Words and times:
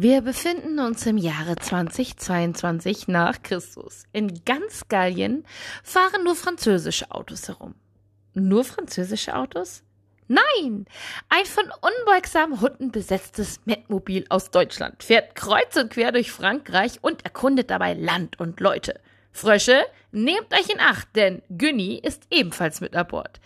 Wir 0.00 0.20
befinden 0.20 0.78
uns 0.78 1.04
im 1.06 1.16
Jahre 1.16 1.56
2022 1.56 3.08
nach 3.08 3.42
Christus. 3.42 4.04
In 4.12 4.44
ganz 4.44 4.86
Gallien 4.86 5.44
fahren 5.82 6.22
nur 6.22 6.36
französische 6.36 7.10
Autos 7.10 7.48
herum. 7.48 7.74
Nur 8.32 8.62
französische 8.62 9.34
Autos? 9.34 9.82
Nein! 10.28 10.86
Ein 11.28 11.46
von 11.46 11.64
unbeugsamen 11.80 12.60
Hunden 12.60 12.92
besetztes 12.92 13.58
Metmobil 13.64 14.24
aus 14.28 14.52
Deutschland 14.52 15.02
fährt 15.02 15.34
kreuz 15.34 15.74
und 15.74 15.90
quer 15.90 16.12
durch 16.12 16.30
Frankreich 16.30 17.00
und 17.02 17.24
erkundet 17.24 17.68
dabei 17.68 17.94
Land 17.94 18.38
und 18.38 18.60
Leute. 18.60 19.00
Frösche, 19.32 19.84
nehmt 20.12 20.54
euch 20.54 20.70
in 20.72 20.78
Acht, 20.78 21.08
denn 21.16 21.42
Günni 21.48 21.96
ist 21.96 22.22
ebenfalls 22.30 22.80
mit 22.80 22.94
an 22.94 23.08
Bord. 23.08 23.40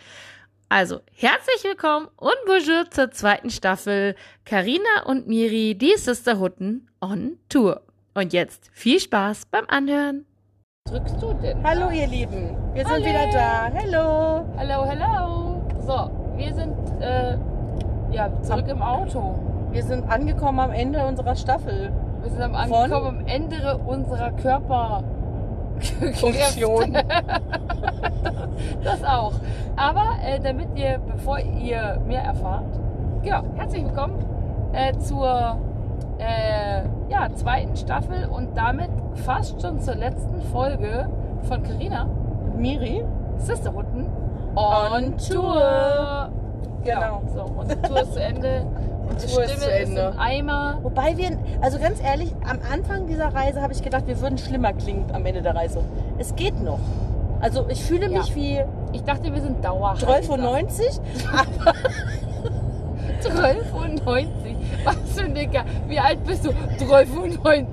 Also, 0.75 1.01
herzlich 1.15 1.63
willkommen 1.65 2.09
und 2.17 2.35
bonjour 2.47 2.89
zur 2.91 3.11
zweiten 3.11 3.51
Staffel 3.51 4.15
Carina 4.47 5.03
und 5.05 5.29
Miri, 5.29 5.75
die 5.75 5.93
Sisterhutten 5.99 6.89
on 6.99 7.37
Tour. 7.51 7.83
Und 8.15 8.33
jetzt 8.33 8.71
viel 8.73 8.99
Spaß 8.99 9.45
beim 9.51 9.67
Anhören. 9.69 10.25
drückst 10.89 11.17
du 11.21 11.35
denn? 11.35 11.63
Hallo 11.63 11.91
ihr 11.91 12.07
Lieben, 12.07 12.57
wir 12.73 12.87
sind 12.87 12.91
Hallo. 12.91 13.05
wieder 13.05 13.27
da. 13.31 13.71
Hallo. 13.71 14.49
Hallo, 14.57 14.89
hallo. 14.89 15.63
So, 15.81 16.39
wir 16.39 16.55
sind 16.55 16.75
äh, 17.03 17.37
ja, 18.11 18.33
zurück 18.41 18.69
im 18.69 18.81
Auto. 18.81 19.69
Wir 19.73 19.83
sind 19.83 20.05
angekommen 20.05 20.59
am 20.59 20.73
Ende 20.73 21.05
unserer 21.05 21.37
Staffel. 21.37 21.93
Wir 22.23 22.31
sind 22.31 22.41
am 22.41 22.55
Von? 22.55 22.73
angekommen 22.73 23.19
am 23.19 23.27
Ende 23.27 23.77
unserer 23.77 24.33
Körper. 24.33 25.05
Funktion. 26.15 26.97
Das 28.85 29.03
auch. 29.05 29.33
Aber 29.77 30.17
äh, 30.25 30.39
damit 30.41 30.69
ihr, 30.77 31.01
bevor 31.13 31.39
ihr 31.39 32.01
mehr 32.07 32.23
erfahrt, 32.23 32.65
ja, 33.25 33.43
herzlich 33.57 33.85
willkommen 33.85 34.25
äh, 34.73 34.97
zur 34.99 35.57
äh, 36.19 36.83
ja, 37.09 37.29
zweiten 37.35 37.77
Staffel 37.77 38.27
und 38.27 38.57
damit 38.57 38.91
fast 39.25 39.61
schon 39.61 39.81
zur 39.81 39.97
letzten 39.97 40.41
Folge 40.53 41.09
von 41.43 41.63
Carina 41.63 42.09
Miri? 42.57 43.05
Sisterhutten 43.39 44.07
On 44.55 44.93
on 44.93 45.19
Tour. 45.19 45.43
Tour. 45.43 46.29
Genau. 46.85 47.23
So, 47.35 47.43
unsere 47.57 47.83
Tour 47.83 48.03
ist 48.03 48.13
zu 48.13 48.23
Ende. 48.23 48.67
Unsere 49.13 49.33
Tour 49.33 49.45
ist 49.45 49.51
Stimme 49.53 49.65
zu 49.67 49.71
ist, 49.71 49.89
Ende. 49.89 50.11
im 50.15 50.19
Eimer. 50.21 50.79
Wobei 50.83 51.17
wir, 51.17 51.39
also 51.61 51.79
ganz 51.79 52.01
ehrlich, 52.03 52.33
am 52.49 52.59
Anfang 52.73 53.07
dieser 53.07 53.29
Reise 53.35 53.61
habe 53.63 53.73
ich 53.73 53.83
gedacht, 53.83 54.07
wir 54.07 54.21
würden 54.21 54.39
schlimmer 54.39 54.73
klingen 54.73 55.07
am 55.13 55.25
Ende 55.27 55.43
der 55.43 55.55
Reise. 55.55 55.85
Es 56.19 56.35
geht 56.35 56.61
noch. 56.63 56.81
Also 57.41 57.67
ich 57.69 57.83
fühle 57.83 58.09
mich 58.09 58.29
Ja. 58.29 58.35
wie 58.35 58.61
Ich 58.93 59.03
dachte, 59.05 59.33
wir 59.33 59.41
sind 59.41 59.65
Dauerheiser. 59.65 60.07
12,90. 60.21 61.01
12,90. 63.23 64.27
Was 64.85 64.97
für 65.15 65.25
ein 65.25 65.35
Dicker. 65.35 65.65
Wie 65.89 65.99
alt 65.99 66.25
bist 66.25 66.45
du? 66.45 66.51
12,90. 66.51 67.67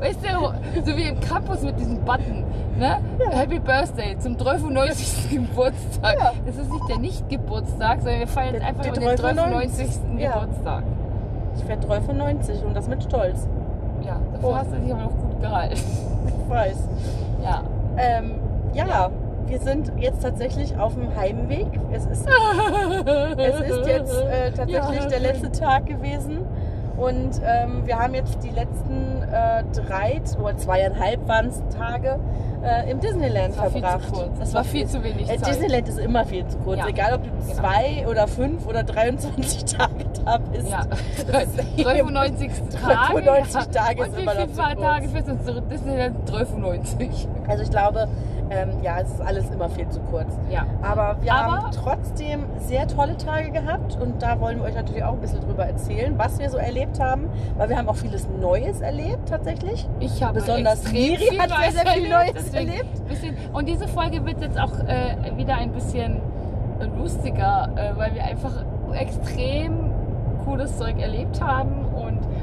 Weißt 0.00 0.18
du, 0.22 0.84
so 0.90 0.96
wie 0.96 1.08
im 1.08 1.20
Campus 1.20 1.62
mit 1.62 1.78
diesem 1.78 1.98
Button. 2.04 2.44
Ne? 2.78 2.98
Happy 3.30 3.58
Birthday 3.58 4.18
zum 4.18 4.36
12,90. 4.36 5.30
Geburtstag. 5.30 6.16
Ja. 6.18 6.32
Das 6.46 6.56
ist 6.56 6.70
nicht 6.72 6.88
der 6.88 6.98
Nicht-Geburtstag, 6.98 8.00
sondern 8.00 8.20
wir 8.20 8.26
feiern 8.26 8.54
jetzt 8.54 8.64
einfach 8.64 8.82
den 8.82 8.94
12,90. 8.94 9.20
12,90. 10.16 10.18
Ja. 10.18 10.32
Geburtstag. 10.40 10.82
Ich 11.56 11.68
werde 11.68 11.86
12,90 11.86 12.64
und 12.64 12.74
das 12.74 12.88
mit 12.88 13.02
Stolz. 13.04 13.46
Ja, 14.04 14.18
dafür 14.32 14.48
Oh. 14.48 14.54
hast 14.56 14.72
du 14.72 14.76
dich 14.78 14.92
aber 14.92 15.02
noch 15.02 15.10
gut 15.10 15.40
gehalten. 15.40 15.74
Ich 15.76 16.50
weiß. 16.50 16.88
Ja. 17.44 17.62
Ähm, 17.98 18.32
ja, 18.74 19.10
wir 19.46 19.58
sind 19.60 19.92
jetzt 19.98 20.22
tatsächlich 20.22 20.76
auf 20.78 20.94
dem 20.94 21.14
Heimweg. 21.16 21.66
Es 21.92 22.06
ist 22.06 22.26
Es 22.26 23.60
ist 23.60 23.86
jetzt 23.86 24.12
äh, 24.22 24.50
tatsächlich 24.56 25.00
Ja, 25.00 25.06
der 25.06 25.20
letzte 25.20 25.50
Tag 25.52 25.86
gewesen 25.86 26.40
und 26.96 27.40
ähm, 27.44 27.82
wir 27.86 27.98
haben 27.98 28.14
jetzt 28.14 28.38
die 28.44 28.50
letzten 28.50 29.22
äh, 29.32 29.64
drei 29.74 30.20
oder 30.40 30.56
zweieinhalb 30.56 31.26
waren 31.26 31.50
Tage 31.76 32.18
äh, 32.62 32.90
im 32.90 33.00
Disneyland 33.00 33.54
viel 33.54 33.70
verbracht. 33.70 34.12
kurz. 34.12 34.38
Das 34.38 34.54
war 34.54 34.62
viel 34.62 34.86
zu 34.86 35.02
wenig 35.02 35.28
Äh, 35.28 35.38
Zeit. 35.38 35.48
Disneyland 35.48 35.88
ist 35.88 35.98
immer 35.98 36.24
viel 36.26 36.46
zu 36.46 36.58
kurz, 36.58 36.78
Ja, 36.78 36.88
egal 36.88 37.14
ob 37.14 37.22
du 37.24 37.30
genau. 37.30 37.54
zwei 37.54 38.06
oder 38.08 38.28
fünf 38.28 38.66
oder 38.68 38.82
23 38.84 39.64
Tage 39.64 40.04
da 40.24 40.38
bist. 40.38 40.68
Ja, 40.70 40.82
Das 41.32 41.44
ist 41.44 41.84
93 41.84 42.50
Tage. 42.82 43.22
93 43.24 43.54
ja. 43.54 43.64
Tage 43.82 44.00
Und 44.02 44.04
Also 44.04 44.12
ist 44.12 44.16
wie 44.18 44.22
immer 44.22 44.34
noch 44.34 44.40
viele 44.42 44.52
zu 44.52 44.62
kurz. 44.62 44.80
Tage 44.80 45.08
fährst 45.08 45.28
du? 45.48 45.60
Disneyland 45.62 46.30
93. 46.30 47.28
Also 47.48 47.62
ich 47.64 47.70
glaube, 47.70 48.06
ähm, 48.52 48.82
ja, 48.82 49.00
es 49.00 49.10
ist 49.12 49.20
alles 49.20 49.48
immer 49.50 49.68
viel 49.70 49.88
zu 49.88 50.00
kurz. 50.10 50.38
Ja. 50.50 50.66
Aber 50.82 51.16
wir 51.22 51.32
Aber- 51.32 51.52
haben 51.62 51.70
trotzdem 51.72 52.44
sehr 52.58 52.86
tolle 52.86 53.16
Tage 53.16 53.50
gehabt 53.50 53.98
und 54.00 54.22
da 54.22 54.38
wollen 54.40 54.58
wir 54.58 54.64
euch 54.66 54.74
natürlich 54.74 55.02
auch 55.04 55.12
ein 55.14 55.20
bisschen 55.20 55.40
drüber 55.40 55.64
erzählen, 55.64 56.14
was 56.18 56.38
wir 56.38 56.50
so 56.50 56.58
erlebt 56.58 57.00
haben, 57.00 57.28
weil 57.56 57.68
wir 57.68 57.78
haben 57.78 57.88
auch 57.88 57.96
vieles 57.96 58.28
Neues 58.40 58.80
erlebt 58.80 59.28
tatsächlich. 59.28 59.88
Ich 60.00 60.22
habe 60.22 60.40
Besonders 60.40 60.86
viel 60.88 61.18
hat 61.38 61.48
sehr, 61.50 61.72
sehr 61.72 61.86
viel 61.92 62.08
Neues 62.10 62.32
deswegen 62.34 62.68
erlebt. 62.68 63.08
Bisschen, 63.08 63.36
und 63.52 63.68
diese 63.68 63.88
Folge 63.88 64.24
wird 64.26 64.40
jetzt 64.40 64.58
auch 64.60 64.72
äh, 64.86 65.36
wieder 65.36 65.56
ein 65.56 65.72
bisschen 65.72 66.20
lustiger, 66.98 67.68
äh, 67.76 67.96
weil 67.96 68.14
wir 68.14 68.24
einfach 68.24 68.52
extrem 68.92 69.90
cooles 70.44 70.76
Zeug 70.76 70.98
erlebt 71.00 71.40
haben 71.40 71.84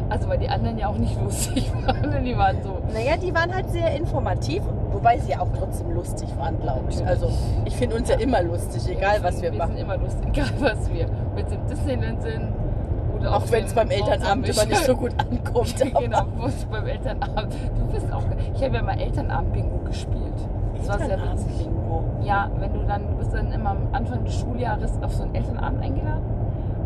also 0.09 0.27
weil 0.29 0.37
die 0.39 0.49
anderen 0.49 0.77
ja 0.77 0.87
auch 0.87 0.97
nicht 0.97 1.19
lustig 1.23 1.71
waren, 1.85 2.23
die 2.23 2.37
waren 2.37 2.57
so 2.63 2.77
Naja, 2.93 3.15
die 3.17 3.33
waren 3.33 3.53
halt 3.53 3.69
sehr 3.71 3.95
informativ, 3.95 4.63
wobei 4.91 5.17
sie 5.19 5.31
ja 5.31 5.39
auch 5.41 5.49
trotzdem 5.57 5.91
lustig 5.91 6.29
waren, 6.37 6.59
glaube 6.59 6.83
ich. 6.89 7.05
Also 7.05 7.29
ich 7.65 7.75
finde 7.75 7.95
uns 7.97 8.09
ja 8.09 8.15
immer 8.17 8.41
lustig, 8.41 8.87
egal 8.89 9.17
Ja, 9.17 9.23
was 9.23 9.41
wir 9.41 9.51
wir 9.51 9.57
machen. 9.59 9.71
sind 9.75 9.81
immer 9.83 9.97
lustig, 9.97 10.27
egal 10.33 10.47
was 10.59 10.91
wir, 10.93 11.05
wenn 11.35 11.45
es 11.45 11.51
im 11.53 11.67
Disneyland 11.67 12.21
sind 12.21 12.53
oder 13.19 13.35
Auch 13.35 13.51
wenn 13.51 13.65
es 13.65 13.73
beim 13.73 13.89
Elternabend 13.89 14.47
immer 14.49 14.65
nicht 14.65 14.85
so 14.85 14.95
gut 14.95 15.11
ankommt. 15.17 15.75
genau, 15.99 16.25
beim 16.71 16.87
Elternabend. 16.87 17.53
Du 17.77 17.85
bist 17.93 18.11
auch. 18.13 18.23
Ich 18.55 18.63
habe 18.63 18.75
ja 18.75 18.81
mal 18.81 18.99
Elternabend-Bingo 18.99 19.79
gespielt. 19.85 20.33
Das 20.77 20.87
war 20.87 20.97
sehr 21.05 21.17
witzig. 21.19 21.69
Ja, 22.23 22.49
wenn 22.59 22.73
du 22.73 22.79
dann, 22.87 23.07
du 23.09 23.15
bist 23.17 23.33
dann 23.33 23.51
immer 23.51 23.71
am 23.71 23.87
Anfang 23.91 24.23
des 24.23 24.35
Schuljahres 24.39 24.91
auf 25.01 25.13
so 25.13 25.23
einen 25.23 25.35
Elternabend 25.35 25.81
eingeladen 25.83 26.23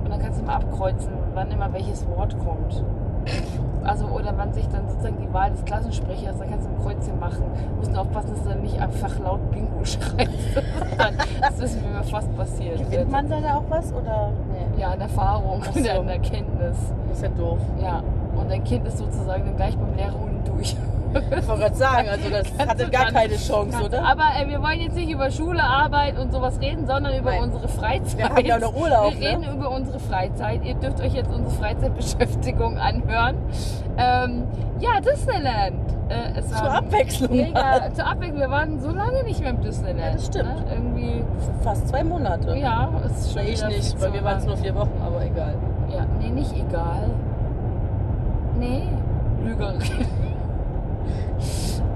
und 0.04 0.10
dann 0.12 0.20
kannst 0.20 0.40
du 0.42 0.46
mal 0.46 0.56
abkreuzen, 0.56 1.12
wann 1.36 1.52
immer 1.52 1.72
welches 1.74 2.08
Wort 2.08 2.36
kommt. 2.40 2.84
Also, 3.84 4.06
oder 4.06 4.34
wann 4.38 4.54
sich 4.54 4.68
dann 4.70 4.88
sozusagen 4.88 5.18
die 5.20 5.34
Wahl 5.34 5.52
des 5.52 5.64
Klassensprechers, 5.66 6.38
dann 6.38 6.50
kannst 6.50 6.68
du 6.68 6.72
ein 6.72 6.82
Kreuzchen 6.82 7.20
machen. 7.20 7.44
Musst 7.78 7.92
nur 7.92 8.02
aufpassen, 8.02 8.32
dass 8.32 8.44
du 8.44 8.50
dann 8.50 8.62
nicht 8.62 8.80
einfach 8.80 9.20
laut 9.20 9.52
Bingo 9.52 9.80
schreist. 9.84 10.32
dann, 10.98 11.16
das 11.42 11.60
ist 11.60 11.82
mir 11.82 12.02
fast 12.04 12.36
passiert. 12.38 12.78
Gewinnt 12.90 13.12
man 13.12 13.30
da 13.30 13.58
auch 13.58 13.64
was 13.70 13.92
oder? 13.94 14.32
Nee. 14.52 14.82
Ja, 14.82 14.92
an 14.92 15.02
Erfahrung 15.02 15.62
so. 15.74 15.90
an 15.90 16.08
Erkenntnis. 16.08 16.78
Das 17.10 17.18
ist 17.18 17.24
ja 17.24 17.30
doof. 17.30 17.60
Ja, 17.82 18.02
und 18.36 18.50
dein 18.50 18.64
Kind 18.64 18.88
ist 18.88 18.98
sozusagen 18.98 19.46
dann 19.46 19.58
gleich 19.58 19.78
beim 19.78 19.96
Lehrer 19.96 20.16
unten 20.16 20.44
durch. 20.46 20.76
Ich 21.14 21.48
wollte 21.48 21.62
gerade 21.62 21.76
sagen, 21.76 22.10
also 22.10 22.30
das 22.30 22.68
hatte 22.68 22.90
gar 22.90 23.12
keine 23.12 23.36
Chance, 23.36 23.84
oder? 23.84 24.04
Aber 24.04 24.24
äh, 24.40 24.48
wir 24.48 24.62
wollen 24.62 24.80
jetzt 24.80 24.96
nicht 24.96 25.10
über 25.10 25.30
Schule, 25.32 25.64
Arbeit 25.64 26.18
und 26.18 26.32
sowas 26.32 26.60
reden, 26.60 26.86
sondern 26.88 27.16
über 27.18 27.32
Nein. 27.32 27.44
unsere 27.44 27.68
Freizeit. 27.68 28.18
Wir 28.18 28.30
haben 28.30 28.46
ja 28.46 28.60
noch 28.60 28.76
Urlaub, 28.76 29.14
Wir 29.18 29.30
reden 29.30 29.42
ne? 29.42 29.54
über 29.54 29.70
unsere 29.72 30.00
Freizeit. 30.00 30.64
Ihr 30.66 30.76
dürft 30.76 31.00
euch 31.02 31.14
jetzt 31.14 31.32
unsere 31.32 31.52
Freizeitbeschäftigung 31.56 32.78
anhören. 32.78 33.38
Ähm, 33.98 34.44
ja, 34.80 35.00
Disneyland. 35.00 35.76
Äh, 36.10 36.40
es 36.40 36.50
Zur 36.50 36.72
Abwechslung. 36.72 37.32
Mega, 37.32 37.94
zur 37.94 38.06
Abwechslung. 38.06 38.40
Wir 38.40 38.50
waren 38.50 38.80
so 38.80 38.90
lange 38.90 39.24
nicht 39.24 39.40
mehr 39.40 39.52
im 39.52 39.62
Disneyland. 39.62 40.00
Ja, 40.00 40.12
das 40.14 40.26
stimmt. 40.26 40.46
Ne? 40.46 40.66
Irgendwie, 40.74 41.24
Fast 41.64 41.88
zwei 41.88 42.04
Monate. 42.04 42.56
ja, 42.58 42.90
ist 43.06 43.34
schon 43.34 43.44
Nee, 43.44 43.52
ich 43.52 43.66
nicht, 43.66 44.02
weil 44.02 44.14
wir 44.14 44.24
waren 44.24 44.38
es 44.40 44.46
nur 44.46 44.58
vier 44.58 44.76
Wochen, 44.76 45.02
aber 45.06 45.24
egal. 45.26 45.56
Ja, 45.90 46.06
nee, 46.20 46.30
nicht 46.30 46.54
egal. 46.56 47.10
Nee, 48.60 48.84
Lügerin. 49.44 49.80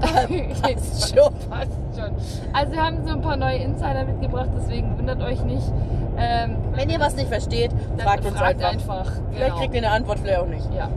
Passt 0.00 1.14
schon. 1.14 1.32
Passt 1.50 1.70
schon. 1.96 2.10
Also 2.52 2.72
wir 2.72 2.82
haben 2.84 3.04
so 3.04 3.12
ein 3.14 3.20
paar 3.20 3.36
neue 3.36 3.58
Insider 3.58 4.04
mitgebracht, 4.04 4.50
deswegen 4.56 4.96
wundert 4.96 5.20
euch 5.22 5.42
nicht. 5.42 5.72
Ähm, 6.16 6.56
Wenn 6.74 6.90
ihr 6.90 6.98
was 6.98 7.14
nicht 7.16 7.28
versteht, 7.28 7.70
fragt 7.96 8.24
uns 8.24 8.36
fragt 8.36 8.62
einfach. 8.62 8.98
einfach. 8.98 9.12
Vielleicht 9.30 9.46
genau. 9.46 9.58
kriegt 9.60 9.74
ihr 9.74 9.82
eine 9.82 9.90
Antwort, 9.90 10.18
vielleicht 10.18 10.40
auch 10.40 10.46
nicht. 10.46 10.68
Ja, 10.74 10.88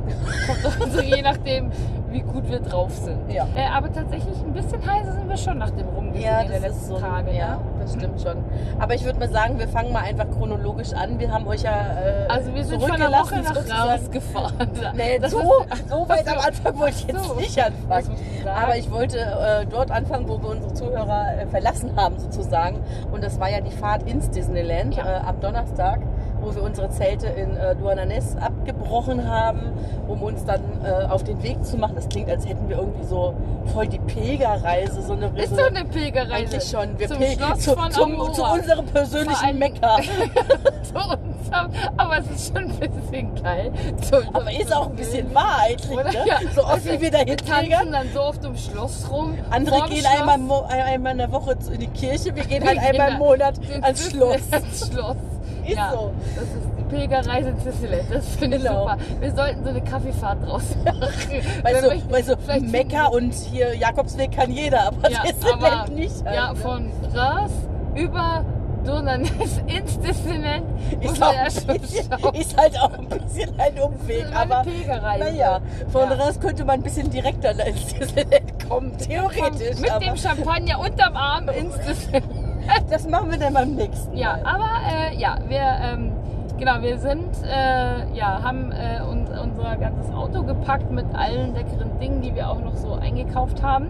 kommt 0.47 0.66
doch 0.66 0.88
so 0.88 1.01
je 1.01 1.22
nachdem, 1.22 1.72
wie 2.09 2.22
gut 2.22 2.49
wir 2.49 2.59
drauf 2.59 2.91
sind. 2.96 3.31
Ja. 3.31 3.47
Äh, 3.55 3.67
aber 3.72 3.91
tatsächlich 3.91 4.37
ein 4.40 4.53
bisschen 4.53 4.85
heiser 4.85 5.14
sind 5.14 5.29
wir 5.29 5.37
schon 5.37 5.58
nach 5.58 5.70
dem 5.72 5.87
Rumgesehen 5.87 6.23
Ja, 6.26 6.43
der 6.43 6.59
das 6.59 6.61
letzten 6.61 6.85
so. 6.87 6.97
Tage. 6.99 7.35
ja, 7.35 7.55
ne? 7.55 7.58
Das 7.81 7.93
stimmt 7.93 8.22
schon. 8.22 8.37
Aber 8.79 8.93
ich 8.93 9.03
würde 9.03 9.19
mal 9.19 9.29
sagen, 9.29 9.59
wir 9.59 9.67
fangen 9.67 9.91
mal 9.91 10.03
einfach 10.03 10.29
chronologisch 10.29 10.93
an. 10.93 11.19
Wir 11.19 11.31
haben 11.31 11.47
euch 11.47 11.63
ja 11.63 11.72
äh, 11.72 12.28
Also 12.29 12.53
wir 12.53 12.63
sind 12.63 12.81
von 12.81 12.97
der 12.99 13.09
zurückgelassen 13.11 13.55
Woche 13.55 13.67
nach 13.69 13.93
rausgefahren. 13.93 14.69
Nee, 14.95 15.19
Das 15.19 15.31
so, 15.31 15.39
so 15.89 16.09
weit 16.09 16.28
am. 16.28 16.37
Anfang 16.39 16.79
wollte 16.79 16.95
ich 16.97 17.07
jetzt 17.07 17.23
so. 17.25 17.33
nicht 17.35 17.59
anfangen. 17.63 18.16
Aber 18.45 18.78
ich 18.78 18.89
wollte 18.91 19.17
äh, 19.19 19.66
dort 19.69 19.91
anfangen, 19.91 20.28
wo 20.28 20.41
wir 20.41 20.49
unsere 20.49 20.73
Zuhörer 20.73 21.37
äh, 21.41 21.47
verlassen 21.47 21.95
haben 21.95 22.17
sozusagen. 22.19 22.79
Und 23.11 23.23
das 23.23 23.39
war 23.39 23.49
ja 23.49 23.61
die 23.61 23.72
Fahrt 23.72 24.03
ins 24.03 24.29
Disneyland 24.29 24.95
Ja. 24.95 25.05
äh, 25.05 25.19
am 25.28 25.39
Donnerstag, 25.39 25.99
wo 26.41 26.53
wir 26.53 26.64
unsere 26.64 26.90
Zelte 26.90 27.28
in 27.28 27.55
äh, 27.55 27.76
Duananes 27.76 28.35
abgebrochen 28.38 29.28
haben, 29.29 29.72
um 30.08 30.22
uns 30.22 30.43
dann 30.46 30.61
äh, 30.84 31.05
auf 31.05 31.23
den 31.23 31.41
Weg 31.43 31.64
zu 31.66 31.78
machen. 31.78 31.96
Das 31.96 32.09
klingt, 32.09 32.29
als 32.29 32.47
hätten 32.47 32.67
wir 32.67 32.78
irgendwie 32.78 33.05
so 33.05 33.34
voll 33.73 33.88
die 33.88 33.99
Pilgerreise, 33.99 35.02
so 35.02 35.14
eine 35.14 35.28
ist 35.35 35.49
so 35.52 35.58
doch 35.58 35.67
eine 35.67 35.85
Pilgerreise. 35.85 36.34
Eigentlich 36.34 36.64
schon. 36.64 36.99
Wir 36.99 37.08
zum 37.08 37.17
pilgern 37.17 37.47
Schloss 37.47 37.59
zu, 37.59 37.73
von 37.73 37.91
zum, 37.91 38.34
zu 38.34 38.43
unserem 38.43 38.85
persönlichen 38.88 39.59
Mekka. 39.59 39.97
aber 41.97 42.17
es 42.17 42.29
ist 42.32 42.47
schon 42.53 42.64
ein 42.64 42.79
bisschen 42.79 43.35
geil. 43.43 43.72
Aber 44.34 44.52
ist 44.52 44.73
auch 44.76 44.90
ein 44.90 44.96
bisschen 44.96 45.34
wahrheitlich, 45.34 45.91
Oder? 45.91 46.03
ne? 46.11 46.26
Ja. 46.26 46.40
So 46.55 46.61
oft 46.61 46.72
Also, 46.72 46.91
wie 46.91 47.02
wir 47.02 47.11
da 47.11 47.26
Wir 47.26 47.38
tanzen 47.38 47.91
dann 47.91 48.08
so 48.14 48.22
oft 48.22 48.43
ums 48.43 48.66
Schloss 48.66 49.09
rum. 49.11 49.38
Andere 49.49 49.88
gehen 49.90 49.97
Schloss. 49.97 50.20
einmal, 50.20 50.40
im 50.40 50.52
einmal 50.52 51.11
in 51.14 51.17
der 51.20 51.32
Woche 51.32 51.58
in 51.73 51.79
die 51.79 51.88
Kirche, 51.88 52.35
wir 52.35 52.43
gehen 52.43 52.64
Wir 52.64 52.70
halt 52.70 52.79
gehen 52.79 53.02
einmal 53.02 53.11
im 53.14 53.17
Monat 53.20 53.55
ans 53.82 54.09
Schloss. 54.09 54.41
ans 54.52 54.90
Schloss. 54.91 55.17
Ist 55.66 55.78
ja, 55.78 55.91
so. 55.91 56.11
Das 56.35 56.43
ist 56.43 56.53
die 56.78 56.84
Pilgerreise 56.96 57.53
Disneyland. 57.53 58.03
Das 58.11 58.25
finde 58.35 58.58
ich 58.58 58.63
Genau. 58.63 58.81
super. 58.81 58.97
Wir 59.19 59.31
sollten 59.35 59.63
so 59.63 59.69
eine 59.69 59.81
Kaffeefahrt 59.81 60.46
draus 60.47 60.63
machen. 60.84 60.99
Möchte- 61.63 62.11
weil 62.11 62.23
so 62.23 62.35
vielleicht 62.43 62.72
Mekka 62.72 63.05
und 63.08 63.34
hier 63.34 63.75
Jakobsweg 63.75 64.31
kann 64.31 64.52
jeder, 64.52 64.87
aber 64.87 65.09
ja, 65.09 65.22
Disneyland 65.23 65.63
aber, 65.63 65.91
nicht. 65.91 66.25
Halt, 66.25 66.35
Ja, 66.35 66.49
ne? 66.53 66.55
von 66.59 66.91
Ras 67.13 67.52
über 67.96 68.43
Durnanes 68.84 69.29
ins 69.67 69.99
Disneyland 69.99 70.63
muss 71.03 71.11
ist, 71.13 71.22
auch 71.23 71.34
ja 71.34 71.43
bisschen, 71.43 72.11
ist 72.34 72.57
halt 72.57 72.79
auch 72.79 72.93
ein 72.93 73.07
bisschen 73.07 73.59
ein 73.59 73.79
Umweg, 73.79 74.25
aber 74.34 74.64
naja, 75.19 75.59
von 75.91 76.09
Ja. 76.09 76.16
Ras 76.16 76.40
könnte 76.40 76.66
man 76.66 76.79
ein 76.79 76.81
bisschen 76.81 77.09
direkter 77.11 77.52
ins 77.67 77.85
Disneyland 77.93 78.67
kommen, 78.67 78.97
theoretisch. 78.97 79.78
Mit 79.79 79.91
aber 79.91 80.03
dem 80.05 80.17
Champagner 80.17 80.79
unterm 80.79 81.16
Arm 81.16 81.49
ins 81.49 81.75
Disneyland. 81.87 82.25
das 82.90 83.08
machen 83.08 83.31
wir 83.31 83.37
dann 83.37 83.53
beim 83.53 83.75
nächsten 83.75 84.16
Ja, 84.16 84.37
Mal. 84.37 84.55
aber 84.55 84.69
äh, 84.90 85.17
ja, 85.17 85.37
wir 85.47 85.61
ähm, 85.84 86.11
genau, 86.58 86.81
wir 86.81 86.97
sind 86.99 87.29
äh, 87.43 88.13
ja 88.16 88.41
haben 88.43 88.72
äh, 88.72 89.02
uns, 89.02 89.29
unser 89.29 89.75
ganzes 89.78 90.11
Auto 90.13 90.43
gepackt 90.43 90.91
mit 90.91 91.05
allen 91.13 91.53
leckeren 91.53 91.99
Dingen, 91.99 92.22
die 92.22 92.35
wir 92.35 92.49
auch 92.49 92.59
noch 92.59 92.75
so 92.75 92.93
eingekauft 92.93 93.61
haben 93.63 93.90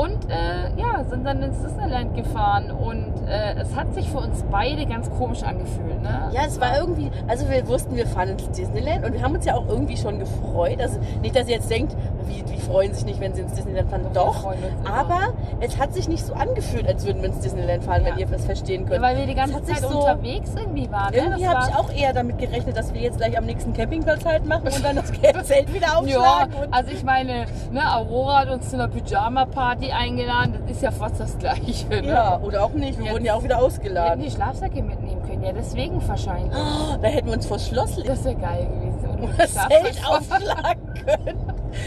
und 0.00 0.30
äh, 0.30 0.80
ja 0.80 1.04
sind 1.08 1.24
dann 1.26 1.42
ins 1.42 1.60
Disneyland 1.62 2.14
gefahren 2.16 2.70
und 2.70 3.12
äh, 3.28 3.54
es 3.60 3.74
hat 3.76 3.92
sich 3.94 4.08
für 4.10 4.18
uns 4.18 4.42
beide 4.50 4.86
ganz 4.86 5.10
komisch 5.10 5.42
angefühlt. 5.42 6.02
Ne? 6.02 6.30
Ja, 6.32 6.42
es 6.46 6.60
war 6.60 6.78
irgendwie, 6.78 7.10
also 7.28 7.48
wir 7.50 7.66
wussten, 7.68 7.96
wir 7.96 8.06
fahren 8.06 8.30
ins 8.30 8.50
Disneyland 8.50 9.04
und 9.04 9.12
wir 9.12 9.22
haben 9.22 9.34
uns 9.34 9.44
ja 9.44 9.54
auch 9.54 9.66
irgendwie 9.68 9.96
schon 9.96 10.18
gefreut. 10.18 10.80
Also 10.80 10.98
nicht, 11.22 11.36
dass 11.36 11.48
ihr 11.48 11.56
jetzt 11.56 11.70
denkt, 11.70 11.94
wie, 12.26 12.42
die 12.42 12.58
freuen 12.60 12.94
sich 12.94 13.04
nicht, 13.04 13.20
wenn 13.20 13.34
sie 13.34 13.42
ins 13.42 13.52
Disneyland 13.54 13.90
fahren. 13.90 14.06
Doch, 14.14 14.44
immer. 14.52 14.90
aber 14.98 15.20
es 15.60 15.78
hat 15.78 15.92
sich 15.94 16.08
nicht 16.08 16.24
so 16.24 16.32
angefühlt, 16.34 16.86
als 16.86 17.04
würden 17.04 17.22
wir 17.22 17.28
ins 17.28 17.40
Disneyland 17.40 17.84
fahren, 17.84 18.02
wenn 18.04 18.14
Ja. 18.14 18.20
ihr 18.20 18.26
das 18.26 18.44
verstehen 18.44 18.82
ja, 18.84 18.88
könnt. 18.88 19.02
weil 19.02 19.16
wir 19.18 19.26
die 19.26 19.34
ganze 19.34 19.62
Zeit 19.64 19.78
so- 19.80 19.98
unterwegs 19.98 20.50
irgendwie 20.56 20.90
waren. 20.90 21.12
Irgendwie 21.12 21.42
ne? 21.42 21.48
habe 21.48 21.68
ich 21.68 21.76
auch 21.76 21.92
eher 21.92 22.12
damit 22.12 22.38
gerechnet, 22.38 22.76
dass 22.76 22.94
wir 22.94 23.00
jetzt 23.00 23.18
gleich 23.18 23.36
am 23.36 23.44
nächsten 23.46 23.72
Campingplatz 23.72 24.24
halt 24.24 24.46
machen 24.46 24.68
und 24.68 24.84
dann 24.84 24.96
das 24.96 25.10
Zelt 25.46 25.72
wieder 25.74 25.86
Ja, 25.88 25.98
aufschlagen. 25.98 26.54
und 26.54 26.72
also 26.74 26.90
ich 26.90 27.02
meine, 27.04 27.46
ne, 27.70 27.80
Aurora 27.96 28.40
hat 28.40 28.50
uns 28.50 28.70
zu 28.70 28.76
einer 28.76 28.88
Pyjama-Party 28.88 29.89
eingeladen. 29.92 30.54
Das 30.66 30.70
ist 30.76 30.82
ja 30.82 30.90
fast 30.90 31.20
das 31.20 31.38
Gleiche. 31.38 31.86
Ne? 31.88 32.06
ja, 32.06 32.38
oder 32.40 32.64
auch 32.64 32.72
nicht. 32.72 32.98
Wir 32.98 33.04
Jetzt- 33.06 33.14
wurden 33.14 33.24
ja 33.24 33.34
auch 33.34 33.42
wieder 33.42 33.56
Wir 33.56 33.64
hätten 33.64 33.66
ausgeladen. 33.66 34.22
die 34.24 34.30
Schlafsäcke 34.30 34.82
mitnehmen 34.82 35.22
können, 35.26 35.42
ja, 35.42 35.52
deswegen 35.52 36.06
wahrscheinlich. 36.08 36.52
Oh, 36.52 36.96
da 37.00 37.08
hätten 37.08 37.26
wir 37.28 37.34
uns 37.34 37.46
vors 37.46 37.66
Schloss 37.68 37.96
legen 37.96 38.08
Das 38.08 38.24
wäre 38.24 38.34
geil 38.36 38.66
gewesen. 38.66 39.10
Und 39.22 39.30
das 39.38 39.52
Zelt 39.54 40.06
aufschlagen 40.08 40.94
können. 40.94 41.38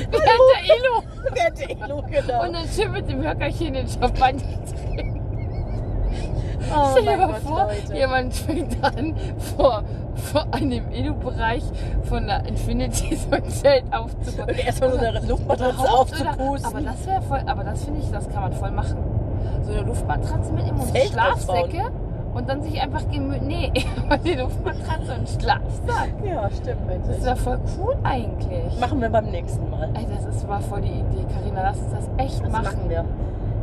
Während 0.09 0.13
der 0.13 0.75
Elo. 0.75 1.03
Während 1.33 1.59
der 1.59 1.69
Elo, 1.69 2.03
genau. 2.09 2.43
Und 2.45 2.53
dann 2.53 2.67
schön 2.67 2.91
mit 2.91 3.09
dem 3.09 3.21
Höckerchen 3.27 3.73
den 3.73 3.87
Champagner 3.87 4.41
trinken. 4.85 5.12
Oh, 6.75 6.87
Stell 6.91 7.03
dir 7.05 7.27
mal 7.27 7.33
vor, 7.41 7.63
Leute. 7.67 7.95
jemand 7.97 8.33
fängt 8.33 8.83
an, 8.83 9.15
vor, 9.57 9.83
vor 10.15 10.45
einem 10.51 10.91
Elo-Bereich 10.91 11.63
von 12.03 12.27
der 12.27 12.45
Infinity 12.45 13.15
so 13.15 13.31
ein 13.31 13.49
Zelt 13.49 13.83
aufzubauen. 13.91 14.49
Und 14.49 14.65
erstmal 14.65 14.91
so 14.91 14.97
eine 14.97 15.19
Luftmatratze 15.27 15.91
aufzupusten. 15.91 16.65
Aber 16.65 16.81
das 16.81 17.05
wäre 17.07 17.21
voll, 17.21 17.41
aber 17.45 17.63
das 17.63 17.83
finde 17.85 17.99
ich, 18.01 18.11
das 18.11 18.29
kann 18.29 18.41
man 18.43 18.53
voll 18.53 18.71
machen. 18.71 18.97
So 19.63 19.71
eine 19.71 19.81
Luftmatratze 19.81 20.51
mitnehmen 20.53 20.79
und 20.79 20.87
Zelt 20.91 21.09
Schlafsäcke 21.11 21.91
und 22.33 22.49
dann 22.49 22.61
sich 22.63 22.81
einfach 22.81 23.07
gemütlich. 23.11 23.43
Nee, 23.43 23.71
aber 24.05 24.17
die 24.17 24.33
Luftmatratze 24.33 25.13
und 25.19 25.29
Schlafsack. 25.29 26.09
Ja, 26.25 26.49
stimmt 26.49 26.79
Das 26.89 26.95
eigentlich. 27.09 27.23
wäre 27.23 27.35
voll 27.35 27.59
cool 27.77 27.95
eigentlich. 28.03 28.79
Machen 28.79 29.01
wir 29.01 29.09
beim 29.09 29.25
nächsten 29.25 29.69
Mal. 29.69 29.89
Ey, 29.93 30.07
das 30.15 30.25
ist, 30.35 30.47
war 30.47 30.59
voll 30.61 30.81
die 30.81 30.87
Idee, 30.93 31.25
Karina. 31.33 31.61
Lass 31.63 31.77
uns 31.77 31.91
das 31.91 32.09
echt 32.17 32.43
Das 32.43 32.51
machen. 32.51 32.63
machen 32.63 32.89
wir. 32.89 33.05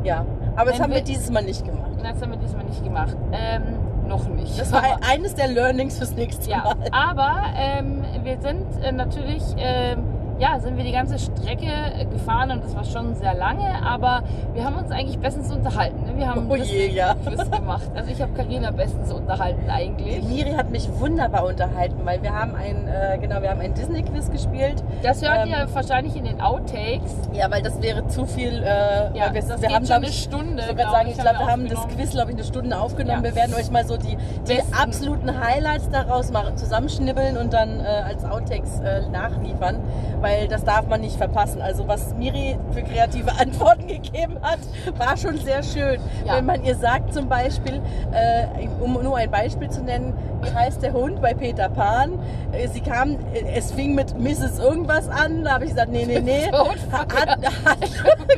Ja, 0.05 0.25
aber 0.61 0.71
das 0.71 0.81
haben 0.81 0.93
wir 0.93 1.01
dieses 1.03 1.31
Mal 1.31 1.43
nicht 1.43 1.65
gemacht. 1.65 1.91
Das 2.03 2.21
haben 2.23 2.31
wir 2.33 2.39
diesmal 2.39 2.65
nicht 2.65 2.83
gemacht. 2.85 3.17
Ähm, 3.33 3.63
noch 4.09 4.29
nicht. 4.29 4.59
Das 4.59 4.73
war 4.73 4.83
eines 5.09 5.35
der 5.35 5.49
Learnings 5.49 5.99
fürs 5.99 6.15
nächste 6.17 6.51
Ja, 6.51 6.65
Mal. 6.65 6.77
aber 6.93 7.43
ähm, 7.57 8.03
wir 8.23 8.41
sind 8.41 8.65
äh, 8.83 8.93
natürlich, 8.93 9.43
ähm, 9.59 10.03
ja, 10.39 10.59
sind 10.59 10.77
wir 10.77 10.85
die 10.85 10.93
ganze 10.93 11.19
Strecke 11.19 11.67
äh, 11.67 12.07
gefahren 12.07 12.51
und 12.51 12.65
das 12.65 12.75
war 12.75 12.85
schon 12.85 13.15
sehr 13.15 13.35
lange, 13.35 13.67
aber 13.85 14.23
wir 14.55 14.65
haben 14.65 14.77
uns 14.77 14.91
eigentlich 14.91 15.19
bestens 15.19 15.53
unterhalten. 15.53 16.03
Ne? 16.07 16.17
Wir 16.17 16.29
haben 16.29 16.51
Oh 16.51 16.57
je, 16.57 16.89
ja. 16.89 17.15
Quiz 17.27 17.51
gemacht. 17.51 17.91
Also 17.95 18.11
ich 18.11 18.21
habe 18.21 18.33
Karina 18.33 18.71
bestens 18.71 19.13
unterhalten 19.13 19.69
eigentlich. 19.71 20.25
Miri 20.25 20.53
hat 20.53 20.71
mich 20.71 20.89
wunderbar 20.99 21.47
unterhalten, 21.47 22.01
weil 22.05 22.23
wir 22.23 22.33
haben 22.35 22.55
ein, 22.57 22.89
äh, 22.89 23.19
genau, 23.19 23.43
wir 23.43 23.51
haben 23.51 23.61
ein 23.61 23.75
Disney-Quiz 23.75 24.31
gespielt. 24.31 24.83
Das 25.03 25.23
hört 25.23 25.47
Ähm, 25.47 25.49
ihr 25.51 25.67
wahrscheinlich 25.73 26.17
in 26.17 26.25
den 26.25 26.41
Outtakes. 26.41 27.15
Ja, 27.33 27.51
weil 27.51 27.63
das 27.63 27.81
wäre 27.83 28.07
zu 28.09 28.27
viel. 28.27 28.63
Äh, 28.63 29.17
Ja, 29.17 29.33
wir, 29.33 29.43
das 29.43 29.61
wir 29.63 29.69
haben, 29.71 29.87
schon 29.87 29.97
eine 29.97 30.13
Stunde. 30.13 30.63
Ich 30.63 30.69
wollte 30.69 30.75
glaub 30.75 30.77
gerade 30.77 30.91
sagen, 30.93 31.09
ich 31.11 31.19
glaube, 31.19 31.39
wir 31.39 31.47
haben 31.47 31.69
das. 31.69 31.89
Quiz, 31.89 32.11
glaube 32.11 32.31
ich, 32.31 32.37
eine 32.37 32.45
Stunde 32.47 32.79
aufgenommen. 32.79 33.25
Ja. 33.25 33.31
Wir 33.31 33.35
werden 33.35 33.55
euch 33.55 33.71
mal 33.71 33.85
so 33.87 33.97
die, 33.97 34.17
die 34.49 34.61
absoluten 34.73 35.41
Highlights 35.41 35.89
daraus 35.91 36.31
mal 36.31 36.55
zusammenschnibbeln 36.55 37.37
und 37.37 37.53
dann 37.53 37.81
äh, 37.81 37.85
als 37.85 38.25
Outtakes 38.25 38.81
äh, 38.81 39.09
nachliefern, 39.11 39.81
weil 40.21 40.47
das 40.49 40.65
darf 40.65 40.87
man 40.87 41.01
nicht 41.01 41.17
verpassen. 41.17 41.61
Also 41.63 41.89
was 41.89 42.15
Miri 42.15 42.59
für 42.73 42.83
kreative 42.83 43.31
Antworten 43.41 43.87
gegeben 43.87 44.37
hat, 44.43 44.59
war 44.99 45.17
schon 45.17 45.39
sehr 45.39 45.63
schön. 45.63 46.01
Ja. 46.27 46.37
Wenn 46.37 46.47
man 46.47 46.63
ihr 46.65 46.75
sagt 46.77 47.15
zum 47.15 47.29
Beispiel, 47.29 47.81
äh, 48.13 48.69
um 48.81 48.93
nur 49.03 49.17
ein 49.17 49.31
Beispiel 49.31 49.71
zu 49.71 49.83
nennen, 49.83 50.15
wie 50.43 50.51
heißt 50.53 50.83
der 50.83 50.93
Hund 50.93 51.21
bei 51.21 51.35
Peter 51.35 51.69
Pan? 51.69 52.19
Äh, 52.53 52.69
Sie 52.69 52.81
kam, 52.81 53.13
äh, 53.35 53.43
es 53.55 53.73
fing 53.73 53.95
mit 53.95 54.19
Mrs. 54.19 54.59
irgendwas 54.59 55.09
an, 55.09 55.45
da 55.45 55.53
habe 55.53 55.65
ich 55.65 55.71
gesagt, 55.71 55.91
nee, 55.93 56.07
nee, 56.07 56.21
nee. 56.21 56.51
Hat, 56.93 57.13
hat, 57.65 57.79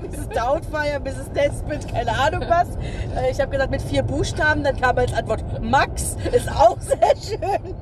Mrs. 0.02 0.28
Doubtfire, 0.34 1.00
Mrs. 1.02 1.30
Nesbitt, 1.34 1.88
keine 1.92 2.12
Ahnung 2.18 2.42
was. 2.48 2.68
Äh, 3.16 3.30
Ich 3.30 3.40
habe 3.40 3.50
gesagt, 3.50 3.70
mit 3.70 3.82
vier 3.82 4.02
Buchstaben, 4.02 4.62
dann 4.62 4.76
kam 4.80 4.96
als 4.98 5.12
Antwort 5.12 5.44
Max, 5.62 6.16
ist 6.32 6.48
auch 6.50 6.78
sehr 6.80 7.38
schön. 7.38 7.74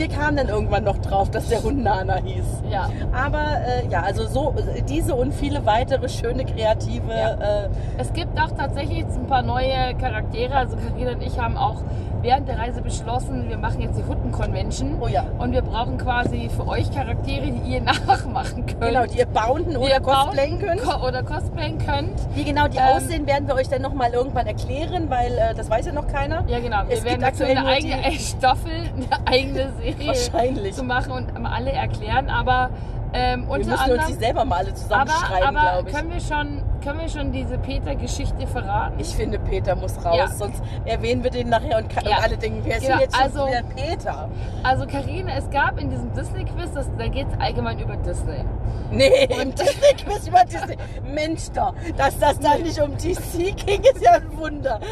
Wir 0.00 0.08
kamen 0.08 0.38
dann 0.38 0.48
irgendwann 0.48 0.84
noch 0.84 0.96
drauf, 0.96 1.30
dass 1.30 1.48
der 1.48 1.62
Hund 1.62 1.82
Nana 1.84 2.16
hieß. 2.24 2.62
Ja. 2.70 2.88
Aber 3.12 3.58
äh, 3.66 3.86
ja, 3.90 4.00
also 4.00 4.26
so 4.26 4.54
diese 4.88 5.14
und 5.14 5.34
viele 5.34 5.66
weitere 5.66 6.08
schöne 6.08 6.46
kreative. 6.46 7.12
Ja. 7.12 7.32
Äh, 7.64 7.68
Es 7.98 8.10
gibt 8.14 8.40
auch 8.40 8.50
tatsächlich 8.56 9.04
ein 9.04 9.26
paar 9.26 9.42
neue 9.42 9.94
Charaktere. 10.00 10.54
Also 10.54 10.78
Karina 10.78 11.10
und 11.12 11.22
ich 11.22 11.38
haben 11.38 11.58
auch 11.58 11.82
während 12.22 12.48
der 12.48 12.58
Reise 12.58 12.80
beschlossen, 12.82 13.48
wir 13.48 13.56
machen 13.58 13.80
jetzt 13.80 13.98
die 13.98 14.04
Hutten-Convention. 14.06 14.98
oh 15.02 15.08
ja. 15.08 15.24
Und 15.38 15.52
wir 15.52 15.62
brauchen 15.62 15.96
quasi 15.98 16.50
für 16.54 16.66
euch 16.68 16.90
Charaktere, 16.90 17.50
die 17.50 17.72
ihr 17.74 17.80
nachmachen 17.82 18.64
könnt. 18.66 18.80
Genau, 18.80 19.04
die 19.04 19.18
ihr 19.18 19.26
bounden 19.26 19.76
oder 19.76 19.88
ihr 19.94 20.00
cosplayen 20.00 20.58
bauen- 20.58 20.66
könnt. 20.66 20.82
ko- 20.82 21.06
Oder 21.06 21.22
cosplayen 21.22 21.78
könnt. 21.78 22.12
Wie 22.34 22.44
genau 22.44 22.68
die 22.68 22.76
Ähm, 22.78 22.84
aussehen, 22.96 23.26
werden 23.26 23.46
wir 23.48 23.54
euch 23.54 23.68
dann 23.68 23.80
nochmal 23.82 24.12
irgendwann 24.12 24.46
erklären, 24.46 25.08
weil 25.10 25.32
äh, 25.32 25.54
das 25.54 25.68
weiß 25.70 25.86
ja 25.86 25.92
noch 25.92 26.08
keiner. 26.08 26.44
Ja, 26.46 26.58
genau. 26.60 26.82
Wir 26.88 26.96
Es 26.96 27.04
werden 27.04 27.20
gibt 27.20 27.32
dazu 27.40 27.44
eine 27.44 27.66
eigene 27.66 27.96
die- 28.10 28.18
Staffel, 28.18 28.70
eine 28.72 29.26
eigene 29.26 29.72
Serie 29.78 29.89
Wahrscheinlich. 30.06 30.74
zu 30.74 30.82
machen 30.84 31.12
und 31.12 31.46
alle 31.46 31.72
erklären. 31.72 32.28
Aber 32.30 32.70
ähm, 33.12 33.46
Wir 33.48 33.50
unter 33.54 33.70
müssen 33.70 33.70
uns 33.72 33.84
die 33.86 33.90
anderem. 33.92 34.18
selber 34.20 34.44
mal 34.44 34.56
alle 34.58 34.72
zusammenschreiben, 34.74 35.56
aber 35.56 35.72
glaube 35.72 35.90
ich. 35.90 35.96
können 35.96 36.10
wir 36.12 36.20
schon, 36.20 36.62
können 36.80 37.00
wir 37.00 37.08
schon 37.08 37.32
diese 37.32 37.58
Peter-Geschichte 37.58 38.46
verraten? 38.46 39.00
Ich 39.00 39.08
finde, 39.16 39.40
Peter 39.40 39.74
muss 39.74 39.96
raus, 40.04 40.14
Ja. 40.16 40.28
sonst 40.28 40.62
erwähnen 40.84 41.24
wir 41.24 41.32
den 41.32 41.48
nachher 41.48 41.78
und, 41.78 41.92
Ja. 42.04 42.18
und 42.18 42.22
alle 42.24 42.36
denken, 42.36 42.60
wer 42.62 42.76
ist 42.76 42.86
denn 42.86 43.00
jetzt 43.00 43.16
schon 43.16 43.24
also- 43.24 43.46
wieder 43.48 43.62
Peter? 43.74 44.28
Also 44.62 44.86
Karine, 44.86 45.32
es 45.36 45.50
gab 45.50 45.80
in 45.80 45.90
diesem 45.90 46.12
Disney-Quiz, 46.12 46.70
da 46.96 47.08
geht 47.08 47.26
es 47.32 47.40
allgemein 47.40 47.80
über 47.80 47.96
Disney. 47.96 48.44
Nee, 48.92 49.24
im 49.42 49.54
Disney-Quiz 49.56 50.28
über 50.28 50.44
Disney. 50.44 50.76
Mensch 51.12 51.50
da, 51.52 51.74
dass 51.96 52.16
das 52.16 52.38
da 52.38 52.54
nicht 52.58 52.80
um 52.80 52.96
DC 52.96 53.56
ging, 53.56 53.82
ist 53.82 54.02
ja 54.02 54.12
ein 54.12 54.38
Wunder. 54.38 54.78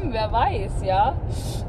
Hm, 0.00 0.12
wer 0.12 0.32
weiß, 0.32 0.72
ja. 0.84 1.14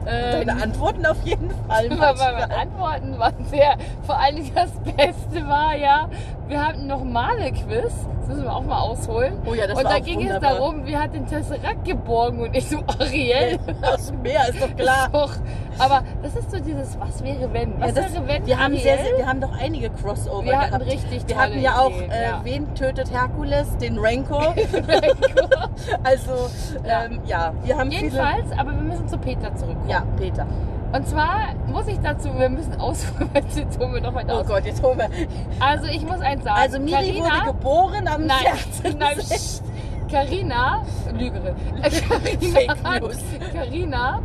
Ähm, 0.06 0.48
Deine 0.48 0.64
Antworten 0.64 1.06
auf 1.06 1.18
jeden 1.24 1.50
Fall. 1.68 1.88
Manchmal. 1.90 2.34
meine 2.34 2.58
Antworten 2.58 3.20
waren 3.20 3.46
sehr, 3.46 3.76
vor 4.04 4.18
allen 4.20 4.36
Dingen 4.38 4.52
das 4.54 4.72
Beste 4.96 5.48
war 5.48 5.76
ja, 5.76 6.10
wir 6.48 6.66
hatten 6.66 6.88
noch 6.88 7.04
Male-Quiz, 7.04 7.94
das 8.20 8.28
müssen 8.28 8.44
wir 8.44 8.54
auch 8.56 8.64
mal 8.64 8.80
ausholen. 8.80 9.34
Oh 9.46 9.54
ja, 9.54 9.68
das 9.68 9.78
Und 9.78 9.86
war 9.86 9.94
da 9.94 10.00
ging 10.00 10.20
wunderbar. 10.20 10.52
es 10.52 10.58
darum, 10.58 10.82
wer 10.86 11.00
hat 11.02 11.14
den 11.14 11.26
Tesseract 11.26 11.86
geborgen 11.86 12.42
und 12.42 12.56
ich 12.56 12.68
so, 12.70 12.78
Ariel. 13.00 13.60
Aus 13.82 14.08
dem 14.08 14.22
Meer, 14.22 14.50
ist 14.50 14.62
doch 14.62 14.76
klar. 14.76 15.06
Ist 15.06 15.14
doch, 15.16 15.32
aber 15.80 16.04
das 16.22 16.36
ist 16.36 16.52
so 16.52 16.60
dieses, 16.60 17.00
was 17.00 17.24
wäre 17.24 17.52
wenn? 17.54 17.80
Was 17.80 17.96
Ja, 17.96 18.02
das, 18.02 18.14
wäre 18.14 18.28
wenn? 18.28 18.46
wir, 18.46 18.60
haben 18.60 18.78
sehr, 18.78 18.98
sehr, 18.98 19.18
wir 19.18 19.28
haben 19.28 19.42
doch 19.42 19.52
einige 19.60 19.90
Crossover 19.90 20.44
Wir 20.46 20.60
hatten 20.60 20.72
gehabt. 20.80 20.86
richtig 20.92 21.28
wir 21.28 21.38
hatten 21.38 21.60
ja 21.62 21.78
auch, 21.80 21.92
äh, 21.92 22.24
ja. 22.24 22.40
wen 22.44 22.74
tötet 22.76 23.12
Herkules? 23.12 23.78
Den 23.78 23.98
Rancor. 24.00 24.54
also, 26.04 26.32
Ja. 26.86 27.06
ähm, 27.06 27.20
ja, 27.26 27.54
wir 27.64 27.78
haben 27.78 27.92
Jedenfalls, 27.92 28.52
aber 28.58 28.72
wir 28.72 28.82
müssen 28.84 29.08
zu 29.08 29.18
Peter 29.18 29.56
zurückkommen. 29.56 29.82
viele... 29.84 29.92
Ja, 29.94 30.04
Peter. 30.18 30.46
Und 30.96 31.08
zwar 31.08 31.56
muss 31.68 31.88
ich 31.88 32.00
dazu, 32.02 32.30
wir 32.38 32.50
müssen 32.50 32.80
ausholen, 32.80 33.30
jetzt 33.34 33.80
holen 33.80 33.96
wir 33.96 34.02
noch 34.02 34.12
mal 34.14 34.24
Oh 34.28 34.34
aus. 34.34 34.48
Gott, 34.48 34.64
jetzt 34.66 34.84
holen 34.84 35.00
wir... 35.00 35.10
Also 35.60 35.88
ich 35.88 36.04
muss 36.04 36.20
eins 36.22 36.44
sagen. 36.44 36.60
Also 36.62 36.80
Miri 36.80 36.92
Carina, 37.20 37.24
wurde 37.26 37.46
geboren 37.58 38.08
am 38.08 38.26
Nein, 38.28 38.38
14. 38.82 38.98
nein. 39.00 39.18
Carina, 40.12 40.84
Lügerin. 41.18 41.56
Carina, 41.82 42.20
Fake 42.84 43.02
News. 43.02 43.18
Carina 43.52 44.22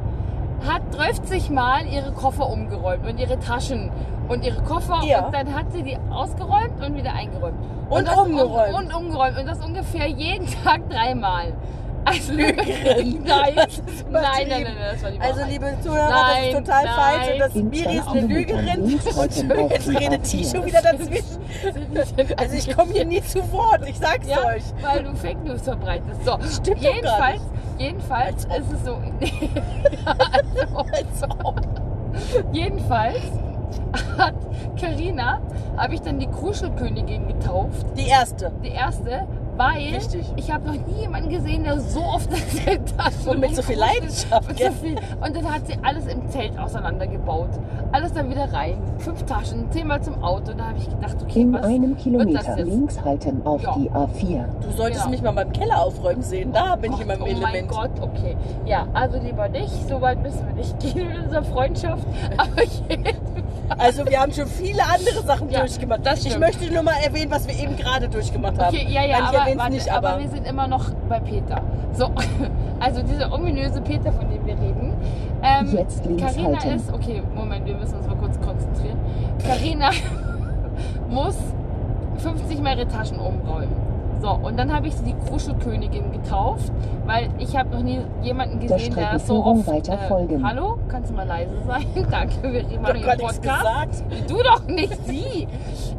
hat 0.67 0.83
30 0.97 1.51
Mal 1.51 1.87
ihre 1.87 2.13
Koffer 2.13 2.49
umgeräumt 2.51 3.07
und 3.07 3.19
ihre 3.19 3.39
Taschen 3.39 3.91
und 4.29 4.45
ihre 4.45 4.63
Koffer 4.63 5.01
Ja. 5.05 5.27
und 5.27 5.35
dann 5.35 5.55
hat 5.55 5.73
sie 5.73 5.83
die 5.83 5.97
ausgeräumt 6.11 6.85
und 6.85 6.97
wieder 6.97 7.13
eingeräumt. 7.13 7.57
Und 7.89 8.07
das 8.09 8.17
umgeräumt. 8.17 8.75
Und, 8.75 8.85
und 8.87 8.95
umgeräumt 8.95 9.39
und 9.39 9.47
das 9.47 9.65
ungefähr 9.65 10.07
jeden 10.07 10.47
Tag 10.65 10.89
dreimal. 10.91 11.53
Also 12.05 12.33
Lügerin. 12.33 13.23
Nein, 13.25 13.55
nein, 13.55 13.67
nein, 14.11 14.49
nein, 14.49 14.63
nein, 14.63 14.75
das 14.93 15.03
war 15.03 15.11
die 15.11 15.21
Also 15.21 15.41
Wahrheit. 15.41 15.53
liebe 15.53 15.77
Zuhörer, 15.83 16.09
das 16.09 16.39
ist 16.39 16.53
Nein, 16.55 16.65
total 16.65 16.85
nein. 16.85 16.95
falsch 16.95 17.33
und 17.33 17.39
das 17.41 17.55
Miri 17.55 17.97
ist 17.97 18.09
eine 18.09 18.21
Lügerin 18.23 18.83
und 18.83 18.91
jetzt 19.71 19.89
redet 19.89 20.23
A4. 20.25 20.31
die 20.31 20.45
schon 20.45 20.67
wieder 20.67 20.83
dazwischen. 20.83 21.39
Also 22.39 22.57
ich 22.57 22.77
komme 22.77 22.93
hier 22.93 23.05
nie 23.05 23.21
zu 23.23 23.41
Wort, 23.53 23.81
ich 23.87 23.99
sag's 23.99 24.27
Ja, 24.29 24.39
euch. 24.47 24.63
weil 24.83 25.03
du 25.03 25.15
Fake 25.17 25.43
News 25.45 25.63
verbreitest. 25.63 26.25
So, 26.25 26.39
Stimmt 26.63 26.85
doch 26.85 27.03
gar 27.03 27.33
jedenfalls, 27.79 28.45
ist 28.45 28.73
es 28.73 28.85
so. 28.85 28.97
als 30.77 31.23
ob. 31.45 31.61
Jedenfalls 32.53 33.21
hat 34.17 34.35
Karina, 34.81 35.41
habe 35.77 35.95
ich 35.95 36.01
dann 36.01 36.19
die 36.19 36.27
Kruschelkönigin 36.27 37.29
getauft, 37.29 37.87
Die 37.97 38.09
erste. 38.09 38.51
die 38.65 38.71
erste, 38.71 39.27
weil 39.59 39.95
Richtig. 39.95 40.25
ich 40.37 40.51
habe 40.51 40.67
noch 40.69 40.87
nie 40.87 41.01
jemanden 41.03 41.29
gesehen, 41.29 41.65
der 41.65 41.79
so 41.81 42.01
oft 42.01 42.31
das 42.33 42.49
Zelt 42.49 42.97
Tasche 42.97 43.31
Und 43.31 43.41
mit 43.41 43.55
so 43.55 43.63
viel 43.63 43.77
Leidenschaft, 43.79 44.59
so 44.59 44.71
viel, 44.73 44.97
und 45.21 45.37
dann 45.37 45.53
hat 45.53 45.67
sie 45.67 45.75
alles 45.83 46.07
im 46.07 46.27
Zelt 46.31 46.59
auseinandergebaut. 46.59 47.51
Alles 47.93 48.13
dann 48.13 48.31
wieder 48.31 48.51
rein. 48.53 48.79
Fünf 48.99 49.23
Taschen, 49.25 49.71
zehnmal 49.71 50.01
zum 50.03 50.23
Auto. 50.23 50.53
Und 50.53 50.59
da 50.59 50.69
habe 50.69 50.79
ich 50.79 50.89
gedacht, 50.89 51.17
okay, 51.23 51.41
In 51.41 51.53
was 51.53 51.63
einem 51.65 51.83
wird 51.91 51.97
das 51.97 52.03
Kilometer 52.05 52.57
jetzt? 52.59 52.67
links 52.69 53.05
halten 53.05 53.43
auf 53.45 53.63
Ja. 53.63 53.75
die 53.77 53.91
A4. 53.91 54.45
Du 54.63 54.71
solltest 54.77 55.01
Genau. 55.03 55.11
mich 55.11 55.23
mal 55.23 55.33
beim 55.33 55.53
Keller 55.53 55.83
aufräumen 55.83 56.23
sehen. 56.23 56.53
Da 56.53 56.77
bin 56.77 56.93
ich 56.93 56.99
Ach, 56.99 57.03
in 57.03 57.09
meinem 57.09 57.23
oh 57.23 57.27
Element. 57.27 57.53
mein 57.53 57.69
Gott, 57.69 57.91
okay. 58.01 58.37
Ja, 58.67 58.87
also 58.95 59.19
lieber 59.19 59.49
nicht, 59.49 59.89
so 59.89 60.01
weit 60.01 60.23
müssen 60.23 60.47
wir 60.47 60.55
nicht 60.55 60.79
gehen 60.81 61.09
mit 61.09 61.19
unserer 61.25 61.43
Freundschaft. 61.43 62.07
Aber 62.37 62.63
jeden 62.89 63.05
Also 63.77 64.07
wir 64.07 64.21
haben 64.21 64.33
schon 64.33 64.47
viele 64.47 64.83
andere 64.83 65.23
Sachen 65.27 65.51
Ja, 65.51 65.61
durchgemacht. 65.61 66.01
das 66.05 66.25
ich 66.25 66.39
möchte 66.39 66.73
nur 66.73 66.83
mal 66.83 66.97
erwähnen, 67.05 67.31
was 67.31 67.47
wir 67.47 67.55
eben 67.55 67.77
gerade 67.77 68.09
durchgemacht 68.09 68.59
haben. 68.59 68.75
Okay, 68.75 68.87
ja, 68.89 69.05
ja, 69.05 69.21
Nein, 69.21 69.31
ich 69.33 69.39
aber, 69.39 69.59
warte, 69.59 69.73
nicht, 69.73 69.91
aber 69.93 70.09
aber, 70.11 70.23
wir 70.23 70.29
sind 70.29 70.47
immer 70.47 70.67
noch 70.67 70.91
bei 71.09 71.21
Peter. 71.21 71.61
So, 71.93 72.11
also 72.81 73.03
dieser 73.03 73.33
ominöse 73.33 73.81
Peter, 73.83 74.13
von 74.13 74.29
dem 74.31 74.47
wir 74.47 74.55
reden. 74.55 74.95
Ähm, 75.43 75.77
Jetzt 75.77 76.05
halten. 76.05 76.71
ist, 76.71 76.93
okay, 76.93 77.23
Moment, 77.35 77.67
wir 77.67 77.77
müssen 77.77 77.97
uns 77.97 78.07
mal 78.07 78.17
kurz 78.17 78.41
konzentrieren. 78.41 78.99
Carina 79.47 79.91
muss 81.11 81.37
50 82.19 82.61
mal 82.61 82.77
ihre 82.77 82.89
Taschen 82.89 83.19
umräumen. 83.19 83.88
So, 84.21 84.31
und 84.31 84.59
dann 84.59 84.73
habe 84.75 84.89
ich 84.89 84.97
sie 84.97 85.05
die 85.05 85.29
Kruschelkönigin 85.29 86.11
getauft, 86.13 86.73
weil 87.07 87.29
ich 87.39 87.57
habe 87.57 87.71
noch 87.71 87.83
nie 87.83 88.01
jemanden 88.23 88.59
Der 88.59 88.77
gesehen, 88.77 88.95
der 88.95 89.19
so 89.19 89.43
Streckenführung 89.43 89.59
oft... 89.61 89.67
weiter 89.69 89.99
folgen. 90.09 90.47
hallo, 90.47 90.79
kannst 90.89 91.11
du 91.11 91.15
mal 91.15 91.27
leise 91.27 91.55
sein? 91.67 91.85
Danke, 92.11 92.43
wir 92.43 92.67
reden 92.69 92.83
mal 92.83 92.97
im 92.97 93.03
Podcast. 93.03 93.43
gesagt. 93.43 94.05
Du 94.29 94.43
doch 94.43 94.67
nicht, 94.67 95.07
sie. 95.07 95.47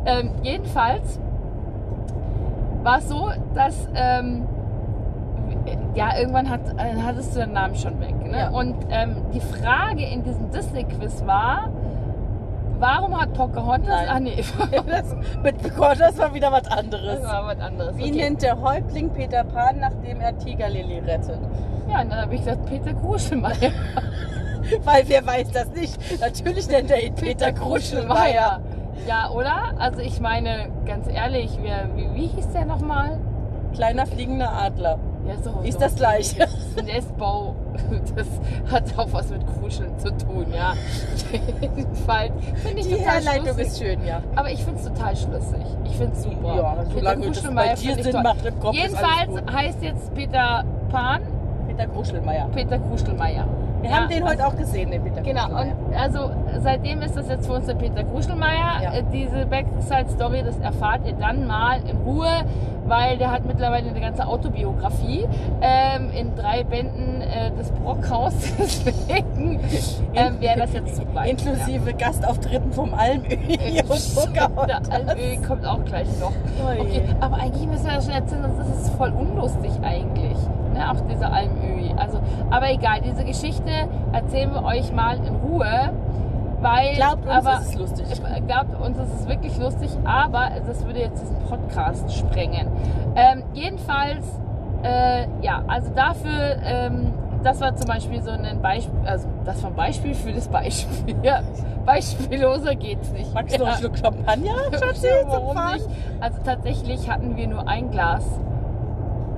ähm, 0.06 0.32
jedenfalls 0.44 1.20
war 2.84 2.98
es 2.98 3.10
so, 3.10 3.30
dass 3.54 3.88
ähm, 3.96 4.46
ja 5.96 6.18
irgendwann 6.18 6.50
hat, 6.50 6.62
äh, 6.78 7.02
hattest 7.02 7.36
du 7.36 7.40
den 7.40 7.54
Namen 7.54 7.76
schon 7.76 8.00
weg. 8.00 8.16
Ne? 8.24 8.38
Ja. 8.38 8.50
Und 8.50 8.76
ähm, 8.90 9.18
die 9.34 9.42
Frage 9.42 10.06
in 10.06 10.24
diesem 10.24 10.50
Disney-Quiz 10.52 11.26
war, 11.26 11.70
warum 12.80 13.20
hat 13.20 13.34
Pocahontas... 13.34 13.88
Nein. 13.88 14.08
Ah 14.10 14.20
nee, 14.20 14.44
Das, 14.88 15.16
mit 15.44 15.58
Pocahontas 15.62 16.18
war 16.18 16.34
wieder 16.34 16.52
was 16.52 16.64
das 16.64 16.78
anderes. 16.78 17.24
war 17.24 17.46
was 17.46 17.60
anderes. 17.60 17.98
Wie 17.98 18.04
okay. 18.04 18.12
nennt 18.12 18.42
der 18.42 18.60
Häuptling 18.60 19.10
Peter 19.12 19.44
Pan, 19.44 19.80
nachdem 19.80 20.22
er 20.22 20.38
Tigerlily 20.38 21.00
rettet? 21.00 21.40
Ja, 21.90 22.02
und 22.02 22.12
dann 22.12 22.22
habe 22.22 22.36
ich 22.36 22.42
gesagt, 22.42 22.66
Peter 22.66 22.94
Kruschelmeier. 22.94 23.72
Weil 24.84 25.04
wer 25.08 25.26
weiß 25.26 25.52
das 25.52 25.70
nicht? 25.70 25.98
Natürlich 26.20 26.68
nennt 26.68 26.92
er 26.92 27.02
ihn 27.02 27.16
Peter 27.16 27.52
Kruschelmeier. 27.52 28.60
Ja, 29.08 29.30
oder? 29.32 29.74
Also 29.78 30.02
ich 30.02 30.20
meine, 30.20 30.70
ganz 30.86 31.08
ehrlich, 31.08 31.58
wer, 31.62 31.90
wie, 31.96 32.14
wie 32.14 32.28
hieß 32.28 32.50
der 32.52 32.66
nochmal? 32.66 33.20
Kleiner 33.74 34.06
fliegender 34.06 34.52
Adler. 34.52 35.00
Ja, 35.28 35.36
so, 35.42 35.62
Ist 35.64 35.74
so. 35.76 35.80
das 35.80 35.96
gleiche. 35.96 36.48
Nestbau, 36.86 37.56
das 38.16 38.28
hat 38.72 38.98
auch 38.98 39.12
was 39.12 39.30
mit 39.30 39.42
Kruscheln 39.48 39.98
zu 40.00 40.10
tun, 40.18 40.46
ja. 40.54 40.74
Jedenfalls 41.62 42.32
finde 42.64 42.80
ich 42.80 42.88
Die 42.88 42.96
total 42.96 43.14
Herleitung 43.14 43.46
schlüssig. 43.46 43.68
ist 43.68 43.80
schön, 43.80 44.06
ja. 44.06 44.22
Aber 44.36 44.52
ich 44.52 44.64
finde 44.64 44.80
es 44.80 44.86
total 44.86 45.16
schlüssig. 45.16 45.66
Ich 45.86 45.96
finde 45.98 46.14
es 46.14 46.24
super. 46.24 46.56
Ja, 46.56 46.72
Peter 46.74 46.92
solange 46.94 47.28
das 47.28 47.56
bei 47.56 47.74
dir 47.76 48.04
Sinn 48.04 48.24
macht 48.24 48.46
im 48.46 48.60
Kopf, 48.60 48.76
Jedenfalls 48.76 49.54
heißt 49.54 49.84
jetzt 49.84 50.14
Peter 50.14 50.64
Pan 50.90 51.22
Peter 51.68 51.88
Kruschelmeier. 51.88 52.50
Peter 52.54 52.80
Kruschelmeier. 52.80 53.48
Wir 53.82 53.90
Ja, 53.90 53.96
haben 53.98 54.10
den 54.10 54.28
heute 54.28 54.46
auch 54.46 54.56
gesehen, 54.56 54.92
den 54.92 55.04
Peter 55.04 55.22
Genau, 55.22 55.46
und 55.48 55.74
also 55.96 56.32
seitdem 56.62 57.02
ist 57.02 57.16
das 57.16 57.30
jetzt 57.30 57.48
für 57.48 57.54
uns 57.54 57.66
der 57.66 57.76
Peter 57.76 58.04
Kruschelmeier. 58.04 58.82
Ja. 58.84 58.94
Äh, 58.94 59.04
Diese 59.12 59.46
Backside-Story, 59.46 60.44
das 60.46 60.58
erfahrt 60.60 61.02
ihr 61.06 61.14
dann 61.14 61.48
mal 61.48 61.80
in 61.90 61.96
Ruhe, 61.98 62.28
weil 62.86 63.18
der 63.18 63.32
hat 63.32 63.46
mittlerweile 63.46 63.90
eine 63.90 64.00
ganze 64.02 64.26
Autobiografie 64.28 65.26
ähm, 65.62 66.10
in 66.12 66.36
drei 66.36 66.64
Bänden 66.64 67.22
äh, 67.22 67.52
des 67.52 67.70
Brockhaus. 67.72 68.34
Deswegen 68.58 69.60
ähm, 70.16 70.42
wäre 70.42 70.60
das 70.60 70.74
jetzt 70.74 70.96
zu 70.96 71.04
weit. 71.14 71.30
Inklusive 71.30 71.94
Gastauftritten 71.94 72.72
vom 72.74 72.94
Almöhi 72.94 73.58
Ja. 73.74 73.84
und 73.84 74.16
Pocahontas. 74.16 74.90
Der 74.90 74.96
Almöhi 75.10 75.38
kommt 75.48 75.66
auch 75.66 75.84
gleich 75.86 76.08
noch. 76.20 76.32
Ui. 76.68 76.80
Okay, 76.82 77.04
aber 77.22 77.38
eigentlich 77.38 77.68
müssen 77.68 77.86
wir 77.86 77.94
das 77.94 78.06
schon 78.06 78.14
erzählen, 78.16 78.44
das 78.58 78.68
ist 78.82 78.90
voll 78.96 79.12
unlustig 79.12 79.72
eigentlich. 79.84 80.38
Ne, 80.80 80.90
auch 80.90 81.02
dieser 81.02 81.34
Almöhi. 81.34 81.94
Also, 81.98 82.22
aber 82.50 82.72
egal, 82.72 83.02
diese 83.02 83.26
Geschichte 83.26 83.70
erzählen 84.14 84.54
wir 84.54 84.64
euch 84.64 84.94
mal 84.94 85.18
in 85.18 85.36
Ruhe. 85.36 85.92
Weil, 86.62 86.96
Glaubt 86.96 87.26
uns, 87.26 87.32
aber, 87.32 87.54
es 87.54 87.70
ist 87.70 87.76
lustig. 87.78 88.06
Glaubt 88.48 88.80
uns, 88.82 88.98
es 88.98 89.20
ist 89.22 89.30
wirklich 89.30 89.58
lustig, 89.58 89.90
aber 90.04 90.52
das 90.66 90.86
würde 90.86 91.00
jetzt 91.00 91.22
diesen 91.22 91.40
Podcast 91.50 92.14
sprengen. 92.14 92.68
Ähm, 93.16 93.44
jedenfalls, 93.54 94.26
äh, 94.84 95.26
ja, 95.42 95.64
also 95.68 95.90
dafür, 95.94 96.58
ähm, 96.64 97.14
das 97.44 97.62
war 97.62 97.76
zum 97.76 97.88
Beispiel 97.88 98.22
so 98.22 98.32
ein 98.32 98.62
Beispiel, 98.62 99.00
also 99.06 99.28
das 99.46 99.64
war 99.64 99.70
ein 99.70 99.76
Beispiel 99.76 100.14
für 100.14 100.34
das 100.34 100.48
Beispiel. 100.48 101.16
Ja, 101.24 101.42
beispielloser 101.86 102.76
geht's 102.76 103.12
nicht. 103.12 103.34
Magst 103.34 103.56
du 103.56 103.60
noch 103.60 103.68
ja. 103.68 103.74
einen 103.74 103.82
Schluck 103.82 103.98
Champagner, 103.98 104.56
Schatzi, 104.78 105.08
Ja, 105.08 105.28
warum 105.28 105.58
nicht? 105.74 105.88
Also 106.20 106.40
tatsächlich 106.44 107.10
hatten 107.10 107.38
wir 107.38 107.48
nur 107.48 107.68
ein 107.68 107.90
Glas. 107.90 108.26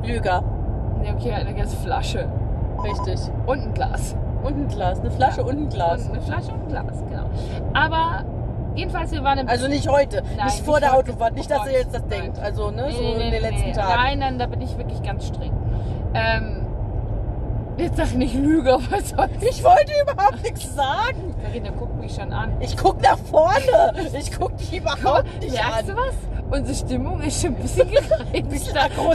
Lüger. 0.04 0.44
Ne, 1.02 1.14
okay, 1.18 1.32
eine 1.34 1.54
ganze 1.54 1.76
Flasche. 1.78 2.28
Richtig. 2.84 3.20
Und 3.46 3.60
ein 3.64 3.74
Glas. 3.74 4.16
Und 4.44 4.58
ein 4.58 4.68
Glas. 4.68 5.00
Eine 5.00 5.12
Flasche 5.12 5.42
Ja. 5.42 5.48
und 5.48 5.58
ein 5.58 5.70
Glas. 5.70 6.06
Und 6.06 6.14
eine 6.14 6.22
Flasche 6.22 6.52
und 6.52 6.62
ein 6.64 6.68
Glas, 6.70 7.04
genau. 7.10 7.26
Aber 7.74 8.24
jedenfalls, 8.76 9.12
wir 9.12 9.24
waren 9.24 9.40
im 9.40 9.48
Also 9.48 9.68
nicht 9.68 9.88
heute. 9.88 10.24
Nein, 10.38 10.46
nicht 10.48 10.66
vor 10.66 10.76
nicht 10.80 10.84
der. 10.92 10.98
Autofahrt. 10.98 11.34
Nicht, 11.36 11.52
Oh 11.52 11.56
dass 11.58 11.68
ihr 11.68 11.74
jetzt 11.80 11.94
das 11.94 12.08
denkt. 12.08 12.40
Also, 12.40 12.72
ne, 12.72 12.86
Nee, 12.88 12.92
so 12.94 13.02
nee, 13.02 13.12
in 13.12 13.18
nee, 13.20 13.32
den 13.32 13.42
letzten 13.42 13.68
nee. 13.68 13.72
Tagen. 13.74 13.94
Nein, 13.96 14.20
nein, 14.20 14.40
da 14.40 14.46
bin 14.48 14.62
ich 14.62 14.78
wirklich 14.78 15.02
ganz 15.04 15.28
streng. 15.28 15.52
Ähm, 16.14 16.66
jetzt 17.78 17.98
sag 17.98 18.14
nicht 18.16 18.34
Lüge, 18.36 18.78
was 18.90 19.10
soll 19.10 19.30
ich? 19.40 19.50
Ich 19.50 19.64
wollte 19.64 19.92
überhaupt 20.02 20.44
nichts 20.44 20.74
sagen. 20.76 21.36
Carina 21.44 21.70
guckt 21.72 22.00
mich 22.00 22.14
schon 22.16 22.34
an. 22.34 22.52
Ich 22.60 22.76
guck 22.78 23.02
nach 23.02 23.18
vorne. 23.18 23.94
Ich 24.18 24.32
guck 24.38 24.58
dich 24.58 24.78
überhaupt 24.80 25.26
nicht 25.40 25.54
Merkst 25.54 25.88
du 25.88 25.92
an. 25.94 25.98
was? 25.98 26.41
Unsere 26.52 26.76
Stimmung 26.76 27.22
ist 27.22 27.42
schon 27.42 27.56
ein 27.56 27.62
bisschen 27.62 27.88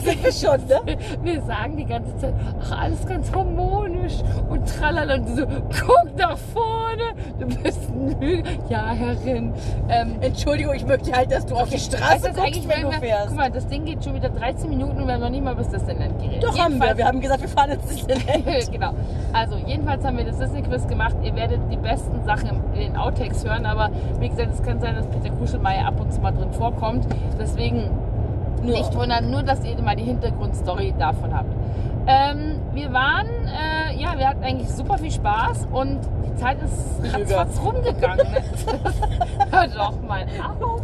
sind 0.01 0.25
wir 0.25 0.33
schon, 0.33 0.67
ne? 0.67 0.97
Wir 1.23 1.43
sagen 1.43 1.77
die 1.77 1.85
ganze 1.85 2.17
Zeit, 2.17 2.35
ach, 2.63 2.83
alles 2.83 3.07
ganz 3.07 3.31
harmonisch 3.31 4.15
und 4.49 4.67
tralala. 4.67 5.17
Und 5.17 5.37
so, 5.37 5.47
guck 5.47 6.17
nach 6.17 6.39
vorne, 6.55 7.15
du 7.39 7.47
bist 7.47 7.91
ein 7.91 8.21
Lüge. 8.21 8.43
Ja, 8.69 8.87
Herrin. 8.93 9.53
Ähm, 9.89 10.17
Entschuldigung, 10.21 10.75
ich 10.75 10.87
möchte 10.87 11.13
halt, 11.13 11.31
dass 11.33 11.47
du 11.47 11.55
auf 11.55 11.69
die 11.69 11.79
Straße 11.79 12.31
das 12.33 12.37
guckst, 12.37 12.69
wenn 12.69 12.83
du 12.83 12.89
mal- 12.89 13.01
fährst. 13.01 13.29
Guck 13.29 13.37
mal, 13.37 13.51
das 13.51 13.67
Ding 13.67 13.85
geht 13.85 14.03
schon 14.05 14.15
wieder 14.15 14.29
13 14.29 14.71
Minuten 14.71 14.99
und 15.01 15.07
wir 15.07 15.15
haben 15.15 15.21
noch 15.21 15.31
nicht 15.31 15.45
mal 15.45 15.55
bis 15.55 15.69
Disneyland 15.69 16.19
geredet. 16.19 16.43
Doch 16.43 16.59
haben 16.59 16.75
wir. 16.75 16.87
Jedenfalls- 16.87 16.99
Wir 16.99 17.07
haben 17.07 17.21
gesagt, 17.21 17.41
wir 17.43 17.49
fahren 17.49 17.71
ins 17.71 17.87
Disneyland. 17.87 18.71
genau. 18.73 18.91
Also 19.33 19.57
jedenfalls 19.67 20.05
haben 20.05 20.17
wir 20.19 20.25
das 20.25 20.39
Disney-Quiz 20.39 20.87
gemacht. 20.89 21.17
Ihr 21.23 21.35
werdet 21.37 21.61
die 21.71 21.77
besten 21.77 22.25
Sachen 22.25 22.51
in 22.75 22.81
den 22.81 22.97
Outtakes 22.97 23.45
hören, 23.45 23.67
aber 23.67 23.91
wie 24.21 24.29
gesagt, 24.29 24.51
es 24.55 24.63
kann 24.63 24.81
sein, 24.81 24.95
dass 24.97 25.07
Peter 25.07 25.35
Kuschelmeier 25.35 25.87
ab 25.87 26.01
und 26.01 26.13
zu 26.13 26.21
mal 26.21 26.33
drin 26.33 26.53
vorkommt. 26.53 27.07
Deswegen 27.39 27.91
Nur. 28.63 28.79
nicht 28.79 28.95
wundern, 28.95 29.31
nur 29.31 29.43
dass 29.43 29.65
ihr 29.65 29.81
mal 29.83 29.97
die 29.97 30.05
Hintergrundstory 30.05 30.95
davon 30.99 31.35
habt. 31.35 31.53
Ähm, 32.07 32.61
wir 32.73 32.93
waren, 32.93 33.27
äh, 33.47 34.01
ja, 34.01 34.17
wir 34.17 34.29
hatten 34.29 34.45
eigentlich 34.45 34.69
super 34.71 34.97
viel 34.99 35.11
Spaß 35.11 35.67
und 35.73 36.01
die 36.25 36.35
Zeit 36.37 36.59
ist 36.63 37.13
ratzfatz 37.13 37.61
rumgegangen. 37.65 38.27
Hör 39.51 39.67
doch 39.69 40.01
mal 40.03 40.27
auf. 40.63 40.83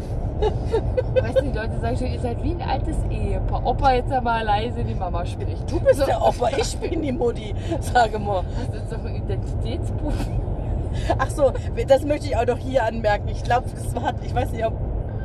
Weißt 1.22 1.38
du, 1.38 1.42
die 1.42 1.56
Leute 1.56 1.78
sagen 1.78 1.96
schon, 1.96 2.08
ihr 2.08 2.20
seid 2.20 2.42
wie 2.42 2.52
ein 2.52 2.62
altes 2.62 2.96
Ehepaar. 3.08 3.64
Opa 3.64 3.92
jetzt 3.92 4.10
aber 4.10 4.42
leise 4.42 4.82
die 4.82 4.94
Mama 4.94 5.24
spricht. 5.24 5.70
Du 5.70 5.78
bist 5.78 6.00
So. 6.00 6.06
der 6.06 6.20
Opa, 6.20 6.48
ich 6.56 6.76
bin 6.78 7.02
die 7.02 7.12
Mutti. 7.12 7.54
Sage 7.80 8.18
mal. 8.18 8.42
Du 8.70 8.76
jetzt 8.78 8.90
noch 8.90 9.04
ein 9.04 9.16
Identitätsbuch? 9.16 10.12
Ach 11.18 11.30
so, 11.30 11.52
das 11.86 12.04
möchte 12.04 12.26
ich 12.26 12.36
auch 12.36 12.46
noch 12.46 12.58
hier 12.58 12.84
anmerken. 12.84 13.28
Ich 13.28 13.44
glaube, 13.44 13.66
es 13.74 13.94
hat, 14.02 14.16
ich 14.24 14.34
weiß 14.34 14.50
nicht, 14.52 14.66
ob. 14.66 14.72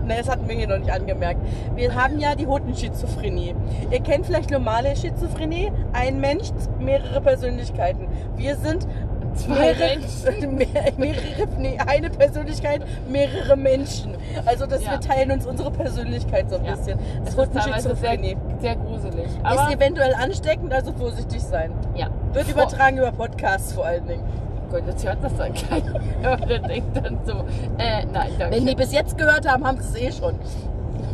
Ne, 0.07 0.15
das 0.17 0.29
hatten 0.29 0.47
wir 0.47 0.55
hier 0.55 0.67
noch 0.67 0.77
nicht 0.77 0.91
angemerkt. 0.91 1.41
Wir 1.75 1.93
haben 1.93 2.17
ja 2.19 2.33
die 2.35 2.47
Hodenschizophrenie. 2.47 3.53
Ihr 3.91 3.99
kennt 3.99 4.25
vielleicht 4.25 4.51
normale 4.51 4.95
Schizophrenie. 4.95 5.71
Ein 5.93 6.19
Mensch, 6.21 6.47
mehrere 6.79 7.19
Persönlichkeiten. 7.21 8.07
Wir 8.37 8.55
sind 8.55 8.87
Zwei 9.35 9.73
mehrere, 9.73 9.99
Menschen. 9.99 10.55
mehr, 10.57 10.67
mehrere, 10.97 11.47
nee, 11.59 11.77
eine 11.85 12.09
Persönlichkeit, 12.09 12.81
mehrere 13.07 13.55
Menschen. 13.55 14.15
Also 14.45 14.65
dass 14.65 14.83
Ja. 14.83 14.91
wir 14.93 14.99
teilen 15.01 15.29
uns 15.31 15.45
unsere 15.45 15.69
Persönlichkeit 15.71 16.49
so 16.49 16.55
ein 16.57 16.65
Ja. 16.65 16.71
bisschen. 16.75 16.97
Das 17.25 17.35
wird 17.37 17.53
ist 17.53 17.63
teilweise 17.63 17.95
sehr, 17.95 18.11
Schizophrenie. 18.13 18.37
sehr 18.61 18.75
gruselig. 18.77 19.25
Ist 19.25 19.39
Aber 19.43 19.71
eventuell 19.71 20.13
ansteckend, 20.15 20.73
also 20.73 20.91
vorsichtig 20.93 21.43
sein. 21.43 21.71
ja. 21.95 22.07
Wird 22.33 22.49
übertragen 22.49 22.97
über 22.97 23.11
Podcasts 23.11 23.73
vor 23.73 23.85
allen 23.85 24.07
Dingen. 24.07 24.23
Gott, 24.69 24.83
jetzt 24.85 25.05
hört 25.05 25.23
das 25.23 25.35
dann 25.37 25.53
keiner. 25.53 25.95
Und 26.33 26.49
der 26.49 26.59
denkt 26.59 26.97
dann 26.97 27.19
so, 27.25 27.45
äh, 27.77 28.05
nein, 28.11 28.31
danke. 28.37 28.55
Wenn 28.55 28.65
die 28.65 28.75
bis 28.75 28.91
jetzt 28.91 29.17
gehört 29.17 29.47
haben, 29.47 29.65
haben 29.65 29.79
sie 29.81 30.07
es 30.07 30.17
eh 30.17 30.19
schon. 30.19 30.35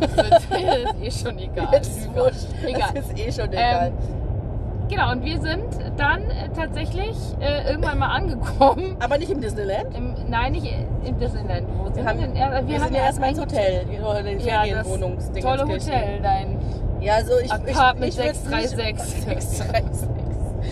das 0.00 0.44
ist 0.44 1.22
eh 1.22 1.24
schon 1.24 1.38
egal. 1.38 1.68
Das 1.72 1.88
ist. 1.88 2.08
Egal. 2.64 2.90
Das 2.94 3.06
ist 3.06 3.18
eh 3.18 3.32
schon 3.32 3.52
egal. 3.52 3.92
Genau, 4.88 5.12
und 5.12 5.24
wir 5.24 5.40
sind 5.40 5.64
dann 5.96 6.22
äh, 6.24 6.48
tatsächlich 6.54 7.16
äh, 7.40 7.70
irgendwann 7.70 7.98
mal 7.98 8.14
angekommen. 8.14 8.96
Aber 9.00 9.18
nicht 9.18 9.30
im 9.30 9.40
Disneyland. 9.40 9.94
Im, 9.96 10.14
nein, 10.28 10.52
nicht 10.52 10.66
im 11.04 11.18
Disneyland. 11.18 11.66
Wo 11.78 11.86
sind 11.86 11.96
Wir, 11.96 12.04
haben, 12.04 12.20
wir 12.20 12.26
denn? 12.26 12.36
Ja, 12.36 12.50
wir, 12.50 12.58
haben 12.58 12.84
sind 12.84 12.94
ja 12.94 13.04
erstmal 13.04 13.30
ins 13.30 13.38
ein 13.38 13.44
Hotel. 13.46 13.86
Oder 14.02 14.22
den 14.22 14.40
Ja, 14.40 14.64
das 14.66 14.86
tolle 15.42 15.68
Hotel, 15.68 16.20
dein 16.22 16.58
Ja, 17.00 17.14
also 17.14 17.32
ich, 17.42 17.52
Apartment 17.52 18.12
ich, 18.12 18.18
ich 18.18 18.24
würd's 18.24 18.44
636. 18.44 19.26
Nicht, 19.26 19.42
636. 19.42 20.23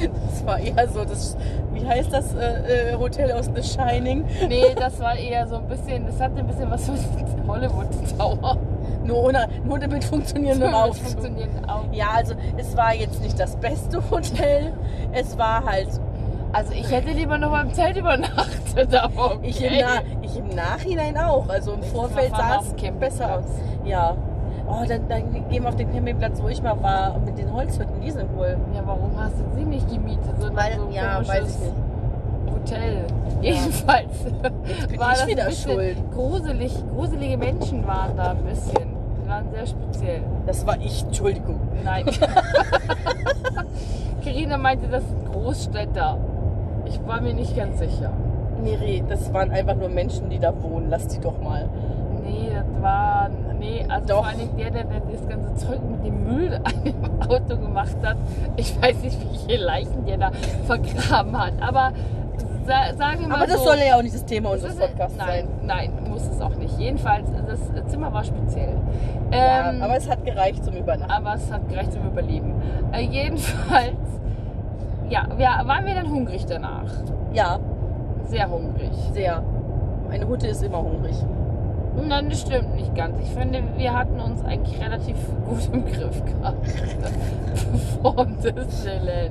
Das 0.09 0.47
war 0.47 0.59
eher 0.59 0.89
so 0.89 1.05
das, 1.05 1.37
wie 1.73 1.87
heißt 1.87 2.13
das 2.13 2.35
äh, 2.35 2.93
äh, 2.93 2.97
Hotel 2.97 3.33
aus 3.33 3.51
The 3.55 3.63
Shining? 3.63 4.25
Nee, 4.49 4.75
das 4.75 4.99
war 5.01 5.17
eher 5.17 5.47
so 5.47 5.57
ein 5.57 5.69
bisschen, 5.69 6.07
das 6.07 6.21
hatte 6.21 6.39
ein 6.39 6.47
bisschen 6.47 6.71
was 6.71 6.87
von 6.87 6.97
Hollywood 7.49 7.87
Tower. 8.19 8.57
Nur, 9.05 9.25
ohne, 9.25 9.49
nur 9.65 9.79
mit 9.79 10.05
funktionierendem 10.05 10.69
Mit 10.71 10.77
Aufzug. 10.77 11.07
funktionierenden 11.09 11.69
Augen. 11.69 11.93
Ja, 11.93 12.07
also 12.15 12.35
es 12.57 12.77
war 12.77 12.95
jetzt 12.95 13.21
nicht 13.21 13.39
das 13.39 13.57
beste 13.57 14.03
Hotel. 14.11 14.73
Es 15.13 15.37
war 15.37 15.65
halt, 15.65 15.89
Also 16.53 16.73
ich 16.73 16.91
hätte 16.91 17.11
lieber 17.11 17.39
noch 17.39 17.51
mal 17.51 17.65
im 17.67 17.75
Zelt 17.75 17.97
übernachtet, 17.97 18.95
aber 18.95 19.33
okay. 19.37 19.49
ich, 19.49 19.65
im, 19.65 19.73
Na, 19.81 20.03
ich 20.23 20.37
im 20.37 20.49
Nachhinein 20.55 21.17
auch. 21.19 21.49
Also 21.49 21.73
im 21.73 21.83
Vorfeld 21.83 22.31
sah 22.37 22.61
es 22.61 22.93
besser 22.99 23.39
aus. 23.39 23.45
Ja. 23.85 24.17
Oh, 24.73 24.85
dann, 24.89 25.07
dann 25.09 25.33
gehen 25.51 25.63
wir 25.63 25.69
auf 25.69 25.77
den 25.77 25.93
Campingplatz, 25.93 26.43
wo 26.43 26.49
ich 26.49 26.63
mal 26.63 26.83
war, 26.83 27.19
mit 27.19 27.37
den 27.37 27.53
Holzhütten. 27.53 28.01
Die 28.01 28.11
sind 28.11 28.35
wohl. 28.35 28.57
Ja, 28.75 28.81
warum 28.87 29.11
hast 29.19 29.35
du 29.35 29.45
sie 29.55 29.65
nicht 29.65 29.87
gemietet? 29.89 30.35
Sondern 30.39 30.57
Weil, 30.57 30.77
so 30.77 30.87
ein 30.87 30.93
ja, 30.93 31.29
weiß 31.29 31.51
ich 31.51 31.59
nicht. 31.61 31.75
Hotel. 32.55 33.05
Jedenfalls 33.43 34.13
bin 34.89 34.99
war 34.99 35.13
ich 35.13 35.19
das 35.19 35.27
wieder 35.27 35.51
schuld. 35.51 35.97
gruselig. 36.13 36.73
Gruselige 36.95 37.37
Menschen 37.37 37.87
waren 37.87 38.17
da 38.17 38.31
ein 38.31 38.45
bisschen. 38.45 38.89
Die 39.23 39.29
waren 39.29 39.45
sehr 39.53 39.67
speziell. 39.67 40.23
Das 40.47 40.67
war 40.67 40.81
ich, 40.81 41.05
Entschuldigung. 41.05 41.61
Nein. 41.85 42.07
Carina 44.25 44.57
meinte, 44.57 44.89
das 44.89 45.07
sind 45.07 45.33
Großstädter. 45.33 46.17
Ich 46.87 46.99
war 47.07 47.21
mir 47.21 47.35
nicht 47.35 47.55
ganz 47.57 47.79
sicher. 47.79 48.11
Miri, 48.63 49.03
das 49.09 49.33
waren 49.35 49.51
einfach 49.51 49.75
nur 49.75 49.89
Menschen, 49.89 50.31
die 50.31 50.39
da 50.39 50.55
wohnen. 50.63 50.89
Lass 50.89 51.09
die 51.09 51.21
doch 51.21 51.41
mal. 51.41 51.69
Das 52.73 52.83
war. 52.83 53.31
Nee, 53.59 53.85
also 53.89 54.07
Doch. 54.09 54.17
vor 54.19 54.27
allem 54.27 54.57
der, 54.57 54.71
der, 54.71 54.85
der 54.85 55.01
das 55.01 55.29
ganze 55.29 55.55
Zeug 55.55 55.81
mit 55.89 56.05
dem 56.05 56.25
Müll 56.25 56.55
an 56.65 56.85
dem 56.85 57.23
Auto 57.29 57.57
gemacht 57.57 57.97
hat. 58.03 58.17
Ich 58.57 58.81
weiß 58.81 59.03
nicht, 59.03 59.19
wie 59.21 59.39
viele 59.47 59.65
Leichen 59.65 60.05
der 60.07 60.19
da 60.19 60.31
vergraben 60.67 61.39
hat. 61.39 61.53
Aber 61.61 61.93
sa 62.67 62.95
sagen 62.97 63.21
wir 63.21 63.29
mal. 63.29 63.37
Aber 63.37 63.47
das 63.47 63.59
so, 63.59 63.65
soll 63.67 63.79
ja 63.87 63.97
auch 63.97 64.03
nicht 64.03 64.15
das 64.15 64.25
Thema 64.25 64.55
es 64.55 64.65
unseres 64.65 64.77
Podcasts 64.89 65.17
nein, 65.17 65.29
sein. 65.29 65.49
Nein, 65.65 65.93
muss 66.09 66.27
es 66.27 66.41
auch 66.41 66.55
nicht. 66.57 66.77
Jedenfalls, 66.79 67.29
das 67.47 67.91
Zimmer 67.91 68.13
war 68.13 68.25
speziell. 68.25 68.75
Ja, 69.33 69.71
Ähm, 69.71 69.83
aber 69.83 69.97
es 69.97 70.09
hat 70.11 70.25
gereicht 70.25 70.65
zum 70.65 70.75
Übernachten. 70.75 71.11
aber 71.13 71.35
es 71.35 71.51
hat 71.53 71.69
gereicht 71.69 71.93
zum 71.93 72.07
Überleben. 72.07 72.55
Äh, 72.93 73.01
jedenfalls, 73.03 73.97
ja, 75.09 75.27
wir, 75.37 75.47
waren 75.67 75.87
wir 75.87 75.95
dann 75.95 76.11
hungrig 76.11 76.45
danach? 76.47 76.85
Ja, 77.33 77.59
Sehr 78.27 78.49
hungrig. 78.51 78.91
sehr. 79.13 79.43
Eine 80.11 80.29
Hutte 80.29 80.47
ist 80.49 80.63
immer 80.63 80.83
hungrig. 80.83 81.17
Nein, 81.95 82.29
das 82.31 82.41
stimmt 82.41 82.75
nicht 82.75 82.95
ganz. 82.95 83.19
Ich 83.21 83.31
finde, 83.31 83.63
wir 83.77 83.93
hatten 83.93 84.21
uns 84.21 84.45
eigentlich 84.45 84.81
relativ 84.81 85.17
gut 85.47 85.69
im 85.73 85.85
Griff 85.85 86.23
gehabt. 86.25 86.67
Vor 88.03 88.27
Disneyland. 88.27 89.31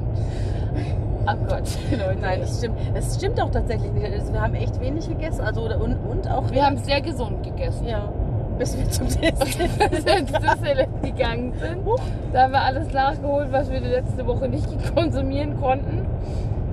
Ach 1.26 1.38
Gott, 1.47 1.63
Leute. 1.91 2.17
Nein, 2.19 2.39
das 2.41 2.58
stimmt. 2.58 2.78
Das 2.93 3.15
stimmt 3.15 3.41
auch 3.41 3.52
tatsächlich 3.52 3.91
nicht. 3.91 4.12
Also 4.12 4.34
wir 4.34 4.41
haben 4.41 4.56
echt 4.56 4.80
wenig 4.80 5.08
gegessen. 5.08 5.41
Also 5.41 5.62
und, 5.63 5.95
und 5.95 6.28
auch 6.30 6.50
wir 6.52 6.65
haben 6.65 6.78
sehr 6.78 7.02
gesund 7.02 7.43
gegessen. 7.43 7.88
ja, 7.88 8.12
bis 8.58 8.78
wir 8.78 8.89
zum 8.89 9.08
Disneyland 9.08 11.02
gegangen 11.02 11.54
sind, 11.60 11.84
da 12.32 12.43
haben 12.43 12.54
wir 12.54 12.62
alles 12.62 12.93
nachgeholt, 12.93 13.52
was 13.52 13.71
wir 13.71 13.82
die 13.82 13.88
letzte 13.88 14.26
Woche 14.28 14.47
nicht 14.47 14.67
konsumieren 14.95 15.60
konnten. 15.60 16.06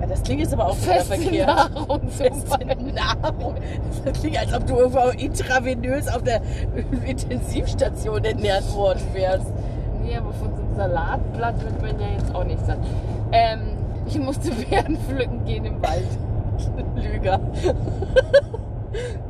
Ja, 0.01 0.07
das 0.07 0.23
klingt 0.23 0.41
jetzt 0.41 0.53
aber 0.55 0.67
auch 0.69 0.77
Feste. 0.77 1.19
Nahrung 1.45 2.09
Feste. 2.09 2.59
Nahrung. 2.95 3.55
Das 4.05 4.21
klingt, 4.21 4.39
als 4.39 4.55
ob 4.55 4.67
du 4.67 4.77
irgendwo 4.77 5.09
intravenös 5.09 6.09
auf 6.09 6.23
der 6.23 6.41
Intensivstation 7.07 8.25
ernährt 8.25 8.73
worden 8.75 9.01
wärst. 9.13 9.47
Nee, 10.03 10.17
aber 10.17 10.33
von 10.33 10.55
so 10.55 10.63
einem 10.63 10.75
Salatblatt 10.77 11.63
wird 11.63 11.83
man 11.83 12.01
ja 12.01 12.07
jetzt 12.17 12.35
auch 12.35 12.45
nicht 12.45 12.65
satt. 12.65 12.79
Ähm, 13.33 13.61
ich 14.07 14.19
musste 14.19 14.51
Beeren 14.71 14.97
pflücken 14.99 15.45
gehen 15.45 15.65
im 15.65 15.83
Wald. 15.83 16.07
Lüger. 16.97 17.41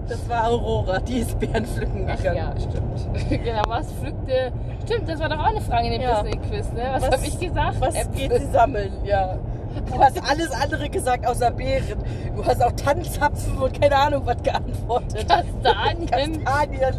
Das 0.08 0.26
war 0.28 0.48
Aurora, 0.48 0.98
die 1.00 1.18
ist 1.18 1.38
Bärenpflücken 1.38 2.06
Ach 2.08 2.16
gegangen. 2.16 2.36
ja, 2.38 2.52
stimmt. 2.58 3.44
genau, 3.44 3.62
was 3.66 3.92
pflückte. 3.92 4.52
Stimmt, 4.86 5.08
das 5.08 5.20
war 5.20 5.28
doch 5.28 5.38
auch 5.38 5.44
eine 5.48 5.60
Frage 5.60 5.86
in 5.88 5.92
dem 5.94 6.02
Ja. 6.02 6.22
Disney-Quiz, 6.22 6.72
ne? 6.72 6.82
Was, 6.92 7.02
Was- 7.02 7.10
habe 7.10 7.26
ich 7.26 7.38
gesagt? 7.38 7.80
Was 7.80 7.94
Äpfel. 7.94 8.28
geht 8.28 8.40
sie 8.40 8.46
sammeln? 8.46 8.92
Ja. 9.04 9.36
Du 9.86 9.98
hast 9.98 10.30
alles 10.30 10.50
andere 10.50 10.88
gesagt 10.88 11.26
außer 11.26 11.50
Beeren. 11.50 11.98
Du 12.36 12.44
hast 12.44 12.62
auch 12.64 12.72
Tannenzapfen 12.72 13.56
und 13.58 13.80
keine 13.80 13.96
Ahnung 13.96 14.22
was 14.24 14.42
geantwortet. 14.42 15.26
Kastanien. 15.28 16.44
Kastanien. 16.44 16.94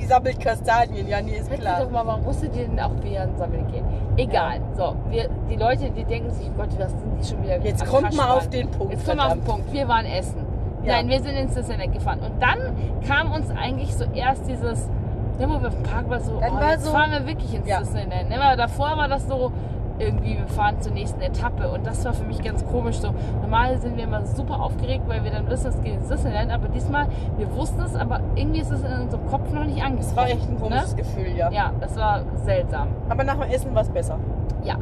Die 0.00 0.04
sammelt 0.06 0.40
Kastanien, 0.40 1.08
ja, 1.08 1.20
nee, 1.20 1.36
ist 1.36 1.48
Sag 1.50 1.60
klar. 1.60 1.80
doch 1.84 1.90
mal, 1.90 2.06
warum 2.06 2.22
musst 2.24 2.42
du 2.42 2.48
dir 2.48 2.66
denn 2.66 2.78
auch 2.80 2.90
Beeren 2.94 3.36
sammeln 3.36 3.66
gehen? 3.70 3.84
Egal. 4.16 4.60
So, 4.76 4.96
wir, 5.10 5.28
die 5.50 5.56
Leute, 5.56 5.90
die 5.90 6.04
denken 6.04 6.30
sich, 6.30 6.48
oh 6.48 6.58
Gott, 6.58 6.70
was 6.78 6.90
sind 6.90 7.18
die 7.20 7.26
schon 7.26 7.42
wieder 7.42 7.58
Jetzt 7.60 7.84
kommt 7.86 8.14
mal 8.16 8.30
auf 8.30 8.48
den 8.50 8.70
Punkt. 8.70 8.92
Jetzt 8.92 9.04
kommen 9.06 9.18
wir 9.18 9.26
auf 9.26 9.32
den. 9.34 9.42
Punkt. 9.44 9.72
Wir 9.72 9.88
waren 9.88 10.06
essen. 10.06 10.44
Ja. 10.84 10.94
Nein, 10.96 11.08
wir 11.08 11.22
sind 11.22 11.34
ins 11.36 11.54
Disneyland 11.54 11.92
gefahren. 11.94 12.20
Und 12.20 12.42
dann 12.42 12.58
kam 13.06 13.32
uns 13.32 13.48
eigentlich 13.50 13.94
so 13.94 14.04
erst 14.14 14.46
dieses, 14.46 14.86
ne, 15.38 15.48
wo 15.48 15.60
wir 15.60 15.68
auf 15.68 15.74
dem 15.74 15.82
Parkplatz 15.82 16.26
so, 16.26 16.38
Dann 16.40 16.52
oh, 16.52 16.60
war 16.60 16.70
jetzt 16.72 16.84
so- 16.84 16.90
fahren 16.92 17.10
wir 17.12 17.26
wirklich 17.26 17.54
ins 17.54 17.66
Ja. 17.66 17.80
Disneyland. 17.80 18.28
Ne, 18.28 18.36
weil 18.38 18.56
davor 18.56 18.96
war 18.96 19.08
das 19.08 19.26
so, 19.26 19.50
irgendwie, 19.98 20.36
wir 20.38 20.46
fahren 20.48 20.80
zur 20.80 20.92
nächsten 20.92 21.20
Etappe. 21.20 21.70
Und 21.70 21.86
das 21.86 22.04
war 22.04 22.12
für 22.12 22.24
mich 22.24 22.42
ganz 22.42 22.64
komisch. 22.66 22.98
So, 22.98 23.14
normal 23.40 23.78
sind 23.80 23.96
wir 23.96 24.04
immer 24.04 24.24
super 24.26 24.60
aufgeregt, 24.60 25.04
weil 25.06 25.24
wir 25.24 25.30
dann 25.30 25.48
wissen, 25.48 25.68
es 25.68 25.80
geht 25.82 25.94
ins 25.94 26.08
Disneyland. 26.08 26.50
Aber 26.52 26.68
diesmal, 26.68 27.06
wir 27.38 27.54
wussten 27.54 27.80
es, 27.82 27.94
aber 27.94 28.20
irgendwie 28.34 28.60
ist 28.60 28.70
es 28.70 28.82
in 28.82 28.92
unserem 29.02 29.26
Kopf 29.26 29.50
noch 29.52 29.64
nicht 29.64 29.78
Das 29.78 29.84
angekommen. 29.86 30.16
war 30.16 30.28
echt 30.28 30.48
ein 30.50 30.58
komisches 30.60 30.90
Ne? 30.96 31.02
Gefühl, 31.02 31.36
ja. 31.36 31.50
Ja, 31.50 31.72
das 31.80 31.96
war 31.96 32.22
seltsam. 32.44 32.88
Aber 33.08 33.24
nach 33.24 33.34
dem 33.38 33.50
Essen 33.50 33.74
war 33.74 33.82
es 33.82 33.88
besser. 33.90 34.18
Ja. 34.64 34.76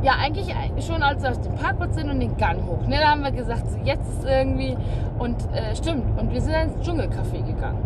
Ja, 0.00 0.12
eigentlich 0.22 0.54
schon 0.86 1.02
als 1.02 1.22
wir 1.24 1.30
auf 1.30 1.40
dem 1.40 1.54
Parkplatz 1.56 1.96
sind 1.96 2.08
und 2.08 2.20
den 2.20 2.36
Gang 2.36 2.60
hoch. 2.64 2.86
Ne, 2.86 2.98
da 3.00 3.08
haben 3.08 3.22
wir 3.24 3.32
gesagt, 3.32 3.68
so 3.68 3.78
jetzt 3.82 4.06
ist 4.08 4.24
irgendwie. 4.24 4.76
Und 5.18 5.36
äh, 5.52 5.74
stimmt. 5.74 6.18
Und 6.20 6.32
wir 6.32 6.40
sind 6.40 6.52
dann 6.52 6.68
ins 6.72 6.88
Dschungelcafé 6.88 7.44
gegangen. 7.44 7.78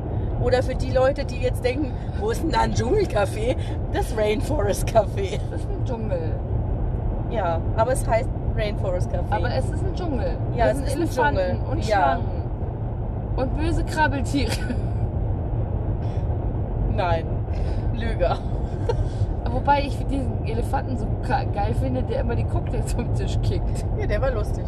Oder 0.42 0.62
für 0.62 0.74
die 0.74 0.90
Leute, 0.90 1.24
die 1.24 1.36
jetzt 1.40 1.64
denken, 1.64 1.92
wo 2.20 2.30
ist 2.30 2.42
denn 2.42 2.50
da 2.50 2.60
ein 2.62 2.74
Dschungelcafé? 2.74 3.56
Das 3.94 4.14
Rainforest 4.16 4.88
Café. 4.88 5.38
Das 5.50 5.60
ist 5.60 5.68
ein 5.70 5.84
Dschungel. 5.86 6.34
Ja, 7.32 7.60
aber 7.76 7.92
es 7.92 8.06
heißt 8.06 8.28
Rainforest 8.56 9.10
Café. 9.10 9.22
Aber 9.30 9.54
es 9.54 9.64
ist 9.70 9.84
ein 9.84 9.94
Dschungel. 9.94 10.36
Ja, 10.54 10.66
es 10.68 10.76
sind 10.76 10.86
ist 10.86 10.94
ein 10.94 11.02
Elefanten 11.02 11.40
Dschungel. 11.58 11.72
und 11.72 11.88
Ja. 11.88 11.96
Schlangen. 11.96 12.42
Und 13.36 13.56
böse 13.56 13.84
Krabbeltiere. 13.84 14.52
Nein, 16.94 17.24
Lüger. 17.94 18.36
Wobei 19.50 19.82
ich 19.82 20.06
diesen 20.06 20.44
Elefanten 20.46 20.96
so 20.96 21.06
geil 21.26 21.74
finde, 21.80 22.02
der 22.02 22.20
immer 22.20 22.34
die 22.34 22.44
Cocktails 22.44 22.92
vom 22.92 23.12
Tisch 23.14 23.38
kickt. 23.42 23.84
Ja, 23.98 24.06
der 24.06 24.20
war 24.20 24.30
lustig. 24.30 24.64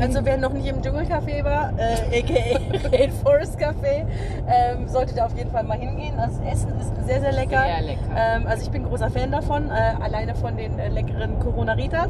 Also 0.00 0.20
wer 0.24 0.36
noch 0.36 0.52
nicht 0.52 0.66
im 0.68 0.80
Dschungelcafé 0.82 1.44
war, 1.44 1.72
äh, 1.76 2.20
aka 2.20 2.88
Rainforest 2.96 3.58
Café, 3.58 4.04
ähm, 4.48 4.88
sollte 4.88 5.14
da 5.14 5.26
auf 5.26 5.36
jeden 5.36 5.50
Fall 5.50 5.64
mal 5.64 5.76
hingehen. 5.78 6.14
Das 6.16 6.38
Essen 6.52 6.72
ist 6.80 6.92
sehr, 7.06 7.20
sehr 7.20 7.32
lecker. 7.32 7.62
Sehr 7.64 7.82
lecker. 7.82 8.00
Ähm, 8.16 8.46
also 8.46 8.62
ich 8.62 8.70
bin 8.70 8.84
großer 8.84 9.10
Fan 9.10 9.30
davon, 9.32 9.70
äh, 9.70 10.02
alleine 10.02 10.34
von 10.34 10.56
den 10.56 10.78
äh, 10.78 10.88
leckeren 10.88 11.38
Corona-Ritas. 11.40 12.08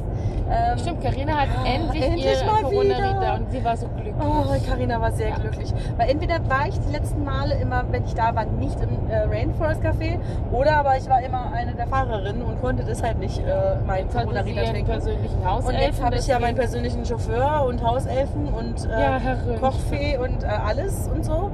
Ähm, 0.51 0.79
Stimmt, 0.79 1.03
Karina 1.03 1.33
hat 1.41 1.49
Ah, 1.57 1.67
endlich, 1.67 2.03
endlich 2.05 2.25
ihre 2.27 2.45
mal 2.45 2.63
Corona-Rita 2.63 3.21
wieder. 3.21 3.35
und 3.35 3.51
sie 3.51 3.65
war 3.65 3.77
so 3.77 3.87
glücklich. 3.89 4.15
Oh, 4.21 4.69
Carina 4.69 5.01
war 5.01 5.13
sehr 5.13 5.29
Ja. 5.31 5.37
glücklich. 5.39 5.73
Weil 5.97 6.11
entweder 6.11 6.35
war 6.49 6.69
ich 6.69 6.79
die 6.79 6.93
letzten 6.93 7.25
Male 7.25 7.55
immer, 7.55 7.85
wenn 7.91 8.05
ich 8.05 8.15
da 8.15 8.35
war, 8.35 8.45
nicht 8.45 8.77
im 8.81 9.11
äh, 9.11 9.17
Rainforest 9.23 9.83
Café 9.83 10.19
oder 10.53 10.77
aber 10.77 10.97
ich 10.97 11.09
war 11.09 11.23
immer 11.23 11.53
eine 11.53 11.75
der 11.75 11.87
Fahrerinnen 11.87 12.43
und 12.43 12.61
konnte 12.61 12.85
deshalb 12.85 13.19
nicht 13.19 13.39
äh, 13.41 13.77
meinen 13.87 14.09
Corona-Rita 14.11 14.61
ihren 14.63 14.73
trinken. 14.73 14.91
persönlichen 14.91 15.39
Und 15.65 15.75
jetzt 15.75 16.03
habe 16.03 16.17
ich 16.17 16.27
ja 16.27 16.39
meinen 16.39 16.57
persönlichen 16.57 17.05
Chauffeur 17.05 17.46
und 17.67 17.83
Hauselfen 17.83 18.49
und 18.53 18.85
äh, 18.87 19.01
Ja. 19.01 19.21
Kochfee 19.61 20.17
und 20.19 20.43
äh, 20.43 20.47
alles 20.47 21.09
und 21.15 21.25
so. 21.25 21.51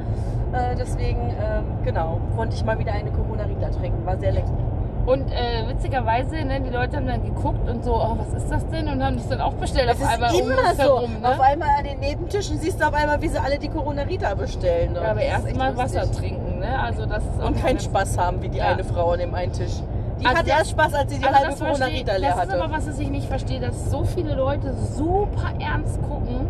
Äh, 0.53 0.75
deswegen, 0.79 1.31
ähm, 1.31 1.65
genau, 1.85 2.21
konnte 2.37 2.55
ich 2.57 2.65
mal 2.65 2.79
wieder 2.79 2.93
eine 2.93 3.11
Corona-Rita 3.11 3.71
trinken. 3.71 4.05
War 4.05 4.19
sehr 4.19 4.33
lecker. 4.33 4.53
Und 5.07 5.33
äh, 5.33 5.67
witzigerweise, 5.69 6.45
ne, 6.45 6.61
die 6.61 6.71
Leute 6.71 6.97
haben 6.99 7.07
dann 7.09 7.25
geguckt 7.25 7.69
und 7.69 7.83
so, 7.83 7.95
oh, 7.97 8.17
was 8.19 8.33
ist 8.41 8.49
das 8.53 8.65
denn? 8.69 8.87
Und 8.87 9.03
haben 9.03 9.17
das 9.17 9.29
dann 9.29 9.41
auch 9.41 9.55
bestellt 9.55 9.89
Das 9.89 9.97
auf 9.97 10.03
ist 10.03 10.13
einmal 10.15 10.35
immer 10.35 10.75
so. 10.77 10.83
herum. 10.83 11.21
Ne? 11.21 11.29
Auf 11.29 11.41
einmal 11.41 11.69
an 11.79 11.85
den 11.85 11.99
Nebentischen 11.99 12.59
siehst 12.59 12.81
du 12.81 12.87
auf 12.87 12.95
einmal, 12.95 13.21
wie 13.21 13.29
sie 13.29 13.39
alle 13.39 13.59
die 13.59 13.69
Corona 13.69 14.03
Rita 14.03 14.33
bestellen. 14.35 14.93
Ne? 14.93 15.01
Ja, 15.03 15.11
aber 15.11 15.21
Das 15.21 15.25
ist 15.25 15.33
erst 15.33 15.47
echt 15.49 15.57
mal 15.57 15.73
lustig. 15.75 16.01
Wasser 16.01 16.13
trinken, 16.13 16.59
ne? 16.61 16.79
Also 16.81 17.07
das 17.07 17.23
Und 17.45 17.61
keinen 17.61 17.81
Spaß 17.81 18.17
haben, 18.19 18.43
wie 18.43 18.49
die 18.49 18.59
Ja. 18.59 18.67
eine 18.69 18.85
Frau 18.85 19.11
an 19.11 19.19
dem 19.19 19.35
einen 19.35 19.53
Tisch. 19.53 19.83
Die 20.21 20.27
Also 20.27 20.39
hatte 20.39 20.49
das- 20.49 20.59
erst 20.59 20.71
Spaß, 20.71 20.95
als 20.95 21.13
sie 21.13 21.19
die 21.19 21.25
Also 21.25 21.37
halbe 21.39 21.51
das, 21.51 21.59
Corona 21.59 21.77
verstehe, 21.77 22.01
Rita 22.01 22.13
das 22.13 22.21
leer 22.21 22.31
ist 22.31 22.37
hatte. 22.37 22.63
aber, 22.63 22.73
was 22.73 22.99
ich 22.99 23.11
nicht 23.11 23.27
verstehe, 23.29 23.61
dass 23.61 23.91
so 23.91 24.05
viele 24.05 24.35
Leute 24.35 24.75
super 24.75 25.51
ernst 25.59 26.01
gucken 26.03 26.47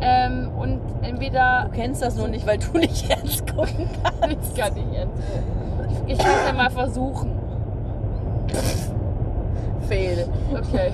ähm, 0.00 0.50
und 0.58 0.80
entweder 1.02 1.64
Du 1.70 1.76
kennst 1.76 2.00
das 2.02 2.16
nur 2.16 2.28
nicht, 2.28 2.46
weil 2.46 2.58
du 2.58 2.78
nicht 2.78 3.10
ernst 3.10 3.46
gucken 3.54 3.88
kannst. 4.02 4.52
ich 4.54 4.60
kann 4.62 4.72
nicht 4.74 4.94
ernst 4.94 5.14
gucken. 5.14 6.04
Ich 6.06 6.18
kann 6.18 6.30
es 6.42 6.46
ja 6.46 6.52
mal 6.54 6.70
versuchen. 6.70 7.38
Fail. 9.88 10.26
Okay. 10.52 10.92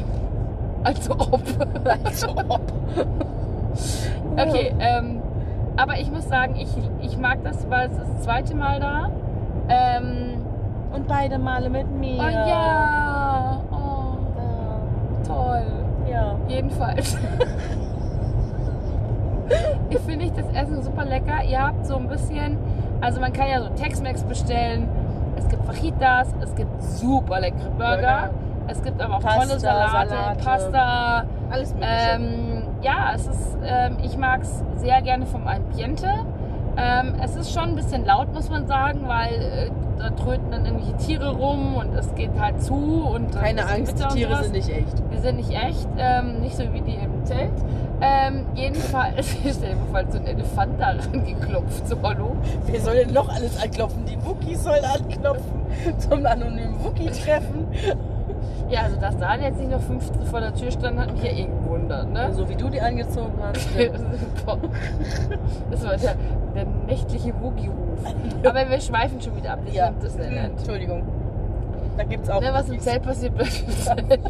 Also 0.82 1.12
ob. 1.14 1.40
Also 2.04 2.28
ob. 2.30 2.60
Okay, 4.36 4.72
ähm, 4.78 5.20
aber 5.76 5.98
ich 5.98 6.10
muss 6.10 6.28
sagen, 6.28 6.56
ich, 6.56 6.68
ich 7.02 7.18
mag 7.18 7.38
das, 7.44 7.68
weil 7.68 7.88
es 7.90 7.98
ist 7.98 8.00
das 8.14 8.22
zweite 8.22 8.54
Mal 8.54 8.80
da. 8.80 9.10
Ähm, 9.68 10.15
beide 11.06 11.38
Male 11.38 11.70
mit 11.70 11.90
mir. 11.90 12.18
oh 12.18 12.48
ja, 12.48 13.60
oh, 13.70 15.26
toll. 15.26 15.62
Ja. 16.10 16.36
Jedenfalls. 16.48 17.16
ich 19.90 19.98
finde 20.00 20.26
ich 20.26 20.32
das 20.32 20.46
Essen 20.54 20.82
super 20.82 21.04
lecker. 21.04 21.42
Ihr 21.44 21.62
habt 21.62 21.86
so 21.86 21.96
ein 21.96 22.08
bisschen, 22.08 22.58
also 23.00 23.20
man 23.20 23.32
kann 23.32 23.48
ja 23.48 23.60
so 23.60 23.68
Tex-Mex 23.70 24.24
bestellen. 24.24 24.88
Es 25.36 25.48
gibt 25.48 25.64
Fajitas, 25.64 26.28
es 26.42 26.54
gibt 26.54 26.82
super 26.82 27.40
leckere 27.40 27.70
Burger. 27.70 27.96
Burger. 27.96 28.30
Es 28.68 28.82
gibt 28.82 29.00
aber 29.00 29.16
auch 29.16 29.20
Pasta, 29.20 29.46
tolle 29.46 29.60
Salate, 29.60 30.08
Salate. 30.08 30.44
Pasta. 30.44 31.24
Alles 31.50 31.74
mögliche. 31.74 31.94
Ähm, 32.14 32.62
ja, 32.82 33.12
es 33.14 33.26
ist, 33.26 33.56
ähm, 33.64 33.96
ich 34.02 34.16
mag 34.16 34.42
es 34.42 34.62
sehr 34.76 35.00
gerne 35.02 35.26
vom 35.26 35.46
Ambiente. 35.46 36.08
Ähm, 36.76 37.14
es 37.22 37.36
ist 37.36 37.52
schon 37.52 37.70
ein 37.70 37.76
bisschen 37.76 38.04
laut, 38.04 38.32
muss 38.34 38.50
man 38.50 38.66
sagen, 38.66 39.02
weil 39.06 39.34
äh, 39.34 39.70
da 39.98 40.10
tröten 40.10 40.50
dann 40.50 40.64
irgendwelche 40.64 40.96
Tiere 40.96 41.34
rum 41.34 41.76
und 41.76 41.94
es 41.94 42.14
geht 42.14 42.30
halt 42.38 42.62
zu. 42.62 42.74
Und 42.74 43.34
dann 43.34 43.42
Keine 43.42 43.66
Angst, 43.66 43.98
die 43.98 44.14
Tiere 44.14 44.42
sind 44.42 44.52
nicht 44.52 44.68
echt. 44.68 45.02
Die 45.12 45.18
sind 45.18 45.36
nicht 45.36 45.50
echt, 45.50 45.88
ähm, 45.98 46.40
nicht 46.40 46.56
so 46.56 46.64
wie 46.72 46.80
die 46.80 46.94
im 46.94 47.24
Zelt. 47.24 47.52
Ähm, 48.00 48.46
jedenfalls, 48.54 49.34
stell 49.40 49.70
dir 49.70 49.76
mal 49.76 50.04
vor, 50.04 50.12
so 50.12 50.18
ein 50.18 50.26
Elefant 50.26 50.78
da 50.78 50.88
rangeklopft, 50.90 51.88
so 51.88 51.96
hallo. 52.02 52.36
Wer 52.66 52.80
soll 52.80 52.96
denn 52.96 53.12
noch 53.14 53.28
alles 53.28 53.60
anklopfen? 53.60 54.04
Die 54.04 54.22
Wookies 54.24 54.62
sollen 54.64 54.84
anklopfen. 54.84 55.66
Zum 55.98 56.26
anonymen 56.26 56.82
Wookie-Treffen. 56.84 57.66
Ja, 58.68 58.82
also 58.82 58.96
dass 58.96 59.16
da 59.16 59.36
jetzt 59.36 59.58
nicht 59.58 59.70
noch 59.70 59.80
15 59.80 60.26
vor 60.26 60.40
der 60.40 60.54
Tür 60.54 60.70
stand, 60.70 60.98
hat 60.98 61.12
mich 61.12 61.22
ja 61.22 61.30
eh 61.30 61.44
gewundert, 61.44 62.10
ne? 62.12 62.32
So 62.34 62.48
wie 62.48 62.56
du 62.56 62.68
die 62.68 62.80
angezogen 62.80 63.34
hast. 63.40 63.68
Das 65.70 65.84
war 65.84 65.96
der, 65.96 66.14
der 66.54 66.66
nächtliche 66.86 67.32
Woogie-Ruf. 67.40 67.85
Aber 68.44 68.68
wir 68.70 68.80
schweifen 68.80 69.20
schon 69.20 69.36
wieder 69.36 69.52
ab. 69.52 69.60
Wir 69.64 69.72
Ja. 69.72 69.86
sind 69.86 70.02
Disneyland. 70.02 70.58
Entschuldigung. 70.58 71.02
Da 71.96 72.04
gibt's 72.04 72.28
auch. 72.28 72.40
Ne, 72.40 72.50
was 72.52 72.68
im. 72.68 72.78
Zelt 72.78 73.02
passiert, 73.02 73.34
bleibt 73.34 73.64
im 73.66 73.70
Zelt. 73.72 74.20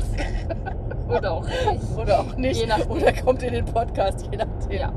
Oder 1.09 1.33
auch 1.33 1.47
nicht. 1.47 1.99
Oder 1.99 2.21
auch 2.21 2.37
nicht. 2.37 2.61
Je 2.61 2.67
nachdem. 2.67 2.91
Oder 2.91 3.13
kommt 3.13 3.43
in 3.43 3.53
den 3.55 3.65
Podcast, 3.65 4.29
je 4.31 4.37
nachdem. 4.39 4.79
Ja. 4.81 4.93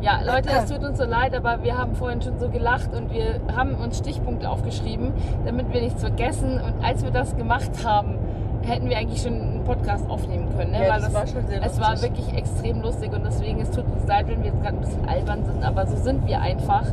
Ja, 0.00 0.20
Leute, 0.24 0.48
es 0.50 0.68
tut 0.68 0.82
uns 0.82 0.98
so 0.98 1.04
leid, 1.04 1.32
aber 1.32 1.62
wir 1.62 1.78
haben 1.78 1.94
vorhin 1.94 2.20
schon 2.20 2.36
so 2.40 2.48
gelacht 2.48 2.92
und 2.92 3.12
wir 3.12 3.40
haben 3.54 3.76
uns 3.76 3.98
Stichpunkte 3.98 4.50
aufgeschrieben, 4.50 5.12
damit 5.46 5.72
wir 5.72 5.80
nichts 5.80 6.00
vergessen. 6.00 6.60
Und 6.60 6.84
als 6.84 7.04
wir 7.04 7.12
das 7.12 7.36
gemacht 7.36 7.70
haben, 7.84 8.18
hätten 8.62 8.88
wir 8.90 8.98
eigentlich 8.98 9.22
schon 9.22 9.51
Podcast 9.64 10.08
aufnehmen 10.10 10.48
können. 10.56 10.72
Ne? 10.72 10.84
Ja, 10.86 10.94
Weil 10.94 11.00
das 11.00 11.14
war 11.14 11.26
schon 11.26 11.46
sehr 11.46 11.58
Es 11.62 11.78
lustig. 11.78 11.82
war 11.82 12.02
wirklich 12.02 12.34
extrem 12.36 12.82
lustig 12.82 13.12
und 13.12 13.24
deswegen, 13.24 13.60
es 13.60 13.70
tut 13.70 13.84
uns 13.86 14.06
leid, 14.06 14.26
wenn 14.28 14.42
wir 14.42 14.50
jetzt 14.50 14.62
gerade 14.62 14.76
ein 14.76 14.80
bisschen 14.80 15.08
albern 15.08 15.44
sind, 15.44 15.64
aber 15.64 15.86
so 15.86 15.96
sind 15.96 16.26
wir 16.26 16.40
einfach. 16.40 16.84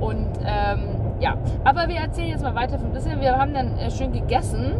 Und 0.00 0.28
ähm, 0.44 0.80
ja, 1.20 1.34
aber 1.64 1.88
wir 1.88 1.96
erzählen 1.96 2.28
jetzt 2.28 2.42
mal 2.42 2.54
weiter 2.54 2.78
von 2.78 2.92
Disney. 2.92 3.20
Wir 3.20 3.36
haben 3.38 3.54
dann 3.54 3.78
äh, 3.78 3.90
schön 3.90 4.12
gegessen 4.12 4.74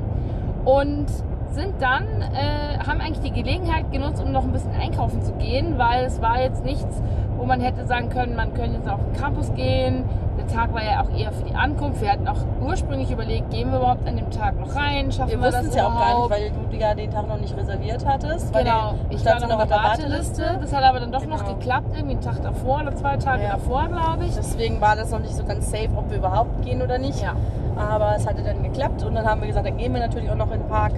und 0.65 1.07
sind 1.53 1.75
dann, 1.81 2.05
äh, 2.21 2.79
haben 2.85 3.01
eigentlich 3.01 3.21
die 3.21 3.31
Gelegenheit 3.31 3.93
genutzt, 3.93 4.21
um 4.23 4.33
noch 4.33 4.43
ein 4.43 4.51
bisschen 4.53 4.73
einkaufen 4.73 5.23
zu 5.23 5.33
gehen, 5.35 5.79
weil 5.79 6.05
es 6.05 6.21
war 6.21 6.41
jetzt 6.43 6.65
nichts, 6.65 7.01
wo 7.45 7.49
man 7.49 7.61
hätte 7.61 7.87
sagen 7.87 8.09
können, 8.09 8.35
man 8.37 8.55
könnte 8.55 8.79
jetzt 8.79 8.89
auf 8.89 8.99
den 9.01 9.13
Campus 9.21 9.53
gehen. 9.55 10.05
Der 10.39 10.47
Tag 10.47 10.73
war 10.73 10.83
ja 10.83 11.03
auch 11.03 11.11
eher 11.15 11.31
für 11.31 11.43
die 11.45 11.55
Ankunft. 11.55 12.01
Wir 12.01 12.11
hatten 12.13 12.27
auch 12.27 12.39
ursprünglich 12.67 13.11
überlegt, 13.11 13.51
gehen 13.51 13.71
wir 13.71 13.79
überhaupt 13.81 14.09
an 14.09 14.17
dem 14.17 14.31
Tag 14.31 14.59
noch 14.59 14.75
rein, 14.75 15.13
schaffen 15.13 15.31
Wir 15.31 15.39
wir, 15.39 15.47
wussten 15.49 15.67
das 15.67 15.69
es 15.69 15.75
ja 15.77 15.87
auch 15.87 15.99
gar 15.99 16.19
nicht, 16.21 16.31
weil 16.31 16.51
du 16.71 16.77
ja 16.79 16.95
den 16.95 17.11
Tag 17.11 17.29
noch 17.29 17.39
nicht 17.39 17.55
reserviert 17.55 18.05
hattest. 18.07 18.51
Genau, 18.55 18.95
ich 19.11 19.21
stand 19.21 19.43
war 19.43 19.49
noch 19.51 19.59
auf 19.61 19.69
der 19.69 19.77
Warteliste. 19.77 20.59
Das 20.59 20.73
hat 20.75 20.83
aber 20.85 21.01
dann 21.01 21.13
doch 21.13 21.27
noch 21.27 21.45
Genau. 21.45 21.57
geklappt, 21.57 21.89
irgendwie 21.95 22.15
einen 22.15 22.23
Tag 22.23 22.43
davor 22.43 22.81
oder 22.81 22.97
zwei 22.97 23.19
Tage 23.19 23.43
Ja. 23.43 23.51
davor, 23.53 23.89
glaube 23.89 24.25
ich. 24.25 24.35
Deswegen 24.35 24.81
war 24.81 24.97
das 24.97 25.11
noch 25.11 25.21
nicht 25.21 25.35
so 25.37 25.45
ganz 25.45 25.71
safe, 25.71 25.91
ob 25.97 26.09
wir 26.11 26.17
überhaupt 26.17 26.63
gehen 26.65 26.81
oder 26.81 26.97
nicht. 26.97 27.21
Ja. 27.23 27.35
Aber 27.77 28.15
es 28.17 28.27
hatte 28.27 28.43
dann 28.43 28.63
geklappt 28.63 29.05
und 29.05 29.15
dann 29.15 29.27
haben 29.27 29.43
wir 29.43 29.49
gesagt, 29.49 29.67
dann 29.67 29.77
gehen 29.77 29.93
wir 29.93 30.01
natürlich 30.01 30.31
auch 30.31 30.37
noch 30.37 30.51
in 30.51 30.61
den 30.61 30.69
Park. 30.69 30.93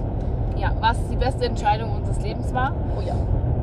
ja, 0.55 0.71
was 0.79 0.97
die 1.11 1.17
beste 1.17 1.45
Entscheidung 1.45 1.91
unseres 1.91 2.19
Lebens 2.23 2.51
war. 2.53 2.71
Oh 2.97 3.01
ja. 3.05 3.13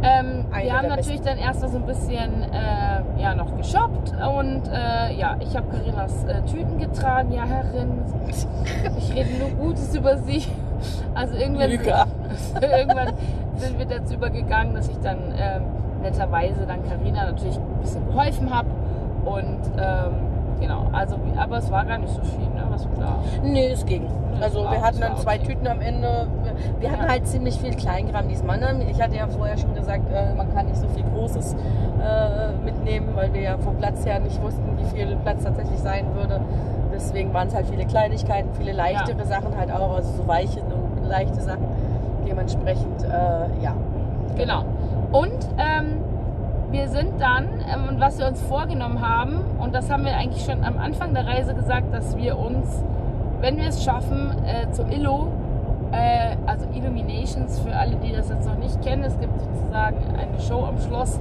Ähm, 0.05 0.45
wir 0.53 0.77
haben 0.77 0.89
natürlich 0.89 1.23
dann 1.23 1.39
erst 1.39 1.63
mal 1.63 1.71
so 1.71 1.79
ein 1.79 1.87
bisschen 1.87 2.43
äh, 2.53 3.23
ja, 3.23 3.35
noch 3.35 3.57
geshoppt 3.57 4.13
und 4.13 4.63
äh, 4.69 5.15
ja, 5.15 5.37
ich 5.41 5.57
habe 5.57 5.67
Carinas 5.69 6.25
äh, 6.25 6.43
Tüten 6.43 6.79
getragen. 6.79 7.33
Ja, 7.33 7.45
Herrin, 7.47 8.03
ich 8.99 9.15
rede 9.15 9.31
nur 9.39 9.49
Gutes 9.51 9.95
über 9.95 10.19
sie. 10.19 10.45
Also 11.15 11.35
irgendwann, 11.37 11.71
irgendwann 12.61 13.15
sind 13.57 13.79
wir 13.79 13.87
dazu 13.87 14.15
übergegangen, 14.15 14.75
dass 14.75 14.89
ich 14.89 14.99
dann 14.99 15.19
ähm, 15.39 15.63
netterweise 16.03 16.67
dann 16.67 16.87
Carina 16.87 17.25
natürlich 17.25 17.57
ein 17.57 17.81
bisschen 17.81 18.07
geholfen 18.07 18.55
habe 18.55 18.69
und 19.25 19.61
ähm, 19.79 20.24
genau, 20.61 20.87
also 20.93 21.17
aber 21.37 21.59
es 21.59 21.71
war 21.71 21.85
gar 21.85 21.99
nicht 21.99 22.13
so 22.13 22.23
viel, 22.23 22.45
ne, 22.45 22.65
was 22.69 22.85
wir 22.89 22.97
da 22.99 23.19
Nee, 23.43 23.69
es 23.69 23.85
ging. 23.85 24.07
Also 24.41 24.61
wir 24.63 24.81
hatten 24.83 25.01
dann 25.01 25.17
zwei 25.17 25.37
okay. 25.37 25.47
Tüten 25.47 25.67
am 25.69 25.81
Ende. 25.81 26.27
Wir 26.81 26.91
hatten 26.91 27.05
Ja. 27.05 27.09
halt 27.09 27.27
ziemlich 27.27 27.59
viel 27.59 27.75
Kleingramm 27.75 28.29
diesmal. 28.29 28.59
Ne? 28.59 28.85
Ich 28.91 29.01
hatte 29.01 29.15
ja 29.17 29.29
vorher 29.29 29.57
schon 29.57 29.75
gesagt, 29.75 30.03
äh, 30.13 30.35
man 30.35 30.53
kann 30.53 30.67
nicht 30.67 30.77
so 30.77 30.89
viel 30.89 31.05
Großes 31.15 31.55
äh, 31.55 32.53
mitnehmen, 32.65 33.11
weil 33.15 33.33
wir 33.33 33.41
ja 33.43 33.59
vom 33.59 33.77
Platz 33.77 34.05
her 34.05 34.19
nicht 34.19 34.43
wussten, 34.43 34.63
wie 34.77 34.85
viel 34.97 35.17
Platz 35.23 35.45
tatsächlich 35.45 35.79
sein 35.79 36.07
würde. 36.15 36.41
Deswegen 36.93 37.33
waren 37.33 37.47
es 37.49 37.55
halt 37.55 37.67
viele 37.67 37.87
Kleinigkeiten, 37.87 38.49
viele 38.55 38.73
leichtere 38.73 39.25
Sachen 39.25 39.57
halt 39.57 39.71
auch, 39.73 39.95
also 39.97 40.11
so 40.13 40.27
weiche 40.27 40.61
und 40.63 41.07
leichte 41.09 41.41
Sachen. 41.41 41.67
Dementsprechend, 42.27 43.03
äh, 43.05 43.63
ja. 43.63 43.75
Genau. 44.37 44.65
Und 45.13 45.47
ähm, 45.59 46.03
wir 46.75 46.89
sind 46.89 47.21
dann, 47.21 47.47
ähm, 47.73 47.89
und 47.89 48.01
was 48.01 48.19
wir 48.19 48.27
uns 48.27 48.43
vorgenommen 48.43 49.01
haben, 49.01 49.41
und 49.61 49.75
das 49.75 49.91
haben 49.91 50.05
wir 50.05 50.17
eigentlich 50.17 50.45
schon 50.45 50.65
am 50.65 50.77
Anfang 50.77 51.15
der 51.15 51.25
Reise 51.25 51.55
gesagt, 51.55 51.95
dass 51.95 52.17
wir 52.17 52.37
uns, 52.37 52.83
wenn 53.41 53.57
wir 53.57 53.69
es 53.69 53.85
schaffen, 53.85 54.33
äh, 54.45 54.71
zu 54.73 54.83
Illo, 54.83 55.29
äh, 55.93 56.35
also 56.47 56.67
Illuminations, 56.75 57.61
für 57.61 57.75
alle, 57.75 57.95
die 57.97 58.13
das 58.13 58.29
jetzt 58.29 58.47
noch 58.47 58.59
nicht 58.59 58.83
kennen, 58.83 59.05
es 59.05 59.19
gibt 59.21 59.33
sozusagen 59.39 59.99
eine 60.19 60.41
Show 60.41 60.65
am 60.65 60.81
Schloss, 60.81 61.21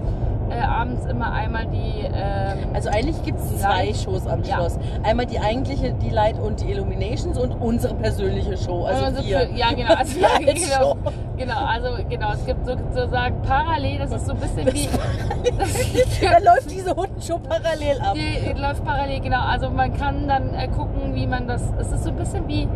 äh, 0.58 0.62
abends 0.62 1.06
immer 1.06 1.32
einmal 1.32 1.66
die... 1.68 2.06
Ähm, 2.14 2.58
Also 2.74 2.90
eigentlich 2.90 3.22
gibt 3.24 3.40
es 3.40 3.60
zwei 3.60 3.86
Light- 3.88 3.98
Shows 3.98 4.28
am 4.28 4.44
Ja. 4.44 4.56
Schloss. 4.56 4.78
Einmal 5.04 5.26
die 5.26 5.40
eigentliche, 5.40 5.94
die 5.94 6.10
Light 6.10 6.40
und 6.40 6.62
die 6.62 6.72
Illuminations 6.72 7.38
und 7.38 7.52
unsere 7.62 7.94
persönliche 7.96 8.58
Show. 8.58 8.84
Also 8.86 9.06
unsere 9.06 9.26
wir. 9.26 9.40
Für- 9.42 9.56
Ja, 9.56 9.70
genau. 9.74 9.94
Also, 9.96 10.20
als 10.48 10.70
genau, 10.70 10.96
genau, 11.38 11.66
also 11.66 11.88
genau, 12.10 12.34
es 12.34 12.46
gibt 12.46 12.66
sozusagen 12.66 13.42
parallel, 13.42 14.00
das 14.00 14.12
ist 14.12 14.26
so 14.28 14.34
ein 14.34 14.40
bisschen 14.40 14.74
wie... 14.74 14.90
da 16.22 16.38
läuft 16.40 16.70
diese 16.72 16.96
Hundenshow 16.96 17.40
parallel 17.40 18.00
ab. 18.02 18.14
Die, 18.16 18.54
die 18.54 18.60
läuft 18.60 18.84
parallel, 18.86 19.20
genau. 19.20 19.42
Also 19.42 19.70
man 19.70 19.94
kann 19.98 20.28
dann 20.28 20.54
äh, 20.54 20.68
gucken, 20.68 21.16
wie 21.16 21.28
man 21.28 21.48
das. 21.48 21.62
Es 21.80 21.92
ist 21.92 22.04
so 22.04 22.10
ein 22.10 22.16
bisschen 22.16 22.48
wie. 22.48 22.68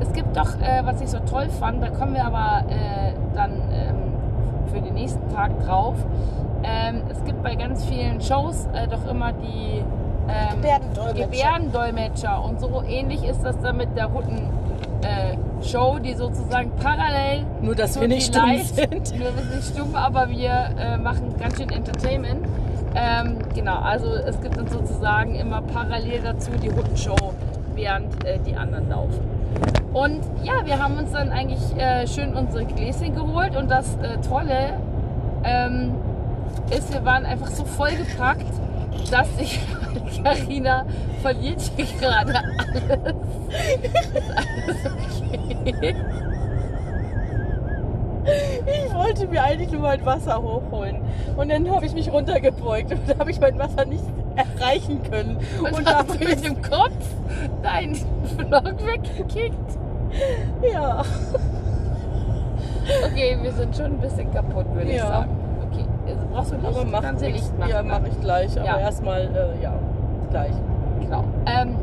Es 0.00 0.12
gibt 0.12 0.36
doch, 0.36 0.60
äh, 0.60 0.84
was 0.84 1.00
ich 1.00 1.08
so 1.10 1.18
toll 1.20 1.48
fand, 1.60 1.82
da 1.82 1.88
kommen 1.90 2.14
wir 2.14 2.24
aber 2.24 2.64
äh, 2.68 3.12
dann 3.34 3.52
ähm, 3.72 3.96
für 4.72 4.80
den 4.80 4.94
nächsten 4.94 5.28
Tag 5.32 5.50
drauf. 5.64 5.94
Ähm, 6.64 7.02
es 7.10 7.24
gibt 7.24 7.42
bei 7.42 7.54
ganz 7.54 7.84
vielen 7.84 8.20
Shows 8.20 8.68
äh, 8.72 8.86
doch 8.88 9.06
immer 9.10 9.32
die 9.32 9.82
ähm, 10.28 10.56
Gebärdendolmetscher. 10.56 11.24
Gebärdendolmetscher. 11.24 12.44
Und 12.44 12.60
so 12.60 12.82
ähnlich 12.86 13.24
ist 13.24 13.42
das 13.42 13.58
dann 13.60 13.76
mit 13.76 13.96
der 13.96 14.12
Hutten. 14.12 14.48
Äh, 15.02 15.36
Show, 15.64 15.98
die 15.98 16.14
sozusagen 16.14 16.72
parallel 16.82 17.44
Nur, 17.60 17.74
dass 17.74 18.00
wir 18.00 18.08
nicht 18.08 18.34
stumm 18.34 18.48
Light- 18.50 18.66
sind. 18.66 19.18
Nur 19.18 19.20
wir 19.20 19.32
sind 19.32 19.56
nicht 19.56 19.68
stumm, 19.68 19.94
aber 19.94 20.28
wir 20.28 20.70
äh, 20.78 20.98
machen 20.98 21.34
ganz 21.38 21.56
schön 21.56 21.70
Entertainment. 21.70 22.46
Ähm, 22.94 23.38
genau, 23.54 23.76
also 23.76 24.12
es 24.12 24.40
gibt 24.40 24.56
dann 24.56 24.68
sozusagen 24.68 25.34
immer 25.34 25.62
parallel 25.62 26.20
dazu 26.22 26.50
die 26.62 26.70
Hundenshow, 26.70 27.32
während 27.74 28.24
äh, 28.24 28.38
die 28.40 28.54
anderen 28.54 28.88
laufen. 28.88 29.20
Und 29.92 30.20
ja, 30.42 30.64
wir 30.64 30.82
haben 30.82 30.96
uns 30.98 31.12
dann 31.12 31.30
eigentlich 31.30 31.76
äh, 31.76 32.06
schön 32.06 32.34
unsere 32.34 32.64
Gläschen 32.64 33.14
geholt 33.14 33.56
und 33.56 33.70
das 33.70 33.96
äh, 33.96 34.18
Tolle 34.26 34.74
ist, 36.76 36.92
wir 36.92 37.04
waren 37.04 37.26
einfach 37.26 37.48
so 37.48 37.64
vollgepackt 37.64 38.46
dass 39.10 39.28
sich 39.36 39.60
Carina 40.24 40.86
verliert 41.20 41.60
hier 41.76 41.86
gerade 42.00 42.34
alles. 42.34 42.82
Ist 44.66 44.86
alles 44.86 44.86
okay? 45.66 45.94
Ich 48.86 48.94
wollte 48.94 49.26
mir 49.26 49.42
eigentlich 49.42 49.70
nur 49.72 49.82
mein 49.82 50.04
Wasser 50.06 50.40
hochholen. 50.40 51.02
Und 51.36 51.50
dann 51.50 51.68
habe 51.70 51.84
ich 51.86 51.92
mich 51.92 52.10
runtergebeugt 52.12 52.92
und 52.92 53.00
da 53.08 53.18
habe 53.18 53.30
ich 53.30 53.40
mein 53.40 53.58
Wasser 53.58 53.84
nicht 53.84 54.04
erreichen 54.36 55.02
können. 55.10 55.38
Und, 55.58 55.72
Und 55.74 55.86
habe 55.94 56.12
mit 56.18 56.44
dem 56.44 56.62
Kopf 56.62 56.92
deinen 57.62 57.94
Vlog 57.96 58.86
weggekickt? 58.86 59.78
ja. 60.72 61.02
Okay, 63.04 63.38
wir 63.42 63.52
sind 63.52 63.76
schon 63.76 63.86
ein 63.86 63.98
bisschen 63.98 64.32
kaputt, 64.32 64.66
würde 64.74 64.90
ich 64.90 64.96
Ja. 64.96 65.06
sagen. 65.08 65.41
Also 66.14 66.26
brauchst 66.32 66.52
du 66.52 66.56
nicht, 66.56 66.66
Aber 66.66 66.84
mach 66.84 67.02
kannst 67.02 67.22
nicht 67.22 67.58
machen. 67.58 67.70
Ja, 67.70 67.82
mache 67.82 68.08
ich 68.08 68.20
gleich. 68.20 68.56
Aber 68.56 68.66
Ja. 68.66 68.78
erstmal, 68.78 69.20
äh, 69.22 69.62
ja, 69.62 69.72
gleich. 70.30 70.52
Genau. 71.00 71.24
Ähm, 71.46 71.76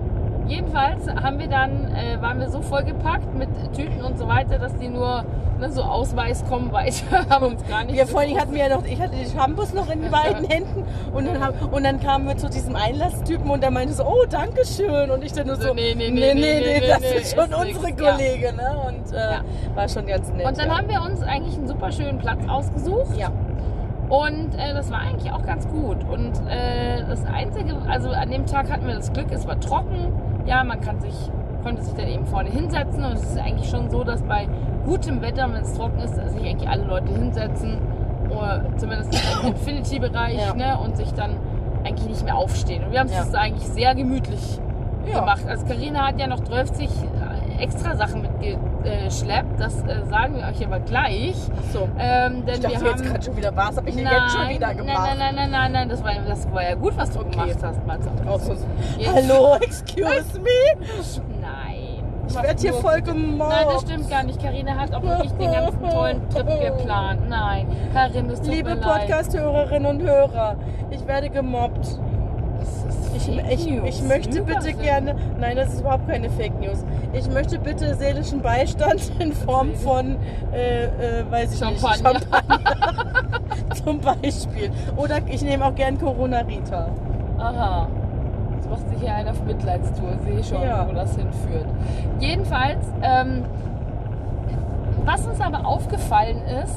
jedenfalls 0.48 1.08
haben 1.08 1.40
wir 1.40 1.48
dann, 1.48 1.92
äh, 1.94 2.22
waren 2.22 2.40
wir 2.40 2.50
so 2.50 2.62
vollgepackt 2.62 3.34
mit 3.36 3.50
Tüten 3.76 4.02
und 4.04 4.18
so 4.18 4.28
weiter, 4.28 4.58
dass 4.58 4.76
die 4.78 4.88
nur 4.88 5.24
ne, 5.60 5.70
so 5.70 5.82
Ausweis 5.84 6.44
kommen 6.48 6.72
weiter, 6.72 7.30
haben 7.30 7.48
uns 7.48 7.68
gar 7.68 7.84
nicht 7.84 7.96
Wir 7.96 8.08
vorhin 8.08 8.40
hatten 8.40 8.54
wir 8.54 8.68
ja 8.68 8.76
noch, 8.76 8.86
ich 8.86 9.00
hatte 9.00 9.16
die 9.16 9.30
Shampoos 9.30 9.74
noch 9.74 9.90
in 9.92 10.02
beiden 10.12 10.46
Händen 10.48 10.86
und 11.14 11.26
dann, 11.28 11.44
haben, 11.44 11.54
und 11.70 11.84
dann 11.84 12.00
kamen 12.00 12.28
wir 12.28 12.38
zu 12.38 12.50
diesem 12.50 12.76
Einlasstypen 12.78 13.50
und 13.50 13.62
der 13.62 13.70
meinte 13.72 13.94
so, 13.94 14.06
oh, 14.06 14.26
danke 14.30 14.66
schön. 14.66 15.12
Und 15.12 15.24
ich 15.24 15.34
dann 15.34 15.48
nur 15.48 15.58
so, 15.58 15.68
So, 15.70 15.74
nee, 15.74 15.94
nee, 15.96 16.10
nee, 16.10 16.34
nee, 16.34 16.62
nee, 16.80 16.88
das 16.88 17.02
nee, 17.02 17.08
ist 17.20 17.36
schon 17.36 17.50
ist 17.52 17.56
unsere 17.56 17.86
nix. 17.88 18.02
Ja. 18.02 18.12
Kollegin. 18.12 18.56
Ne? 18.56 18.82
Und 18.88 19.14
äh, 19.14 19.18
Ja. 19.18 19.42
war 19.76 19.90
schon 19.90 20.08
ganz 20.08 20.32
nett. 20.32 20.48
Und 20.48 20.58
dann 20.58 20.68
ja. 20.70 20.78
haben 20.78 20.88
wir 20.90 21.02
uns 21.02 21.22
eigentlich 21.24 21.58
einen 21.58 21.68
super 21.68 21.92
schönen 21.92 22.18
Platz 22.20 22.40
ausgesucht. 22.48 23.18
Ja. 23.18 23.30
Und 24.10 24.56
äh, 24.56 24.74
das 24.74 24.92
war 24.92 25.00
eigentlich 25.00 25.32
auch 25.32 25.44
ganz 25.46 25.68
gut. 25.68 25.98
Und 26.10 26.32
äh, 26.50 27.04
das 27.08 27.24
Einzige, 27.26 27.76
also 27.88 28.10
an 28.10 28.32
dem 28.32 28.46
Tag 28.46 28.72
hatten 28.72 28.88
wir 28.88 28.96
das 28.96 29.14
Glück, 29.14 29.28
es 29.32 29.48
war 29.48 29.60
trocken. 29.60 30.12
Ja, 30.46 30.64
man 30.64 30.82
kann 30.82 31.00
sich, 31.00 31.14
konnte 31.64 31.84
sich 31.84 31.94
dann 31.94 32.08
eben 32.08 32.26
vorne 32.26 32.50
hinsetzen. 32.50 33.04
Und 33.06 33.14
es 33.14 33.24
ist 33.24 33.38
eigentlich 33.38 33.70
schon 33.70 33.90
so, 33.92 34.04
dass 34.04 34.24
bei 34.24 34.48
gutem 34.86 35.22
Wetter, 35.22 35.48
wenn 35.54 35.62
es 35.62 35.74
trocken 35.76 36.00
ist, 36.00 36.16
sich 36.16 36.42
eigentlich 36.44 36.68
alle 36.68 36.84
Leute 36.86 37.12
hinsetzen. 37.14 37.78
Oder 38.32 38.64
zumindest 38.78 39.14
im 39.44 39.48
Infinity-Bereich. 39.50 40.40
Ja. 40.40 40.54
Ne, 40.56 40.78
und 40.84 40.98
sich 40.98 41.12
dann 41.14 41.36
eigentlich 41.84 42.10
nicht 42.10 42.24
mehr 42.26 42.36
aufstehen. 42.36 42.84
Und 42.86 42.92
wir 42.92 43.00
haben 43.02 43.08
es 43.10 43.32
Ja. 43.32 43.40
eigentlich 43.40 43.68
sehr 43.68 43.94
gemütlich 43.96 44.60
Ja. 45.06 45.20
gemacht. 45.20 45.46
Also 45.48 45.66
Karina 45.68 46.08
hat 46.08 46.20
ja 46.20 46.26
noch 46.28 46.40
12 46.40 46.72
extra 47.60 47.96
Sachen 47.96 48.22
mitgeschleppt. 48.22 49.60
Das 49.60 49.82
äh, 49.84 50.04
sagen 50.10 50.36
wir 50.38 50.48
euch 50.48 50.66
aber 50.66 50.80
gleich. 50.80 51.36
So. 51.74 51.88
Ähm, 52.00 52.46
denn 52.46 52.56
Ich 52.56 52.60
dachte 52.62 52.82
wir 52.82 52.90
jetzt 52.92 53.00
haben 53.02 53.08
gerade 53.10 53.24
schon 53.26 53.38
wieder, 53.38 53.56
was 53.56 53.78
habe 53.78 53.90
ich 53.90 53.96
nein, 53.96 54.08
jetzt 54.08 54.36
schon 54.36 54.50
wieder 54.50 54.74
gemacht? 54.74 55.10
Nein, 55.10 55.18
nein, 55.20 55.36
nein, 55.36 55.52
nein, 55.52 55.72
nein, 55.72 55.90
das 55.90 56.04
war, 56.04 56.12
das 56.28 56.52
war 56.52 56.64
ja 56.64 56.76
gut, 56.76 56.98
was 56.98 57.12
du 57.12 57.20
Okay. 57.20 57.30
gemacht 57.32 57.58
hast, 57.62 57.86
Matze. 57.86 58.10
Auch 58.28 58.40
so, 58.40 58.54
Jetzt- 58.98 59.14
Hallo, 59.14 59.56
excuse 59.62 60.40
me. 60.42 60.86
Nein. 61.42 61.76
Ich 62.28 62.36
werde 62.36 62.62
hier 62.62 62.74
voll 62.76 63.02
gemobbt. 63.02 63.52
Nein, 63.52 63.66
das 63.74 63.82
stimmt 63.82 64.10
gar 64.10 64.24
nicht. 64.24 64.40
Karina 64.42 64.76
hat 64.76 64.94
auch 64.94 65.02
wirklich 65.02 65.32
den 65.32 65.52
ganzen 65.52 65.90
tollen 65.90 66.30
Trip 66.30 66.46
geplant. 66.78 67.28
Nein, 67.28 67.68
Karin, 67.92 68.28
tut 68.30 68.46
Liebe. 68.46 68.76
Podcast-Hörerinnen 68.76 69.86
und 69.88 70.02
Hörer, 70.04 70.56
ich 70.92 71.06
werde 71.08 71.30
gemobbt. 71.32 72.00
Ich, 73.28 73.68
ich, 73.68 73.84
ich 73.84 74.02
möchte 74.04 74.42
bitte 74.44 74.72
gerne, 74.74 75.14
nein, 75.40 75.58
das 75.58 75.74
ist 75.74 75.82
überhaupt 75.82 76.08
keine 76.08 76.30
Fake 76.30 76.58
News. 76.62 76.86
Ich 77.12 77.30
möchte 77.30 77.60
bitte 77.60 77.94
seelischen 77.96 78.42
Beistand 78.42 79.12
in 79.20 79.34
Form 79.34 79.74
von, 79.76 80.16
äh, 80.54 80.86
äh, 80.86 80.90
weiß 81.30 81.54
ich 81.54 81.60
Champagner. 81.60 82.14
nicht, 82.14 82.28
Champagner 82.30 83.76
zum 83.84 84.00
Beispiel. 84.00 84.72
Oder 84.96 85.18
ich 85.28 85.42
nehme 85.42 85.66
auch 85.66 85.76
gern 85.76 85.98
Corona 86.00 86.40
Rita. 86.40 86.88
Aha. 87.38 87.88
Jetzt 88.56 88.70
macht 88.70 88.90
sich 88.90 89.00
hier 89.02 89.14
einer 89.14 89.32
auf 89.32 89.44
Mitleidstour. 89.44 90.10
Sehe 90.26 90.44
schon, 90.44 90.62
Ja. 90.66 90.88
wo 90.88 90.94
das 90.94 91.16
hinführt. 91.16 91.66
Jedenfalls, 92.20 92.86
ähm, 93.02 93.44
was 95.06 95.26
uns 95.28 95.42
aber 95.42 95.66
aufgefallen 95.66 96.42
ist, 96.64 96.76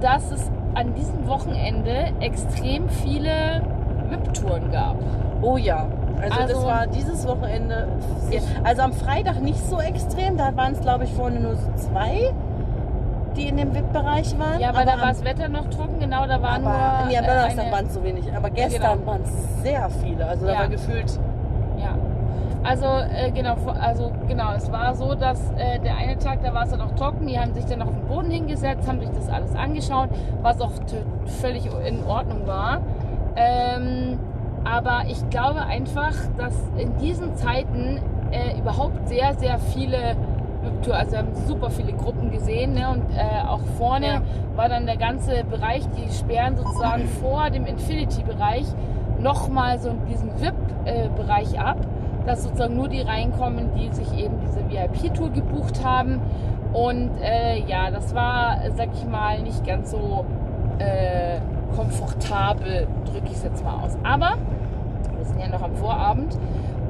dass 0.00 0.30
es 0.32 0.50
an 0.74 0.94
diesem 0.94 1.26
Wochenende 1.28 2.12
extrem 2.20 2.88
viele 2.88 3.62
VIP-Touren 4.10 4.70
gab. 4.70 4.96
Oh 5.42 5.56
ja. 5.56 5.86
Also, 6.20 6.38
das 6.38 6.54
Also- 6.54 6.66
war 6.66 6.86
dieses 6.86 7.26
Wochenende. 7.26 7.88
Sehr, 8.28 8.42
also 8.64 8.82
am 8.82 8.92
Freitag 8.92 9.40
nicht 9.40 9.58
so 9.64 9.80
extrem, 9.80 10.36
da 10.36 10.54
waren 10.56 10.72
es 10.72 10.80
glaube 10.80 11.04
ich 11.04 11.12
vorne 11.14 11.40
nur 11.40 11.56
so 11.56 11.70
zwei, 11.76 12.32
die 13.36 13.48
in 13.48 13.56
dem 13.56 13.74
VIP-Bereich 13.74 14.38
waren. 14.38 14.60
Ja, 14.60 14.74
weil 14.74 14.82
Aber 14.82 14.96
da 14.96 15.00
war 15.00 15.08
das 15.08 15.24
Wetter 15.24 15.48
noch 15.48 15.68
trocken, 15.70 15.98
genau, 15.98 16.26
da 16.26 16.42
war 16.42 16.50
Aber 16.56 17.04
nur. 17.06 17.12
äh, 17.18 17.22
Donnerstag 17.26 17.72
waren 17.72 17.86
es 17.86 17.94
so 17.94 18.02
wenig. 18.04 18.24
Aber 18.36 18.50
gestern 18.50 18.98
genau. 18.98 19.06
waren 19.12 19.22
es 19.22 19.62
sehr 19.62 19.88
viele. 20.02 20.26
Also 20.26 20.46
da 20.46 20.52
Ja. 20.52 20.58
war 20.60 20.68
gefühlt. 20.68 21.18
Ja. 21.78 21.94
Also 22.62 22.84
äh, 22.84 23.30
genau, 23.30 23.54
also 23.80 24.12
genau, 24.28 24.52
es 24.54 24.70
war 24.70 24.94
so, 24.94 25.14
dass 25.14 25.40
äh, 25.52 25.78
der 25.78 25.96
eine 25.96 26.18
Tag, 26.18 26.42
da 26.42 26.52
war 26.52 26.64
es 26.64 26.70
dann 26.70 26.82
auch 26.82 26.90
trocken, 26.94 27.26
die 27.26 27.38
haben 27.40 27.54
sich 27.54 27.64
dann 27.64 27.80
auf 27.80 27.88
den 27.88 28.06
Boden 28.06 28.30
hingesetzt, 28.30 28.86
haben 28.86 29.00
sich 29.00 29.08
das 29.08 29.30
alles 29.30 29.54
angeschaut, 29.56 30.10
was 30.42 30.60
auch 30.60 30.72
völlig 31.40 31.64
in 31.86 32.04
Ordnung 32.04 32.46
war. 32.46 32.80
Ähm, 33.36 34.18
aber 34.64 35.02
ich 35.08 35.28
glaube 35.30 35.62
einfach, 35.62 36.12
dass 36.36 36.54
in 36.76 36.96
diesen 36.98 37.34
Zeiten 37.36 38.00
äh, 38.30 38.58
überhaupt 38.58 39.08
sehr, 39.08 39.34
sehr 39.34 39.58
viele 39.58 40.16
also 40.90 41.12
wir 41.12 41.18
haben 41.20 41.34
super 41.46 41.70
viele 41.70 41.92
Gruppen 41.94 42.30
gesehen 42.30 42.74
ne? 42.74 42.88
und 42.90 43.02
äh, 43.16 43.48
auch 43.48 43.60
vorne 43.78 44.06
Ja. 44.06 44.20
war 44.56 44.68
dann 44.68 44.84
der 44.84 44.98
ganze 44.98 45.42
Bereich, 45.44 45.82
die 45.96 46.12
sperren 46.12 46.56
sozusagen 46.56 47.06
vor 47.06 47.48
dem 47.48 47.64
Infinity-Bereich 47.64 48.66
nochmal 49.18 49.78
so 49.78 49.92
diesen 50.08 50.30
VIP-Bereich 50.40 51.58
ab, 51.58 51.78
dass 52.26 52.42
sozusagen 52.42 52.76
nur 52.76 52.88
die 52.88 53.00
reinkommen, 53.00 53.70
die 53.74 53.88
sich 53.94 54.12
eben 54.18 54.34
diese 54.40 54.68
VIP-Tour 54.68 55.30
gebucht 55.30 55.82
haben. 55.84 56.20
Und 56.72 57.10
äh, 57.22 57.60
ja, 57.66 57.90
das 57.90 58.14
war, 58.14 58.58
sag 58.76 58.88
ich 58.92 59.06
mal, 59.06 59.40
nicht 59.42 59.66
ganz 59.66 59.90
so 59.90 60.24
äh, 60.78 61.40
komfortabel, 61.74 62.86
drücke 63.04 63.26
ich 63.26 63.32
es 63.32 63.44
jetzt 63.44 63.64
mal 63.64 63.84
aus. 63.84 63.96
Aber 64.02 64.36
wir 65.16 65.24
sind 65.24 65.40
ja 65.40 65.48
noch 65.48 65.62
am 65.62 65.74
Vorabend. 65.76 66.36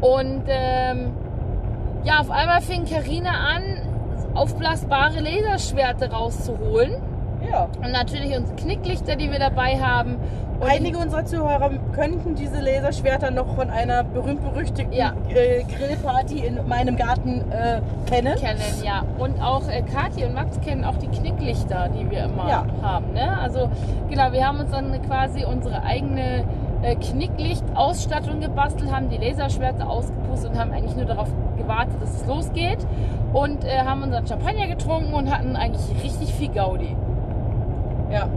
Und 0.01 0.43
ähm, 0.49 1.13
ja, 2.05 2.21
auf 2.21 2.31
einmal 2.31 2.61
fing 2.63 2.85
Karina 2.85 3.31
an, 3.31 3.63
aufblasbare 4.35 5.21
Laserschwerte 5.21 6.11
rauszuholen. 6.11 6.95
Ja. 7.49 7.69
Und 7.83 7.93
natürlich 7.93 8.37
unsere 8.37 8.57
Knicklichter, 8.57 9.17
die 9.17 9.31
wir 9.31 9.39
dabei 9.39 9.81
haben. 9.81 10.17
Und 10.61 10.69
Einige 10.71 10.99
unserer 10.99 11.25
Zuhörer 11.25 11.71
könnten 11.95 12.35
diese 12.35 12.61
Laserschwerter 12.61 13.31
noch 13.31 13.55
von 13.55 13.71
einer 13.71 14.05
berühmt-berüchtigten 14.05 14.93
Ja. 14.93 15.15
äh, 15.31 15.63
Grillparty 15.65 16.41
in 16.45 16.69
meinem 16.69 16.97
Garten 16.97 17.51
äh, 17.51 17.81
kennen. 18.07 18.35
kennen, 18.37 18.61
ja. 18.85 19.03
Und 19.19 19.41
auch 19.43 19.67
äh, 19.69 19.81
Kathi 19.83 20.25
und 20.27 20.35
Max 20.35 20.61
kennen 20.61 20.85
auch 20.85 20.97
die 20.99 21.09
Knicklichter, 21.09 21.89
die 21.89 22.11
wir 22.11 22.25
immer 22.25 22.47
Ja. 22.47 22.67
haben. 22.83 23.13
Ne? 23.15 23.39
Also 23.41 23.71
genau, 24.11 24.33
wir 24.33 24.47
haben 24.47 24.61
uns 24.61 24.71
dann 24.71 25.01
quasi 25.07 25.47
unsere 25.47 25.83
eigene 25.83 26.45
äh, 26.83 26.95
Knicklicht-Ausstattung 26.97 28.41
gebastelt, 28.41 28.93
haben 28.93 29.09
die 29.09 29.17
Laserschwerter 29.17 29.89
ausgepustet 29.89 30.51
und 30.51 30.59
haben 30.59 30.73
eigentlich 30.73 30.95
nur 30.97 31.07
darauf 31.07 31.29
gewartet, 31.57 32.03
dass 32.03 32.15
es 32.17 32.27
losgeht. 32.27 32.87
Und 33.33 33.65
äh, 33.65 33.79
haben 33.79 34.03
unseren 34.03 34.27
Champagner 34.27 34.67
getrunken 34.67 35.15
und 35.15 35.31
hatten 35.35 35.57
eigentlich 35.57 36.05
richtig 36.05 36.35
viel 36.35 36.49
Gaudi. 36.51 36.95
Ja. 38.11 38.29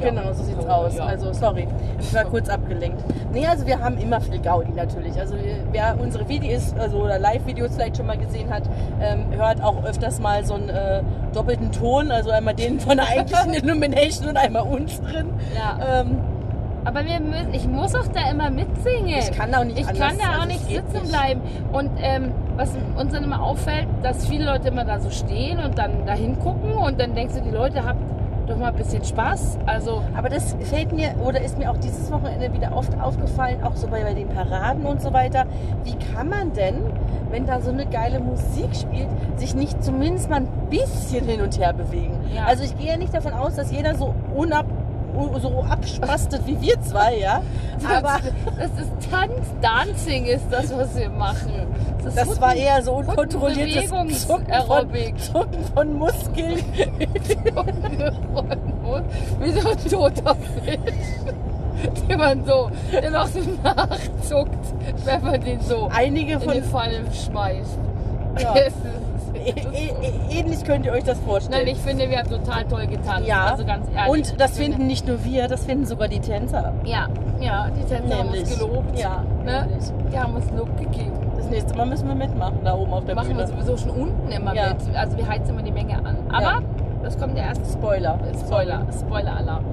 Genau, 0.00 0.32
so 0.32 0.42
sieht's 0.42 0.62
so, 0.62 0.68
aus. 0.68 0.98
Also, 0.98 1.32
sorry, 1.32 1.66
ich 1.98 2.14
war 2.14 2.24
kurz 2.24 2.48
abgelenkt. 2.48 3.02
Nee, 3.32 3.46
also 3.46 3.66
wir 3.66 3.78
haben 3.80 3.98
immer 3.98 4.20
viel 4.20 4.38
Gaudi 4.40 4.72
natürlich. 4.72 5.18
Also 5.18 5.34
wer 5.72 5.96
unsere 6.00 6.28
Videos, 6.28 6.74
also 6.78 6.98
oder 6.98 7.18
Live-Videos 7.18 7.74
vielleicht 7.74 7.96
schon 7.96 8.06
mal 8.06 8.18
gesehen 8.18 8.52
hat, 8.52 8.62
ähm, 9.00 9.26
hört 9.30 9.62
auch 9.62 9.84
öfters 9.84 10.20
mal 10.20 10.44
so 10.44 10.54
einen 10.54 10.68
äh, 10.68 11.02
doppelten 11.32 11.70
Ton, 11.72 12.10
also 12.10 12.30
einmal 12.30 12.54
den 12.54 12.80
von 12.80 12.96
der 12.96 13.08
eigentlichen 13.08 13.54
Illumination 13.64 14.28
und 14.28 14.36
einmal 14.36 14.62
unseren. 14.62 15.30
Ja. 15.54 16.00
Ähm, 16.00 16.18
Aber 16.84 17.04
wir 17.04 17.20
müssen, 17.20 17.52
ich 17.54 17.66
muss 17.68 17.94
auch 17.94 18.06
da 18.08 18.30
immer 18.30 18.50
mitsingen. 18.50 19.18
ich 19.18 19.30
kann 19.32 19.52
da 19.52 19.60
auch 19.60 19.64
nicht 19.64 19.78
Ich 19.78 19.86
anders. 19.88 20.08
kann 20.08 20.18
da 20.18 20.24
auch 20.36 20.42
also 20.42 20.46
nicht 20.48 20.64
sitzen 20.66 20.92
nicht. 21.02 21.08
bleiben. 21.12 21.40
Und 21.72 21.90
ähm, 22.00 22.32
was 22.56 22.70
uns 22.96 23.12
dann 23.12 23.24
immer 23.24 23.42
auffällt, 23.42 23.86
dass 24.02 24.26
viele 24.26 24.44
Leute 24.46 24.68
immer 24.68 24.84
da 24.84 24.98
so 24.98 25.10
stehen 25.10 25.58
und 25.60 25.78
dann 25.78 26.04
da 26.06 26.14
hingucken 26.14 26.72
und 26.72 27.00
dann 27.00 27.14
denkst 27.14 27.34
du, 27.34 27.42
die 27.42 27.50
Leute 27.50 27.84
habt 27.84 28.00
doch 28.50 28.58
mal 28.58 28.68
ein 28.68 28.76
bisschen 28.76 29.04
Spaß. 29.04 29.58
Also 29.66 30.02
Aber 30.14 30.28
das 30.28 30.56
fällt 30.62 30.92
mir 30.92 31.14
oder 31.24 31.40
ist 31.40 31.58
mir 31.58 31.70
auch 31.70 31.78
dieses 31.78 32.10
Wochenende 32.10 32.52
wieder 32.52 32.76
oft 32.76 32.98
aufgefallen, 33.00 33.62
auch 33.62 33.76
so 33.76 33.86
bei, 33.88 34.02
bei 34.02 34.14
den 34.14 34.28
Paraden 34.28 34.84
und 34.84 35.00
so 35.00 35.12
weiter. 35.12 35.46
Wie 35.84 35.96
kann 36.14 36.28
man 36.28 36.52
denn, 36.52 36.82
wenn 37.30 37.46
da 37.46 37.60
so 37.60 37.70
eine 37.70 37.86
geile 37.86 38.20
Musik 38.20 38.74
spielt, 38.74 39.08
sich 39.36 39.54
nicht 39.54 39.82
zumindest 39.82 40.28
mal 40.28 40.36
ein 40.36 40.48
bisschen 40.68 41.26
hin 41.26 41.40
und 41.40 41.58
her 41.58 41.72
bewegen? 41.72 42.18
Ja. 42.34 42.44
Also 42.44 42.64
ich 42.64 42.76
gehe 42.76 42.88
ja 42.88 42.96
nicht 42.96 43.14
davon 43.14 43.32
aus, 43.32 43.54
dass 43.54 43.70
jeder 43.70 43.94
so 43.94 44.14
unab 44.34 44.66
so 45.40 45.64
abspastet 45.68 46.46
wie 46.46 46.60
wir 46.60 46.80
zwei, 46.82 47.18
ja. 47.18 47.42
Aber 47.96 48.18
das 48.58 48.70
ist 48.82 49.10
Tanz, 49.10 49.46
Dancing 49.60 50.24
ist 50.26 50.44
das, 50.50 50.76
was 50.76 50.94
wir 50.96 51.08
machen. 51.10 51.52
ist 52.06 52.16
das 52.16 52.28
Hutten- 52.28 52.40
war 52.40 52.54
eher 52.54 52.82
so 52.82 52.92
unkontrolliertes. 52.92 53.90
Zucken 54.26 54.46
von, 54.66 54.88
Zucken 55.18 55.64
von 55.74 55.92
Muskeln. 55.98 56.58
Wie 59.40 59.50
so 59.52 59.68
ein 59.68 59.78
toter 59.90 60.36
Fisch. 60.64 60.78
den 62.08 62.18
man 62.18 62.44
so, 62.44 62.70
der 62.92 63.10
noch 63.10 63.26
so 63.26 63.40
nachzuckt, 63.62 64.58
wenn 65.04 65.22
man 65.22 65.40
den 65.40 65.60
so 65.62 65.88
Einige 65.92 66.34
in 66.34 66.40
von 66.40 66.52
die 66.54 66.62
Pfanne 66.62 67.00
schmeißt. 67.12 67.78
Ja. 68.40 68.54
Ä- 69.46 69.54
ä- 69.54 69.94
ä- 70.02 70.30
ähnlich 70.38 70.64
könnt 70.64 70.84
ihr 70.86 70.92
euch 70.92 71.04
das 71.04 71.18
vorstellen. 71.20 71.64
Nein, 71.64 71.74
ich 71.74 71.80
finde, 71.80 72.08
wir 72.10 72.18
haben 72.18 72.28
total 72.30 72.64
toll 72.64 72.86
getanzt. 72.86 73.26
ja, 73.26 73.46
Also 73.46 73.64
ganz 73.64 73.86
ehrlich. 73.94 74.10
und 74.30 74.40
das 74.40 74.56
finden 74.58 74.86
nicht 74.86 75.06
nur 75.06 75.24
wir, 75.24 75.48
das 75.48 75.64
finden 75.64 75.86
sogar 75.86 76.08
die 76.08 76.20
Tänzer. 76.20 76.72
Ja, 76.84 77.08
ja, 77.40 77.68
die 77.70 77.84
Tänzer 77.84 78.18
haben 78.18 78.28
uns 78.28 78.58
gelobt. 78.58 78.98
Ja, 78.98 79.24
Ne? 79.44 79.66
Die 80.12 80.18
haben 80.18 80.34
uns 80.34 80.50
Lob 80.50 80.76
gegeben. 80.78 81.12
Das 81.36 81.48
nächste 81.48 81.74
Mal 81.76 81.86
müssen 81.86 82.06
wir 82.08 82.14
mitmachen, 82.14 82.58
da 82.62 82.74
oben 82.74 82.92
auf 82.92 83.04
der 83.06 83.14
machen 83.14 83.30
wir 83.30 83.46
Bühne. 83.46 83.46
sowieso 83.48 83.76
schon 83.78 83.90
unten 83.90 84.30
immer 84.30 84.54
Ja. 84.54 84.68
mit. 84.74 84.96
Also 84.96 85.16
wir 85.16 85.26
heizen 85.26 85.50
immer 85.50 85.62
die 85.62 85.72
Menge 85.72 85.96
an. 85.96 86.16
Aber 86.30 86.42
Ja. 86.42 86.60
Das 87.10 87.18
kommt 87.18 87.36
der 87.36 87.44
erste 87.44 87.64
Spoiler. 87.64 88.18
Spoiler, 88.46 88.86
Spoiler-Alarm. 88.92 89.64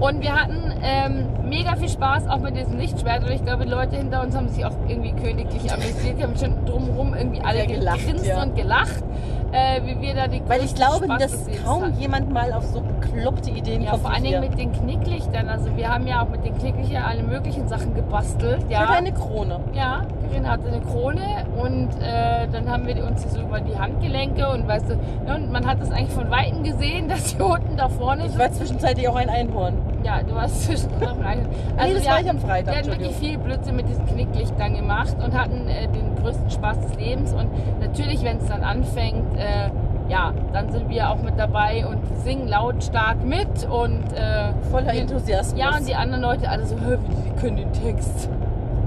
Und 0.00 0.22
wir 0.22 0.34
hatten 0.34 0.72
ähm, 0.82 1.26
mega 1.48 1.76
viel 1.76 1.88
Spaß 1.88 2.26
auch 2.28 2.38
mit 2.38 2.56
diesem 2.56 2.78
Lichtschwert. 2.78 3.22
Und 3.22 3.30
ich 3.30 3.44
glaube, 3.44 3.64
die 3.64 3.70
Leute 3.70 3.96
hinter 3.96 4.22
uns 4.22 4.34
haben 4.34 4.48
sich 4.48 4.64
auch 4.64 4.72
irgendwie 4.88 5.12
königlich 5.12 5.72
amüsiert. 5.72 6.18
Die 6.18 6.22
haben 6.24 6.36
schon 6.36 6.64
drumherum 6.64 7.14
irgendwie 7.14 7.40
alle 7.42 7.66
gelacht, 7.66 8.00
gegrinst 8.00 8.26
ja. 8.26 8.42
und 8.42 8.56
gelacht, 8.56 9.04
äh, 9.52 9.82
wie 9.84 10.00
wir 10.00 10.14
da 10.14 10.26
die 10.26 10.42
Weil 10.48 10.64
ich 10.64 10.74
glaube, 10.74 11.06
dass 11.06 11.46
kaum 11.64 11.84
hatten. 11.84 12.00
jemand 12.00 12.32
mal 12.32 12.52
auf 12.52 12.64
so 12.64 12.82
bekloppte 13.12 13.50
Ideen 13.50 13.82
Ja, 13.82 13.90
kommt. 13.90 14.02
vor 14.02 14.12
allen 14.12 14.22
Dingen 14.24 14.40
mit 14.40 14.58
den 14.58 14.72
Knicklichtern. 14.72 15.48
Also 15.48 15.76
wir 15.76 15.88
haben 15.92 16.06
ja 16.06 16.22
auch 16.22 16.28
mit 16.28 16.44
den 16.44 16.56
Knicklichtern 16.58 17.02
alle 17.04 17.22
möglichen 17.22 17.68
Sachen 17.68 17.94
gebastelt. 17.94 18.62
Ich 18.66 18.70
Ja. 18.72 18.80
hatte 18.80 18.98
eine 18.98 19.12
Krone. 19.12 19.60
Ja, 19.74 20.02
Corinna 20.28 20.50
hatte 20.50 20.68
eine 20.68 20.80
Krone 20.80 21.20
und 21.60 21.88
äh, 22.00 22.46
dann 22.52 22.68
haben 22.70 22.86
wir 22.86 23.04
uns 23.06 23.22
so 23.32 23.40
über 23.40 23.60
die 23.60 23.78
Handgelenke 23.78 24.48
und 24.48 24.66
weißt 24.68 24.90
du, 24.90 24.94
ne, 24.94 25.34
und 25.36 25.50
man 25.52 25.66
hat 25.66 25.80
es 25.82 25.90
eigentlich 25.90 26.10
von 26.12 26.30
Weitem 26.30 26.62
gesehen, 26.62 27.08
dass 27.08 27.30
hier 27.34 27.44
unten 27.46 27.76
da 27.76 27.88
vorne 27.88 28.26
Ich 28.26 28.38
war 28.38 28.50
zwischenzeitlich 28.52 29.08
auch 29.08 29.16
ein 29.16 29.28
Einhorn. 29.28 29.74
Ja, 30.04 30.22
du 30.22 30.34
warst 30.34 30.62
zwischendurch 30.66 31.10
rein. 31.22 31.40
Nee, 31.40 31.94
das 31.94 32.02
wir 32.02 32.04
war 32.06 32.12
hatten- 32.16 32.24
ich 32.24 32.30
am 32.30 32.38
Freitag, 32.38 32.72
Wir 32.74 32.78
hatten 32.78 32.90
wirklich 32.90 33.16
viel 33.16 33.38
Blödsinn 33.38 33.76
mit 33.76 33.88
diesen 33.88 34.06
Knicklichtern 34.06 34.74
gemacht 34.74 35.16
und 35.22 35.38
hatten 35.38 35.68
äh, 35.68 35.88
den 35.88 36.14
größten 36.22 36.50
Spaß 36.50 36.80
des 36.80 36.94
Lebens. 36.96 37.32
Und 37.32 37.48
natürlich, 37.80 38.22
wenn 38.24 38.38
es 38.38 38.46
dann 38.46 38.62
anfängt, 38.62 39.36
äh, 39.36 39.70
ja, 40.10 40.32
dann 40.52 40.70
sind 40.72 40.88
wir 40.90 41.08
auch 41.08 41.22
mit 41.22 41.38
dabei 41.38 41.86
und 41.86 41.98
singen 42.24 42.48
lautstark 42.48 43.24
mit 43.24 43.64
und 43.70 44.02
äh, 44.12 44.52
Voller 44.70 44.92
Enthusiasmus. 44.92 45.58
ja, 45.58 45.76
und 45.76 45.86
die 45.88 45.94
anderen 45.94 46.22
Leute 46.22 46.48
alle 46.48 46.66
so, 46.66 46.76
hör, 46.80 46.98
wie 47.08 47.14
die 47.14 47.40
können 47.40 47.56
den 47.58 47.72
Text. 47.72 48.28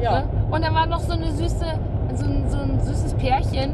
ja. 0.02 0.20
Ne? 0.20 0.24
Und 0.52 0.64
dann 0.64 0.76
war 0.76 0.86
noch 0.86 1.00
so 1.00 1.14
eine 1.14 1.32
süße, 1.32 1.66
so 2.16 2.26
ein, 2.26 2.44
so 2.50 2.58
ein 2.58 2.80
süßes 2.82 3.14
Pärchen. 3.16 3.74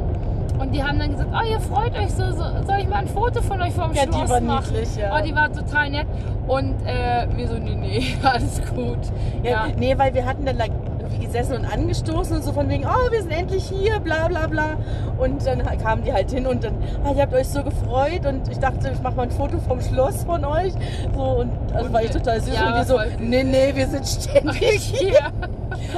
Und 0.59 0.73
die 0.73 0.83
haben 0.83 0.99
dann 0.99 1.12
gesagt, 1.12 1.29
oh, 1.33 1.47
ihr 1.49 1.59
freut 1.59 1.97
euch 1.97 2.12
so, 2.12 2.25
so 2.31 2.43
soll 2.67 2.79
ich 2.81 2.88
mal 2.89 2.97
ein 2.97 3.07
Foto 3.07 3.41
von 3.41 3.62
euch 3.62 3.71
vom 3.73 3.93
Ja, 3.93 4.05
die 4.05 4.12
Schloss 4.13 4.29
war 4.29 4.41
machen? 4.41 4.73
niedlich, 4.73 4.95
ja. 4.97 5.12
Oh, 5.17 5.23
die 5.25 5.33
war 5.33 5.51
total 5.51 5.89
nett. 5.89 6.07
Und 6.47 6.75
äh, 6.85 7.27
wir 7.35 7.47
so, 7.47 7.55
nee, 7.55 7.75
nee, 7.75 8.03
alles 8.23 8.62
gut. 8.75 8.97
Ja, 9.41 9.49
Ja, 9.51 9.67
Nee, 9.77 9.97
weil 9.97 10.13
wir 10.13 10.25
hatten 10.25 10.45
dann 10.45 10.57
da 10.57 10.65
irgendwie 11.09 11.25
gesessen 11.25 11.55
und 11.55 11.65
angestoßen 11.65 12.37
und 12.37 12.43
so 12.43 12.51
von 12.51 12.69
wegen, 12.69 12.85
oh, 12.85 13.11
wir 13.11 13.21
sind 13.21 13.31
endlich 13.31 13.65
hier, 13.69 13.99
bla 13.99 14.27
bla 14.27 14.47
bla. 14.47 14.77
Und 15.17 15.45
dann 15.45 15.63
kamen 15.79 16.03
die 16.03 16.13
halt 16.13 16.31
hin 16.31 16.47
und 16.47 16.63
dann, 16.63 16.75
ah, 17.03 17.11
ihr 17.15 17.21
habt 17.21 17.33
euch 17.33 17.47
so 17.47 17.63
gefreut 17.63 18.25
und 18.25 18.47
ich 18.49 18.59
dachte, 18.59 18.91
ich 18.93 19.01
mache 19.01 19.15
mal 19.15 19.23
ein 19.23 19.31
Foto 19.31 19.59
vom 19.59 19.81
Schloss 19.81 20.23
von 20.23 20.45
euch. 20.45 20.73
So 21.13 21.21
und 21.21 21.51
also 21.73 21.85
Und 21.87 21.93
war 21.93 22.03
ich 22.03 22.11
total 22.11 22.41
süß 22.41 22.53
ja, 22.53 22.67
und 22.67 22.81
die 22.81 22.87
so, 22.87 22.99
nee, 23.19 23.43
nee, 23.43 23.71
wir 23.75 23.87
sind 23.87 24.07
ständig 24.07 24.81
hier. 24.99 25.19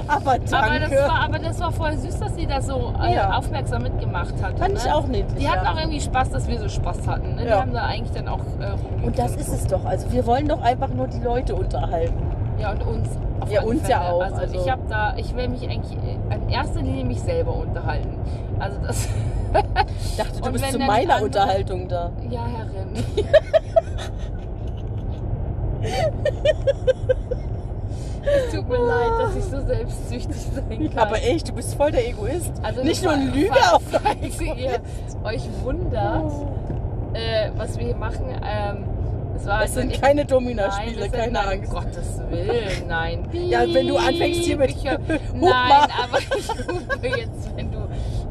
Aber 0.07 0.37
danke. 0.37 0.57
Aber, 0.57 0.79
das 0.79 0.91
war, 0.91 1.19
aber 1.23 1.39
das 1.39 1.59
war 1.59 1.71
voll 1.71 1.97
süß, 1.97 2.19
dass 2.19 2.35
sie 2.35 2.45
da 2.45 2.61
so 2.61 2.93
äh, 3.01 3.15
Ja. 3.15 3.37
aufmerksam 3.37 3.83
mitgemacht 3.83 4.33
hat. 4.41 4.57
Fand 4.59 4.73
ne? 4.73 4.79
ich 4.83 4.91
auch 4.91 5.07
niedlich. 5.07 5.39
Die 5.39 5.49
hatten 5.49 5.65
ja. 5.65 5.73
auch 5.73 5.77
irgendwie 5.77 6.01
Spaß, 6.01 6.29
dass 6.29 6.47
wir 6.47 6.59
so 6.59 6.69
Spaß 6.69 7.07
hatten. 7.07 7.35
Ne? 7.35 7.45
Die 7.45 7.51
haben 7.51 7.73
da 7.73 7.85
eigentlich 7.85 8.11
dann 8.11 8.27
auch 8.27 8.39
äh. 8.39 9.05
Und 9.05 9.17
das 9.17 9.35
ist 9.35 9.49
es 9.49 9.67
doch. 9.67 9.85
Also 9.85 10.11
wir 10.11 10.25
wollen 10.25 10.47
doch 10.47 10.61
einfach 10.61 10.89
nur 10.89 11.07
die 11.07 11.19
Leute 11.19 11.55
unterhalten. 11.55 12.30
Ja, 12.61 12.71
und 12.71 12.83
uns. 12.83 13.07
Ja, 13.49 13.61
uns 13.63 13.87
ja 13.87 13.99
Fälle. 14.01 14.13
auch, 14.13 14.21
Also, 14.21 14.35
also- 14.37 14.55
ich 14.61 14.69
habe 14.71 14.81
da, 14.87 15.13
ich 15.17 15.35
will 15.35 15.47
mich 15.49 15.63
eigentlich 15.67 15.97
in 16.31 16.49
erster 16.49 16.81
Linie 16.81 17.05
mich 17.05 17.19
selber 17.21 17.55
unterhalten. 17.55 18.17
Also 18.59 18.77
das, 18.85 19.07
Ich 20.05 20.15
dachte, 20.17 20.41
du 20.41 20.51
bist 20.51 20.71
zu 20.71 20.79
meiner 20.79 21.15
andere- 21.15 21.25
Unterhaltung 21.25 21.87
da. 21.87 22.11
ja, 22.29 22.45
Herrin. 22.45 23.03
es 28.23 28.53
tut 28.53 28.69
mir 28.69 28.77
leid, 28.77 29.11
dass 29.19 29.35
ich 29.35 29.43
so 29.45 29.59
selbstsüchtig 29.65 30.35
sein 30.53 30.89
kann. 30.91 30.99
Aber 30.99 31.17
echt, 31.23 31.49
du 31.49 31.53
bist 31.53 31.73
voll 31.75 31.91
der 31.91 32.07
Egoist. 32.07 32.51
Also 32.61 32.83
Nicht 32.83 33.03
nur 33.03 33.13
ein 33.13 33.33
Lüge 33.33 33.51
auf 33.73 33.81
Falls 33.89 34.39
ihr 34.41 34.79
euch 35.23 35.49
wundert, 35.63 36.31
äh, 37.13 37.49
was 37.57 37.77
wir 37.77 37.85
hier 37.87 37.95
machen, 37.95 38.25
ähm, 38.29 38.83
es 39.41 39.47
war 39.47 39.61
Das 39.61 39.73
sind 39.73 39.91
ich- 39.91 40.01
keine 40.01 40.25
Domina-Spiele, 40.25 41.01
sind- 41.03 41.13
keine 41.13 41.31
nein, 41.31 41.47
Angst. 41.59 41.71
Gottes 41.71 42.21
Willen, 42.29 42.87
nein. 42.87 43.25
Ja, 43.33 43.61
wenn 43.73 43.87
du 43.87 43.97
anfängst 43.97 44.41
hier 44.43 44.57
mit 44.57 44.75
Nein, 45.33 45.71
aber 46.03 46.19
ich 46.19 46.49
hupe 46.49 47.07
jetzt, 47.07 47.55
wenn. 47.55 47.70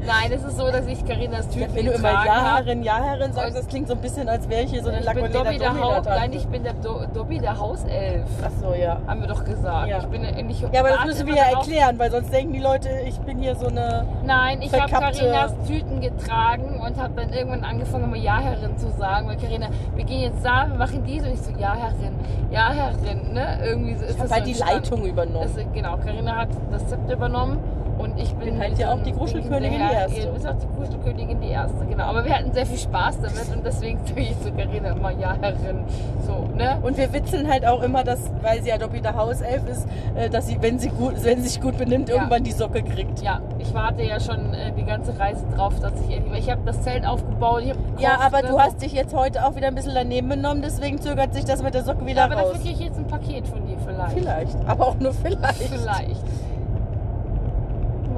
Nein, 0.05 0.31
es 0.31 0.43
ist 0.43 0.57
so, 0.57 0.71
dass 0.71 0.87
ich 0.87 1.05
Carinas 1.05 1.47
Tüten 1.49 1.75
Wenn 1.75 1.85
du 1.85 1.91
immer. 1.91 2.11
Jaherin, 2.11 2.83
Jaherin 2.83 3.33
sagst, 3.33 3.55
das 3.55 3.67
klingt 3.67 3.87
so 3.87 3.93
ein 3.93 4.01
bisschen, 4.01 4.27
als 4.27 4.49
wäre 4.49 4.63
ich 4.63 4.71
hier 4.71 4.83
so 4.83 4.89
eine 4.89 4.99
Ich 4.99 5.05
Domina 5.05 6.01
nein, 6.03 6.33
ich 6.33 6.47
bin 6.47 6.63
der 6.63 6.73
Do 6.73 7.05
Dobby 7.13 7.39
der 7.39 7.57
Hauself. 7.59 8.25
Ach 8.43 8.49
so, 8.59 8.73
ja. 8.73 8.99
Haben 9.05 9.21
wir 9.21 9.27
doch 9.27 9.43
gesagt. 9.43 9.87
Ja. 9.87 9.99
Ich 9.99 10.05
bin 10.05 10.21
nicht. 10.21 10.61
Ja, 10.73 10.79
aber 10.79 10.89
das 10.89 11.05
müssen 11.05 11.27
wir 11.27 11.35
ja 11.35 11.43
erklären, 11.51 11.99
weil 11.99 12.11
sonst 12.11 12.33
denken 12.33 12.53
die 12.53 12.59
Leute, 12.59 12.89
ich 13.05 13.17
bin 13.19 13.39
hier 13.39 13.55
so 13.55 13.67
eine... 13.67 14.05
Nein, 14.25 14.61
ich 14.61 14.73
habe 14.73 14.91
Carinas 14.91 15.53
Tüten 15.67 16.01
getragen 16.01 16.81
und 16.83 16.97
habe 16.97 17.13
dann 17.21 17.33
irgendwann 17.33 17.63
angefangen, 17.63 18.05
immer 18.05 18.17
Ja, 18.17 18.39
Herrin 18.39 18.77
zu 18.77 18.89
sagen. 18.91 19.27
Weil 19.27 19.37
Carina, 19.37 19.69
wir 19.95 20.03
gehen 20.03 20.21
jetzt 20.21 20.43
da, 20.43 20.67
wir 20.67 20.77
machen 20.77 21.03
dies. 21.05 21.23
Und 21.23 21.33
ich 21.33 21.41
so, 21.41 21.51
Ja, 21.59 21.75
Herrin, 21.75 22.15
Ja, 22.49 22.71
Herrin. 22.71 23.33
Ne? 23.33 23.59
Irgendwie 23.63 23.95
so 23.95 24.05
ist 24.05 24.11
Ich 24.11 24.17
das 24.17 24.31
halt 24.31 24.45
so 24.45 24.51
die. 24.51 24.59
Leitung 24.59 25.05
übernommen. 25.05 25.51
Das, 25.55 25.65
genau, 25.73 25.97
Carina 25.97 26.35
hat 26.35 26.49
das 26.71 26.87
Zepter 26.87 27.13
übernommen 27.13 27.59
und 28.01 28.19
ich 28.19 28.33
bin, 28.35 28.51
bin 28.51 28.59
halt 28.59 28.77
ja 28.79 28.93
auch 28.93 29.01
die 29.03 29.11
Gruschelkönigin, 29.11 29.79
Erste. 29.93 30.19
Ja, 30.19 30.25
Du 30.25 30.33
bist 30.33 30.47
auch 30.47 30.55
die 30.55 30.67
Gruschelkönigin, 30.77 31.41
die 31.41 31.49
Erste, 31.49 31.85
genau. 31.85 32.03
Aber 32.05 32.23
wir 32.25 32.35
hatten 32.37 32.51
sehr 32.53 32.65
viel 32.65 32.77
Spaß 32.77 33.19
damit 33.21 33.55
und 33.55 33.65
deswegen 33.65 33.99
sage 34.05 34.21
ich 34.21 34.39
zu 34.41 34.51
Carina 34.51 34.89
immer 34.91 35.11
Ja, 35.11 35.35
Herrin. 35.41 35.83
So, 36.25 36.47
ne? 36.55 36.77
Und 36.81 36.97
wir 36.97 37.11
witzeln 37.13 37.47
halt 37.49 37.65
auch 37.65 37.81
immer, 37.81 38.03
dass, 38.03 38.19
weil 38.41 38.61
sie 38.63 38.69
ja 38.69 38.77
Dobby 38.77 39.01
der 39.01 39.15
Hauself 39.15 39.67
ist, 39.69 39.87
äh, 40.15 40.29
dass 40.29 40.47
sie, 40.47 40.57
wenn 40.61 40.79
sie, 40.79 40.89
gut, 40.89 41.23
wenn 41.23 41.41
sie 41.41 41.49
sich 41.49 41.61
gut 41.61 41.77
benimmt, 41.77 42.09
Ja. 42.09 42.15
irgendwann 42.15 42.43
die 42.43 42.51
Socke 42.51 42.81
kriegt. 42.83 43.21
Ja, 43.21 43.39
ich 43.59 43.73
warte 43.73 44.03
ja 44.03 44.19
schon 44.19 44.53
äh, 44.53 44.71
die 44.71 44.83
ganze 44.83 45.17
Reise 45.19 45.45
drauf, 45.55 45.73
dass 45.79 45.93
ich 46.07 46.15
endlich. 46.15 46.45
Ich 46.45 46.51
habe 46.51 46.61
das 46.65 46.81
Zelt 46.81 47.05
aufgebaut, 47.05 47.63
habe 47.63 47.77
Ja, 47.99 48.19
aber 48.19 48.41
du 48.41 48.59
hast 48.59 48.81
dich 48.81 48.93
jetzt 48.93 49.13
heute 49.15 49.45
auch 49.45 49.55
wieder 49.55 49.67
ein 49.67 49.75
bisschen 49.75 49.93
daneben 49.95 50.29
benommen, 50.29 50.61
deswegen 50.61 50.99
zögert 50.99 51.33
sich 51.33 51.45
das 51.45 51.61
mit 51.61 51.73
der 51.73 51.83
Socke 51.83 52.05
wieder 52.05 52.17
ja, 52.21 52.25
aber 52.25 52.35
raus. 52.35 52.51
dafür 52.53 52.61
kriege 52.61 52.73
ich 52.73 52.85
jetzt 52.85 52.97
ein 52.97 53.07
Paket 53.07 53.47
von 53.47 53.65
dir 53.67 53.77
vielleicht. 53.85 54.13
Vielleicht, 54.17 54.57
aber 54.67 54.87
auch 54.87 54.95
nur 54.99 55.13
vielleicht. 55.13 55.61
Vielleicht. 55.63 56.23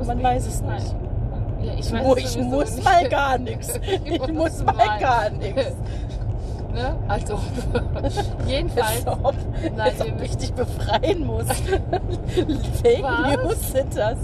Man 0.06 0.22
weiß 0.22 0.48
es 0.48 0.62
nicht. 0.62 0.96
Ja, 1.64 1.74
ich 1.78 1.92
weiß 1.92 2.18
ich 2.36 2.38
muss 2.44 2.76
nicht. 2.76 2.84
mal 2.86 3.10
gar 3.10 3.38
nichts. 3.38 3.80
Ich 4.06 4.28
muss 4.34 4.64
mal 4.64 5.00
gar 5.00 5.30
nichts. 5.42 5.74
Ne? 6.74 6.96
Also, 7.08 7.38
jedenfalls. 8.48 9.06
Als 9.06 9.20
ob, 9.24 9.36
als 9.78 10.02
ob 10.02 10.22
ich 10.24 10.38
dich 10.38 10.54
befreien 10.54 11.26
muss. 11.26 11.46
Fake 12.82 13.04
Was? 13.04 13.36
News 13.38 13.72
sind 13.72 13.96
das. 13.98 14.18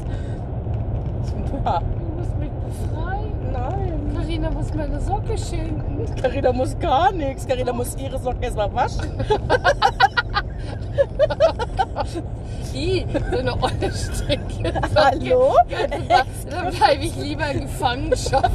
Ja, 1.64 1.80
Du 1.80 2.16
musst 2.18 2.38
mich 2.40 2.50
befreien. 2.50 3.52
nein. 3.54 4.16
Carina 4.16 4.50
muss 4.52 4.74
mir 4.74 4.84
eine 4.84 5.00
Socke 5.00 5.38
schenken. 5.38 6.06
Carina 6.22 6.52
muss 6.52 6.78
gar 6.80 7.12
nichts. 7.12 7.48
Carina 7.48 7.72
muss 7.72 7.96
ihre 7.98 8.18
Socken 8.20 8.42
erstmal 8.44 8.74
waschen. 8.74 9.12
I, 12.74 13.06
so 13.32 13.38
eine 13.40 13.54
olle 13.62 13.92
Strecke. 13.92 14.74
Hallo? 14.96 15.54
Dann 16.50 16.72
bleibe 16.74 17.04
ich 17.04 17.16
lieber 17.16 17.50
in 17.52 17.62
Gefangenschaft. 17.62 18.52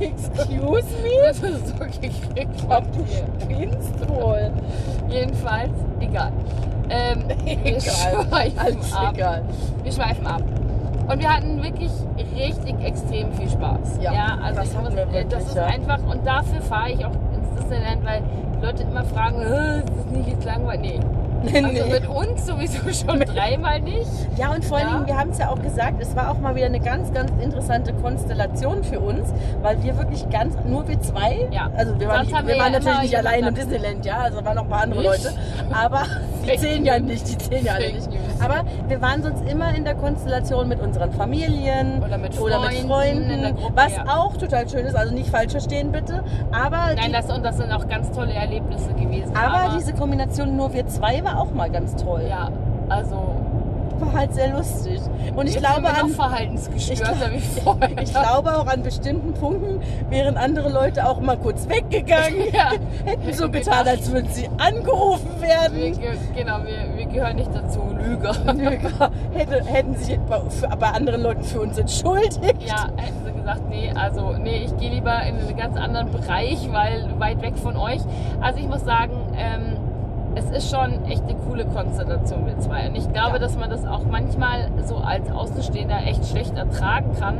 Excuse 0.00 0.84
me? 1.02 1.10
Das 1.26 1.38
ist 1.42 1.68
so 1.68 1.74
gekriegt 1.84 2.60
von 2.60 2.84
dir. 2.92 4.08
Wohl. 4.08 4.50
Jedenfalls, 5.08 5.70
egal. 6.00 6.32
Ähm, 6.90 7.24
wir 7.44 7.56
Egal. 7.64 7.80
schweifen 7.80 8.58
Alles 8.58 8.92
ab. 8.94 9.12
egal. 9.14 9.42
Wir 9.82 9.92
schweifen 9.92 10.26
ab. 10.26 10.42
Und 11.08 11.18
wir 11.20 11.34
hatten 11.34 11.62
wirklich 11.62 11.90
richtig 12.34 12.74
extrem 12.82 13.32
viel 13.34 13.48
Spaß. 13.50 13.98
Ja, 14.00 14.38
also 14.42 14.60
das 14.60 14.70
ich 14.72 14.78
muss, 14.80 14.94
wir 14.94 15.02
äh, 15.02 15.06
wirklich, 15.12 15.28
das 15.28 15.44
ist 15.46 15.54
ja. 15.56 15.64
einfach 15.66 15.98
und 16.10 16.26
dafür 16.26 16.60
fahre 16.62 16.92
ich 16.92 17.04
auch 17.04 17.12
ins 17.34 17.60
Disneyland, 17.60 18.04
weil 18.04 18.22
Leute 18.62 18.82
immer 18.84 19.04
fragen, 19.04 19.40
"Äh, 19.42 19.78
ist 19.80 19.88
das 19.88 20.06
nicht 20.16 20.28
jetzt 20.28 20.44
langweilig? 20.44 20.98
Nee. 20.98 21.00
Also 21.64 21.86
mit 21.86 22.08
uns 22.08 22.46
sowieso 22.46 22.78
schon 22.92 23.20
dreimal 23.20 23.80
nicht. 23.80 24.06
Ja, 24.36 24.50
und 24.52 24.64
vor 24.64 24.78
allen 24.78 24.88
Ja. 24.88 24.94
Dingen, 24.94 25.06
wir 25.06 25.18
haben 25.18 25.30
es 25.30 25.38
ja 25.38 25.48
auch 25.50 25.60
gesagt, 25.62 26.00
es 26.00 26.14
war 26.16 26.30
auch 26.30 26.38
mal 26.38 26.54
wieder 26.54 26.66
eine 26.66 26.80
ganz, 26.80 27.12
ganz 27.12 27.30
interessante 27.42 27.92
Konstellation 27.94 28.82
für 28.84 29.00
uns, 29.00 29.28
weil 29.62 29.82
wir 29.82 29.96
wirklich 29.98 30.28
ganz, 30.30 30.54
nur 30.66 30.86
wir 30.88 31.00
zwei, 31.00 31.46
Ja. 31.50 31.70
also 31.76 31.98
wir 31.98 32.08
waren, 32.08 32.26
nicht, 32.26 32.32
wir 32.32 32.46
wir 32.46 32.58
waren 32.58 32.72
ja 32.72 32.78
natürlich 32.78 33.00
nicht 33.02 33.16
allein 33.16 33.44
im 33.44 33.54
Disneyland, 33.54 34.04
ja, 34.04 34.18
also 34.18 34.44
waren 34.44 34.56
noch 34.56 34.64
ein 34.64 34.68
paar 34.70 34.82
andere 34.82 35.00
Nicht? 35.00 35.24
Leute, 35.24 35.34
aber 35.72 36.02
die 36.46 36.56
zählen 36.58 36.84
ja 36.84 36.98
nicht, 36.98 37.28
die 37.28 37.38
zählen 37.38 37.64
ja 37.64 37.74
alle 37.74 37.92
nicht. 37.92 38.08
Aber 38.40 38.62
wir 38.88 39.00
waren 39.00 39.22
sonst 39.22 39.48
immer 39.48 39.74
in 39.74 39.84
der 39.84 39.94
Konstellation 39.94 40.68
mit 40.68 40.80
unseren 40.80 41.12
Familien 41.12 42.02
Oder 42.02 42.18
mit 42.18 42.38
oder 42.38 42.60
mit 42.60 42.70
Freunden 42.80 42.88
Freunden, 42.88 43.56
Gruppe, 43.56 43.72
was 43.76 43.96
ja. 43.96 44.04
auch 44.08 44.36
total 44.36 44.68
schön 44.68 44.84
ist, 44.86 44.94
also 44.96 45.14
nicht 45.14 45.30
falsch 45.30 45.52
verstehen 45.52 45.92
bitte, 45.92 46.22
aber, 46.52 46.94
Nein, 46.94 47.06
die, 47.06 47.12
das, 47.12 47.30
und 47.30 47.42
das 47.44 47.56
sind 47.56 47.70
auch 47.72 47.88
ganz 47.88 48.10
tolle 48.10 48.32
Erlebnisse 48.34 48.92
gewesen. 48.94 49.34
aber 49.36 49.74
diese 49.76 49.94
Kombination 49.94 50.56
nur 50.56 50.72
wir 50.74 50.86
zwei 50.88 51.22
war 51.24 51.33
ja 51.34 51.40
auch 51.40 51.52
mal 51.52 51.70
ganz 51.70 51.94
toll. 51.96 52.22
Ja, 52.28 52.48
also 52.88 53.34
War 54.00 54.12
halt 54.12 54.34
sehr 54.34 54.48
lustig. 54.52 55.00
Und 55.36 55.46
ich 55.48 55.56
glaube 55.56 55.82
wir 55.82 56.02
an, 56.02 56.10
verhaltensgestörter 56.10 57.32
wie 57.32 57.40
vorher. 57.40 57.90
ich 58.02 58.10
glaube 58.12 58.56
auch 58.58 58.66
an 58.66 58.82
bestimmten 58.82 59.32
Punkten 59.34 59.80
wären 60.10 60.36
andere 60.36 60.68
Leute 60.68 61.08
auch 61.08 61.20
mal 61.20 61.36
kurz 61.36 61.68
weggegangen, 61.68 62.42
ja, 62.52 62.70
hätten 63.04 63.32
so 63.32 63.48
getan, 63.48 63.86
als 63.86 64.10
würden 64.12 64.28
sie 64.30 64.48
angerufen 64.58 65.28
wir, 65.40 65.48
werden. 65.48 65.98
ge- 66.00 66.10
genau, 66.36 66.58
wir, 66.64 66.96
wir 66.96 67.06
gehören 67.06 67.36
nicht 67.36 67.50
dazu, 67.54 67.80
Lüger. 67.98 68.34
Lüger. 68.52 69.10
Hätte, 69.32 69.64
hätten 69.64 69.94
sich 69.96 70.18
bei, 70.28 70.40
bei 70.78 70.88
anderen 70.88 71.22
Leuten 71.22 71.42
für 71.44 71.60
uns 71.60 71.78
entschuldigt. 71.78 72.40
Ja, 72.66 72.88
hätten 72.96 73.24
sie 73.24 73.32
gesagt, 73.32 73.68
nee, 73.68 73.90
also 73.94 74.32
nee, 74.32 74.64
ich 74.64 74.76
gehe 74.76 74.90
lieber 74.90 75.22
in 75.22 75.36
einen 75.38 75.56
ganz 75.56 75.76
anderen 75.76 76.10
Bereich, 76.10 76.68
weil 76.72 77.08
weit 77.18 77.40
weg 77.42 77.56
von 77.56 77.76
euch. 77.76 78.00
Also 78.40 78.58
ich 78.58 78.68
muss 78.68 78.84
sagen, 78.84 79.12
ähm, 79.36 79.76
es 80.36 80.50
ist 80.50 80.70
schon 80.70 81.04
echt 81.04 81.22
eine 81.24 81.34
coole 81.46 81.64
Konstellation 81.66 82.46
wir 82.46 82.58
zwei. 82.58 82.88
Und 82.88 82.96
ich 82.96 83.10
glaube, 83.12 83.34
Ja. 83.34 83.38
dass 83.38 83.56
man 83.56 83.70
das 83.70 83.86
auch 83.86 84.04
manchmal 84.10 84.68
so 84.84 84.96
als 84.96 85.30
Außenstehender 85.30 85.98
echt 86.06 86.26
schlecht 86.26 86.56
ertragen 86.56 87.12
kann. 87.18 87.38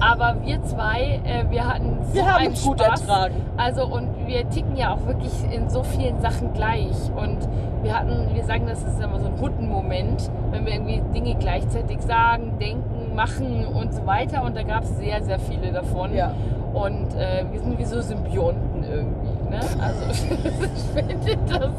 Aber 0.00 0.36
wir 0.44 0.62
zwei, 0.64 1.20
äh, 1.24 1.44
wir 1.50 1.66
hatten 1.68 1.98
so 2.08 2.14
Wir 2.14 2.26
haben 2.26 2.38
einen 2.40 2.48
uns 2.50 2.62
gut 2.64 2.80
ertragen. 2.80 3.34
Also 3.56 3.86
und 3.86 4.26
wir 4.26 4.48
ticken 4.50 4.76
ja 4.76 4.94
auch 4.94 5.06
wirklich 5.06 5.32
in 5.52 5.68
so 5.68 5.82
vielen 5.82 6.20
Sachen 6.20 6.52
gleich. 6.52 6.96
Und 7.16 7.38
wir 7.82 7.98
hatten, 7.98 8.28
wir 8.34 8.44
sagen, 8.44 8.64
das 8.66 8.82
ist 8.82 9.00
immer 9.00 9.20
so 9.20 9.26
ein 9.26 9.40
Hutten-Moment, 9.40 10.30
wenn 10.50 10.66
wir 10.66 10.72
irgendwie 10.74 11.02
Dinge 11.14 11.34
gleichzeitig 11.36 12.00
sagen, 12.00 12.58
denken, 12.60 13.14
machen 13.14 13.66
und 13.66 13.92
so 13.94 14.04
weiter. 14.06 14.42
Und 14.44 14.56
da 14.56 14.62
gab 14.62 14.82
es 14.84 14.96
sehr, 14.98 15.22
sehr 15.22 15.38
viele 15.38 15.72
davon. 15.72 16.14
Ja. 16.14 16.32
Und 16.72 17.14
äh, 17.14 17.44
wir 17.50 17.60
sind 17.60 17.78
wie 17.78 17.84
so 17.84 18.00
Symbionten 18.00 18.82
irgendwie. 18.84 19.21
Also 19.80 20.02
ich 20.10 20.82
finde 20.94 21.36
das, 21.48 21.70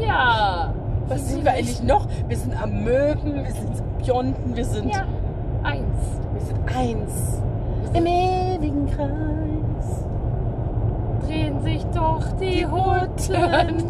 ja. 0.00 0.72
Was 1.08 1.28
sind 1.28 1.44
wir 1.44 1.52
eigentlich 1.52 1.82
noch? 1.82 2.06
Wir 2.28 2.36
sind 2.36 2.60
Amöben, 2.60 3.44
wir 3.44 3.52
sind 3.52 3.76
Symbionten, 3.76 4.56
wir 4.56 4.64
sind, 4.64 4.90
Ja, 4.92 5.04
eins. 5.62 6.20
wir 6.32 6.40
sind 6.40 6.58
eins. 6.76 7.42
Im 7.92 8.06
ewigen 8.06 8.86
Kreis. 8.86 10.04
Drehen 11.26 11.60
sich 11.62 11.84
doch 11.94 12.22
die 12.40 12.66
Hutten. 12.66 13.36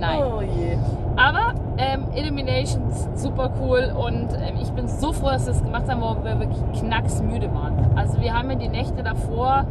Nein. 0.00 0.22
Oh 0.22 0.40
je. 0.40 0.76
Aber 1.16 1.54
ähm, 1.78 2.06
Illuminations 2.14 3.08
super 3.14 3.50
cool 3.60 3.92
und 3.96 4.32
ähm, 4.34 4.56
ich 4.60 4.70
bin 4.72 4.88
so 4.88 5.12
froh, 5.12 5.28
dass 5.28 5.46
wir 5.46 5.52
das 5.52 5.62
gemacht 5.62 5.88
haben, 5.88 6.00
wo 6.00 6.16
wir 6.24 6.38
wirklich 6.40 6.80
knacksmüde 6.80 7.52
waren. 7.54 7.74
Also 7.96 8.20
wir 8.20 8.34
haben 8.34 8.50
ja 8.50 8.56
die 8.56 8.68
Nächte 8.68 9.02
davor 9.02 9.64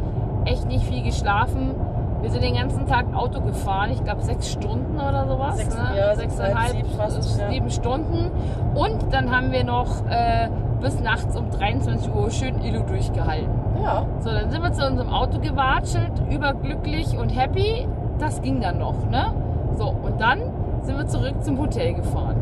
echt 0.44 0.66
nicht 0.66 0.84
viel 0.86 1.02
geschlafen. 1.02 1.74
Wir 2.20 2.30
sind 2.30 2.42
den 2.42 2.54
ganzen 2.54 2.86
Tag 2.86 3.04
Auto 3.14 3.40
gefahren, 3.42 3.90
ich 3.92 4.02
glaube 4.02 4.22
sechs 4.22 4.50
Stunden 4.50 4.94
oder 4.98 5.26
sowas. 5.28 5.56
Sechs- 5.58 5.76
ne? 5.76 5.96
ja, 5.98 6.14
Sechseinhalb, 6.14 6.72
sieben 6.72 6.88
fast, 6.96 7.38
ja. 7.40 7.50
sieben 7.50 7.70
Stunden. 7.70 8.30
Und 8.74 9.12
dann 9.12 9.30
haben 9.34 9.52
wir 9.52 9.62
noch 9.64 10.06
äh, 10.08 10.48
bis 10.80 11.00
nachts 11.00 11.36
um 11.36 11.50
23 11.50 12.14
Uhr 12.14 12.30
schön 12.30 12.62
Illu 12.62 12.80
durchgehalten. 12.84 13.50
Ja. 13.82 14.04
So, 14.20 14.30
dann 14.30 14.50
sind 14.50 14.62
wir 14.62 14.72
zu 14.72 14.86
unserem 14.86 15.10
Auto 15.10 15.38
gewatschelt, 15.38 16.12
überglücklich 16.30 17.18
und 17.18 17.28
happy. 17.28 17.86
Das 18.18 18.40
ging 18.40 18.60
dann 18.60 18.78
noch, 18.78 18.94
ne? 19.10 19.26
So, 19.76 19.88
und 19.88 20.18
dann 20.20 20.38
sind 20.82 20.96
wir 20.96 21.06
zurück 21.06 21.42
zum 21.42 21.58
Hotel 21.58 21.92
gefahren. 21.94 22.36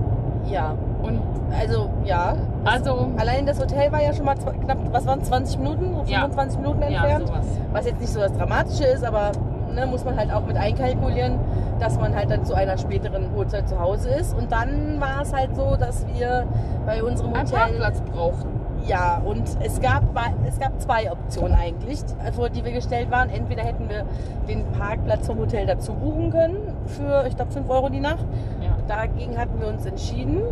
Ja. 0.49 0.75
Und 1.03 1.21
Also, 1.59 1.89
ja. 2.05 2.35
Also, 2.65 3.09
Allein 3.17 3.47
das 3.47 3.61
Hotel 3.61 3.91
war 3.93 4.03
ja 4.03 4.13
schon 4.13 4.25
mal 4.25 4.35
knapp, 4.37 4.79
was 4.93 5.07
waren 5.07 5.23
20 5.23 5.59
Minuten, 5.59 5.97
Ja. 6.07 6.21
25 6.21 6.61
Minuten 6.61 6.83
ja, 6.83 6.89
entfernt. 6.89 7.27
sowas. 7.29 7.47
was 7.73 7.87
jetzt 7.87 8.01
nicht 8.01 8.13
so 8.13 8.21
das 8.21 8.33
Dramatische 8.33 8.85
ist, 8.85 9.05
aber 9.05 9.33
ne, 9.75 9.87
muss 9.87 10.05
man 10.05 10.17
halt 10.17 10.33
auch 10.33 10.45
mit 10.47 10.57
einkalkulieren, 10.57 11.39
dass 11.81 11.99
man 11.99 12.15
halt 12.15 12.31
dann 12.31 12.45
zu 12.45 12.55
einer 12.55 12.79
späteren 12.79 13.35
Uhrzeit 13.35 13.69
zu 13.69 13.79
Hause 13.81 14.11
ist. 14.11 14.35
Und 14.37 14.53
dann 14.53 15.01
war 15.01 15.23
es 15.23 15.33
halt 15.33 15.57
so, 15.57 15.77
dass 15.77 16.07
wir 16.15 16.47
bei 16.87 17.03
unserem 17.03 17.33
Einen 17.35 17.47
Hotel 17.47 17.59
Parkplatz 17.59 18.01
brauchten. 18.03 18.49
ja 18.87 19.21
und 19.25 19.43
es 19.65 19.81
gab 19.81 20.03
es 20.47 20.59
gab 20.59 20.81
zwei 20.81 21.11
Optionen 21.11 21.57
eigentlich, 21.57 22.01
vor 22.35 22.51
die 22.51 22.65
wir 22.65 22.73
gestellt 22.73 23.11
waren. 23.11 23.31
Entweder 23.31 23.63
hätten 23.63 23.89
wir 23.89 24.05
den 24.49 24.65
Parkplatz 24.73 25.27
vom 25.27 25.39
Hotel 25.39 25.67
dazu 25.67 25.95
buchen 25.95 26.31
können 26.31 26.57
für 26.87 27.25
ich 27.27 27.35
glaube 27.37 27.51
5 27.53 27.69
Euro 27.71 27.89
die 27.89 28.01
Nacht. 28.01 28.25
Ja. 28.61 28.71
Dagegen 28.89 29.39
hatten 29.39 29.59
wir 29.61 29.69
uns 29.69 29.87
entschieden. 29.87 30.43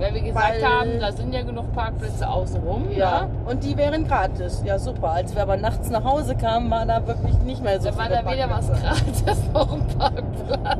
Weil 0.00 0.14
wir 0.14 0.22
gesagt 0.22 0.46
Weil- 0.54 0.64
haben, 0.64 0.90
da 0.98 1.12
sind 1.12 1.34
ja 1.34 1.42
genug 1.42 1.72
Parkplätze 1.72 2.28
außenrum. 2.28 2.90
Ja. 2.90 3.22
Ne? 3.22 3.28
Und 3.50 3.62
die 3.64 3.76
wären 3.76 4.06
gratis. 4.08 4.62
Ja, 4.64 4.78
super. 4.78 5.10
Als 5.10 5.34
wir 5.34 5.42
aber 5.42 5.56
nachts 5.58 5.90
nach 5.90 6.04
Hause 6.04 6.34
kamen, 6.34 6.70
war 6.70 6.86
da 6.86 7.06
wirklich 7.06 7.38
nicht 7.40 7.62
mehr 7.62 7.78
so 7.80 7.90
Da 7.90 7.96
war 7.98 8.06
viele 8.06 8.22
da 8.24 8.30
weder 8.30 8.50
was 8.50 8.68
gratis 8.68 9.38
noch 9.52 9.72
ein 9.72 9.86
Parkplatz. 9.98 10.78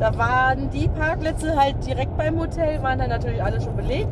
Da 0.00 0.16
waren 0.18 0.70
die 0.70 0.88
Parkplätze 0.88 1.54
halt 1.56 1.86
direkt 1.86 2.16
beim 2.16 2.40
Hotel, 2.40 2.82
waren 2.82 2.98
dann 2.98 3.10
natürlich 3.10 3.42
alle 3.42 3.60
schon 3.60 3.76
belegt. 3.76 4.08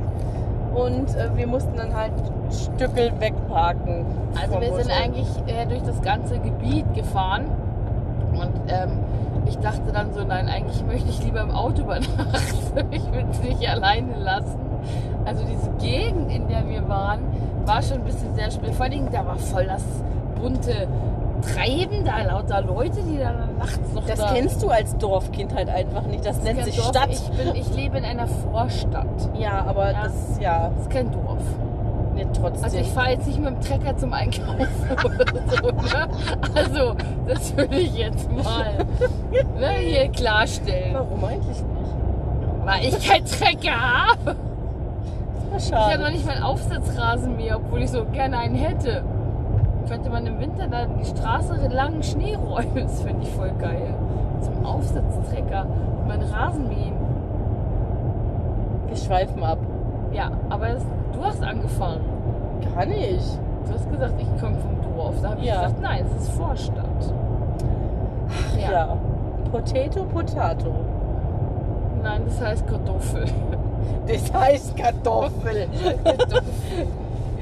Und 0.75 1.15
äh, 1.17 1.35
wir 1.35 1.47
mussten 1.49 1.77
dann 1.77 1.95
halt 1.97 2.13
ein 2.13 2.53
Stückel 2.53 3.11
wegparken. 3.19 4.05
Also 4.41 4.61
wir 4.61 4.69
sind 4.75 4.85
Hotel. 4.85 5.03
eigentlich 5.03 5.27
äh, 5.47 5.67
durch 5.67 5.83
das 5.83 6.01
ganze 6.03 6.39
Gebiet 6.39 6.85
gefahren 6.95 7.47
und 8.33 8.53
ähm, 8.69 8.91
ich 9.49 9.59
dachte 9.59 9.93
dann 9.93 10.13
so, 10.13 10.23
nein, 10.25 10.49
eigentlich 10.49 10.85
möchte 10.85 11.09
ich 11.09 11.23
lieber 11.25 11.41
im 11.43 11.51
Auto 11.51 11.83
übernachten. 11.83 12.15
Ich 12.91 13.13
will 13.13 13.27
es 13.31 13.41
nicht 13.43 13.69
alleine 13.69 14.17
lassen. 14.19 14.59
Also 15.25 15.43
diese 15.45 15.71
Gegend, 15.81 16.31
in 16.33 16.47
der 16.49 16.69
wir 16.69 16.89
waren, 16.89 17.21
war 17.65 17.83
schon 17.83 17.99
ein 17.99 18.05
bisschen 18.05 18.35
sehr 18.35 18.51
spät. 18.51 18.75
Vor 18.75 18.87
allem, 18.87 19.11
da 19.11 19.27
war 19.27 19.37
voll 19.37 19.67
das 19.67 19.83
bunte 20.41 20.87
Treiben, 21.55 22.05
da 22.05 22.23
lauter 22.23 22.63
Leute, 22.63 23.01
die 23.03 23.19
dann 23.19 23.57
nachts 23.59 23.93
noch 23.95 24.05
Das 24.07 24.19
da... 24.21 24.33
kennst 24.33 24.63
du 24.63 24.69
als 24.71 24.97
Dorfkind 24.97 25.55
halt 25.55 25.69
einfach 25.69 26.03
nicht. 26.03 26.25
Das, 26.25 26.43
nennt 26.43 26.57
kein 26.59 26.65
sich 26.67 26.77
Dorf. 26.77 26.89
Stadt. 26.89 27.09
Ich, 27.11 27.29
bin, 27.31 27.55
ich 27.55 27.75
lebe 27.75 27.99
in 27.99 28.05
einer 28.05 28.27
Vorstadt. 28.27 29.07
Ja, 29.39 29.65
aber 29.67 29.93
Ja. 29.93 30.03
das, 30.05 30.39
ja, 30.41 30.69
Das 30.75 30.83
ist 30.83 30.91
kein 30.91 31.11
Dorf. 31.11 31.43
Trotzdem. 32.35 32.65
Also 32.65 32.79
ich 32.79 32.89
fahre 32.89 33.11
jetzt 33.11 33.27
nicht 33.27 33.39
mit 33.39 33.49
dem 33.49 33.61
Trecker 33.61 33.97
zum 33.97 34.13
Einkaufen 34.13 34.59
oder 35.05 35.27
so. 35.51 35.71
Ne? 35.71 36.09
Also 36.55 36.95
das 37.27 37.57
würde 37.57 37.77
ich 37.77 37.95
jetzt 37.97 38.31
mal 38.31 38.87
ne, 39.59 39.71
hier 39.81 40.09
klarstellen. 40.09 40.95
Warum 40.95 41.25
eigentlich 41.25 41.47
nicht? 41.47 42.65
Weil 42.65 42.85
ich 42.85 43.09
keinen 43.09 43.25
Trecker 43.25 43.73
habe. 43.73 44.37
Ich 45.57 45.73
habe 45.73 46.03
noch 46.03 46.11
nicht 46.11 46.27
mal 46.27 46.35
einen 46.35 46.43
Aufsatzrasen 46.43 47.37
mehr, 47.37 47.57
obwohl 47.57 47.83
ich 47.83 47.91
so 47.91 48.05
gerne 48.05 48.39
einen 48.39 48.55
hätte. 48.55 49.03
Könnte 49.89 50.11
man 50.11 50.27
im 50.27 50.39
Winter 50.39 50.67
dann 50.69 50.99
die 50.99 51.07
Straße 51.07 51.69
lang 51.73 52.03
Schnee 52.03 52.35
räumen. 52.35 52.83
Das 52.83 53.03
finde 53.03 53.23
ich 53.23 53.31
voll 53.31 53.53
geil. 53.59 53.95
Zum 54.43 54.65
Aufsatztrecker. 54.67 55.67
Und 56.01 56.09
meinen 56.09 56.31
Rasen 56.31 56.69
mähen. 56.69 56.93
Wir 58.87 58.97
schweifen 58.97 59.43
ab. 59.43 59.59
Ja, 60.13 60.31
aber 60.49 60.69
das, 60.69 60.83
du 61.13 61.25
hast 61.25 61.43
angefangen. 61.43 62.01
Kann 62.75 62.91
ich. 62.91 63.23
Du 63.67 63.75
hast 63.75 63.91
gesagt, 63.91 64.15
ich 64.19 64.41
komme 64.41 64.57
vom 64.57 64.95
Dorf. 64.97 65.15
Da 65.23 65.31
habe 65.31 65.41
ich 65.41 65.47
Ja. 65.47 65.63
gesagt, 65.63 65.83
nein, 65.83 66.05
es 66.17 66.23
ist 66.23 66.33
Vorstadt. 66.33 66.85
Ja. 68.59 68.97
Potato, 69.51 70.05
Potato. 70.05 70.75
Nein, 72.03 72.23
das 72.27 72.41
heißt 72.41 72.67
Kartoffel. 72.67 73.25
Das 74.07 74.33
heißt 74.33 74.77
Kartoffel. 74.77 75.67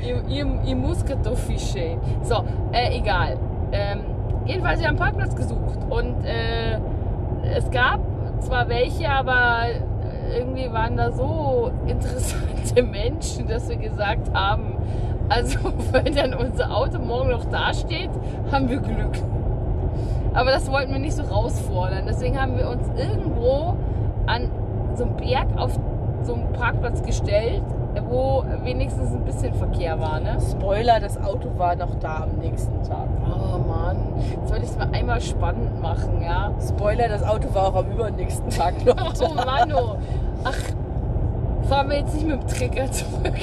ihr, 0.04 0.22
ihr, 0.28 0.46
ihr 0.64 0.76
muss 0.76 1.04
Kartoffel 1.04 1.58
schälen. 1.58 1.98
So, 2.22 2.44
äh, 2.72 2.96
egal. 2.98 3.36
Ähm, 3.72 4.00
jedenfalls, 4.44 4.80
wir 4.80 4.88
haben 4.88 4.98
einen 5.00 5.14
Parkplatz 5.14 5.34
gesucht. 5.34 5.78
Und 5.90 6.24
äh, 6.24 6.78
es 7.56 7.70
gab 7.70 8.00
zwar 8.40 8.68
welche, 8.68 9.08
aber 9.08 9.62
irgendwie 10.34 10.72
waren 10.72 10.96
da 10.96 11.12
so 11.12 11.70
interessante 11.86 12.82
Menschen, 12.90 13.46
dass 13.48 13.68
wir 13.68 13.76
gesagt 13.76 14.32
haben, 14.34 14.76
also 15.28 15.58
wenn 15.92 16.14
dann 16.14 16.34
unser 16.34 16.74
Auto 16.74 16.98
morgen 16.98 17.30
noch 17.30 17.44
dasteht, 17.46 18.10
haben 18.50 18.68
wir 18.68 18.78
Glück. 18.78 19.16
Aber 20.34 20.50
das 20.50 20.70
wollten 20.70 20.92
wir 20.92 20.98
nicht 20.98 21.14
so 21.14 21.22
rausfordern. 21.22 22.04
Deswegen 22.06 22.40
haben 22.40 22.58
wir 22.58 22.68
uns 22.68 22.88
irgendwo 22.96 23.76
an 24.26 24.50
so 24.94 25.04
einem 25.04 25.16
Berg 25.16 25.46
auf 25.56 25.78
so 26.22 26.34
einen 26.34 26.52
Parkplatz 26.52 27.02
gestellt, 27.02 27.62
wo 28.08 28.44
wenigstens 28.62 29.12
ein 29.12 29.24
bisschen 29.24 29.54
Verkehr 29.54 29.98
war. 29.98 30.20
Ne? 30.20 30.36
Spoiler, 30.50 31.00
das 31.00 31.18
Auto 31.22 31.50
war 31.56 31.74
noch 31.76 31.94
da 31.96 32.24
am 32.24 32.38
nächsten 32.38 32.82
Tag. 32.82 33.08
Oh 33.24 33.45
jetzt 34.30 34.50
wollte 34.50 34.64
ich 34.64 34.70
es 34.70 34.76
mal 34.76 34.88
einmal 34.92 35.20
spannend 35.20 35.80
machen, 35.80 36.22
ja. 36.22 36.52
Spoiler, 36.66 37.08
das 37.08 37.22
Auto 37.22 37.52
war 37.54 37.68
auch 37.68 37.74
am 37.76 37.90
übernächsten 37.90 38.50
Tag 38.50 38.84
noch 38.84 38.96
Oh. 39.20 39.34
Mann, 39.34 39.72
oh. 39.72 39.96
Ach, 40.44 41.68
fahren 41.68 41.88
wir 41.90 41.98
jetzt 41.98 42.14
nicht 42.14 42.26
mit 42.26 42.40
dem 42.42 42.46
Trecker 42.48 42.90
zurück. 42.90 43.34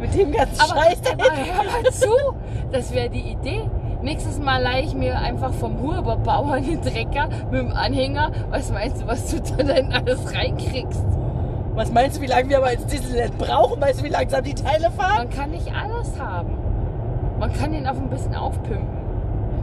Mit 0.00 0.14
dem 0.14 0.32
ganzen 0.32 0.60
Aber, 0.60 0.82
Scheiß. 0.82 1.00
aber 1.12 1.24
hör 1.24 1.64
mal 1.64 1.90
zu, 1.90 2.08
das 2.70 2.92
wäre 2.92 3.08
die 3.08 3.30
Idee. 3.32 3.62
Nächstes 4.02 4.38
Mal 4.38 4.62
leihe 4.62 4.82
ich 4.82 4.94
mir 4.94 5.18
einfach 5.18 5.52
vom 5.52 5.80
Huber 5.80 6.16
Bauern 6.16 6.62
den 6.62 6.82
Trecker 6.82 7.28
mit 7.50 7.60
dem 7.60 7.72
Anhänger. 7.72 8.30
Was 8.50 8.70
meinst 8.70 9.00
du, 9.02 9.06
was 9.06 9.30
du 9.30 9.40
da 9.40 9.62
denn 9.62 9.92
alles 9.92 10.34
reinkriegst? 10.34 11.02
Was 11.74 11.90
meinst 11.92 12.18
du, 12.18 12.20
wie 12.22 12.26
lange 12.26 12.48
wir 12.50 12.58
aber 12.58 12.72
ins 12.72 12.86
Disneyland 12.86 13.36
brauchen? 13.38 13.80
Weißt 13.80 14.00
du, 14.00 14.04
wie 14.04 14.08
langsam 14.10 14.44
die 14.44 14.54
Teile 14.54 14.90
fahren? 14.90 15.16
Man 15.16 15.30
kann 15.30 15.50
nicht 15.50 15.72
alles 15.74 16.20
haben. 16.20 16.56
Man 17.38 17.52
kann 17.52 17.72
ihn 17.72 17.86
auf 17.86 17.96
ein 17.96 18.08
bisschen 18.08 18.34
aufpimpen. 18.34 18.95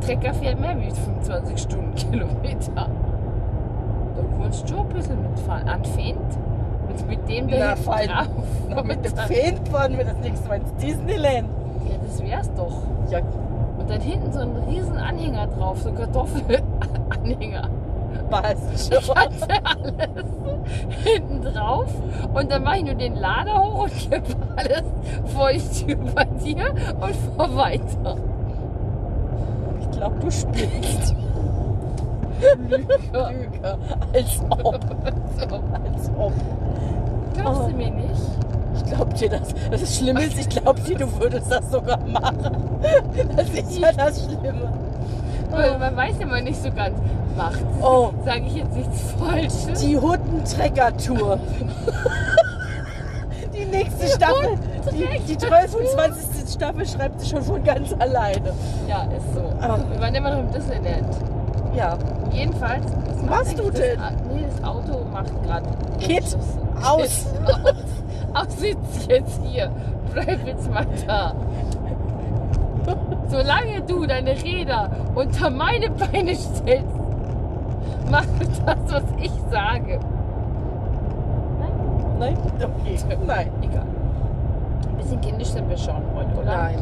Trecker 0.06 0.34
fährt 0.34 0.60
mehr 0.60 0.78
wie 0.80 0.92
25 0.92 1.58
Stundenkilometer. 1.62 2.90
kannst 4.42 4.70
du 4.70 4.80
ein 4.82 4.90
bisschen 4.90 5.22
mitfahren. 5.22 5.68
An 5.68 5.84
Feind. 5.84 6.18
Und 6.88 7.08
mit 7.08 7.28
dem 7.30 7.48
da 7.48 7.58
Na, 7.60 7.76
fein. 7.76 8.08
drauf. 8.08 8.28
Na, 8.70 8.84
mit 8.84 9.04
dem 9.06 9.16
Fan 9.16 9.66
fahren 9.72 9.98
wir 9.98 10.06
das 10.06 10.18
nächste 10.18 10.48
Mal 10.48 10.56
ins 10.60 10.76
Disneyland. 10.76 11.48
Ja, 11.90 11.96
das 12.06 12.22
wär's 12.24 12.52
doch. 12.56 12.74
Ja, 13.10 13.20
Und 13.80 13.90
dann 13.90 14.02
hinten 14.02 14.32
so 14.32 14.40
ein 14.40 14.56
riesen 14.70 14.98
Anhänger 14.98 15.48
drauf, 15.48 15.82
so 15.82 15.90
ein 15.90 15.96
Kartoffelanhänger. 15.96 17.70
passt 18.30 18.90
Ich 18.92 19.04
schon. 19.06 19.16
hatte 19.16 19.48
alles 19.66 20.28
hinten 21.04 21.42
drauf 21.42 21.88
und 22.34 22.52
dann 22.52 22.64
mache 22.64 22.78
ich 22.78 22.84
nur 22.84 22.94
den 22.96 23.16
Lader 23.16 23.64
hoch 23.64 23.84
und 23.84 24.10
gebe 24.10 24.24
alles 24.56 25.86
Tür 25.86 25.98
bei 26.14 26.26
dir 26.26 26.74
und 27.02 27.16
fahr 27.38 27.56
weiter. 27.56 28.16
Glaube, 30.04 30.20
du 30.20 30.32
spielst. 30.32 31.16
Lüge. 32.68 32.78
Lüge. 32.78 32.88
Als 34.14 34.42
ob. 34.50 34.74
Als 34.76 36.12
ob. 36.18 36.34
Glaubst 37.36 37.62
Oh. 37.62 37.68
du 37.70 37.78
mir 37.78 37.90
nicht? 37.92 38.22
Ich 38.76 38.84
glaub 38.92 39.14
dir 39.16 39.30
das. 39.30 39.54
Das 39.72 39.82
ist 39.82 39.96
schlimm 39.98 40.18
ist, 40.18 40.38
ich 40.38 40.50
glaub 40.50 40.84
dir, 40.84 40.98
du 40.98 41.22
würdest 41.22 41.50
das 41.50 41.72
sogar 41.72 42.00
machen. 42.00 42.58
Das 43.38 43.50
ist 43.50 43.80
ja 43.80 43.94
das 43.94 44.26
Schlimme. 44.26 44.74
Weil 45.52 45.80
Man 45.80 45.96
weiß 45.96 46.18
immer 46.20 46.42
nicht 46.42 46.62
so 46.62 46.70
ganz. 46.70 47.00
Macht. 47.38 47.60
Oh, 47.82 48.10
Sage 48.26 48.42
ich 48.48 48.56
jetzt 48.56 48.76
nichts 48.76 49.14
Falsches? 49.18 49.80
die 49.82 49.98
Hutten-Trecker-Tour. 49.98 51.40
Die 53.54 53.66
nächste 53.66 54.08
Staffel, 54.08 54.58
die, 54.92 55.20
die 55.28 55.38
23. 56.44 56.54
Staffel 56.54 56.86
schreibt 56.88 57.20
sich 57.20 57.30
schon 57.30 57.42
von 57.42 57.64
ganz 57.64 57.94
alleine. 57.94 58.54
Ja, 58.88 59.04
ist 59.04 59.34
so. 59.34 59.42
Ah. 59.62 59.80
Wir 59.92 60.02
waren 60.02 60.16
immer 60.16 60.32
noch 60.32 60.40
im 60.40 60.52
Disneyland. 60.52 61.08
Ja, 61.76 61.98
Jedenfalls. 62.32 62.86
Was 63.08 63.24
machst 63.24 63.60
du 63.60 63.70
denn? 63.70 64.00
Das, 64.00 64.12
nee, 64.34 64.46
das 64.50 64.64
Auto 64.64 65.06
macht 65.12 65.44
gerade. 65.44 65.70
Kit, 66.00 66.24
aus. 66.24 66.36
Aus. 66.84 67.26
Aus 68.34 68.58
sitz 68.58 69.08
jetzt 69.08 69.40
hier. 69.44 69.72
Bleib 70.12 70.46
jetzt 70.46 70.70
mal 70.72 70.86
da. 71.06 71.34
Solange 73.30 73.82
du 73.88 74.06
deine 74.06 74.32
Räder 74.32 74.90
unter 75.16 75.50
meine 75.50 75.90
Beine 75.92 76.36
stellst, 76.36 76.88
mach 78.10 78.26
das, 78.66 78.78
was 78.88 79.04
ich 79.22 79.32
sage. 79.50 80.00
Nein? 82.20 82.38
Okay. 82.58 82.98
Nein. 83.26 83.50
Egal. 83.62 83.86
Bisschen 85.04 85.22
kindisch 85.22 85.50
sind 85.50 85.70
wir 85.70 85.78
schon 85.78 86.02
heute, 86.16 86.34
oder? 86.36 86.58
Nein. 86.58 86.80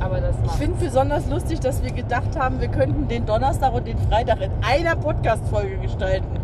Aber 0.00 0.20
das 0.20 0.34
Ich 0.46 0.52
finde 0.52 0.82
besonders 0.82 1.28
lustig, 1.28 1.60
dass 1.60 1.82
wir 1.82 1.92
gedacht 1.92 2.38
haben, 2.38 2.60
wir 2.60 2.68
könnten 2.68 3.06
den 3.06 3.26
Donnerstag 3.26 3.74
und 3.74 3.86
den 3.86 3.98
Freitag 3.98 4.40
in 4.40 4.50
einer 4.62 4.96
Podcast-Folge 4.96 5.76
gestalten. 5.76 6.39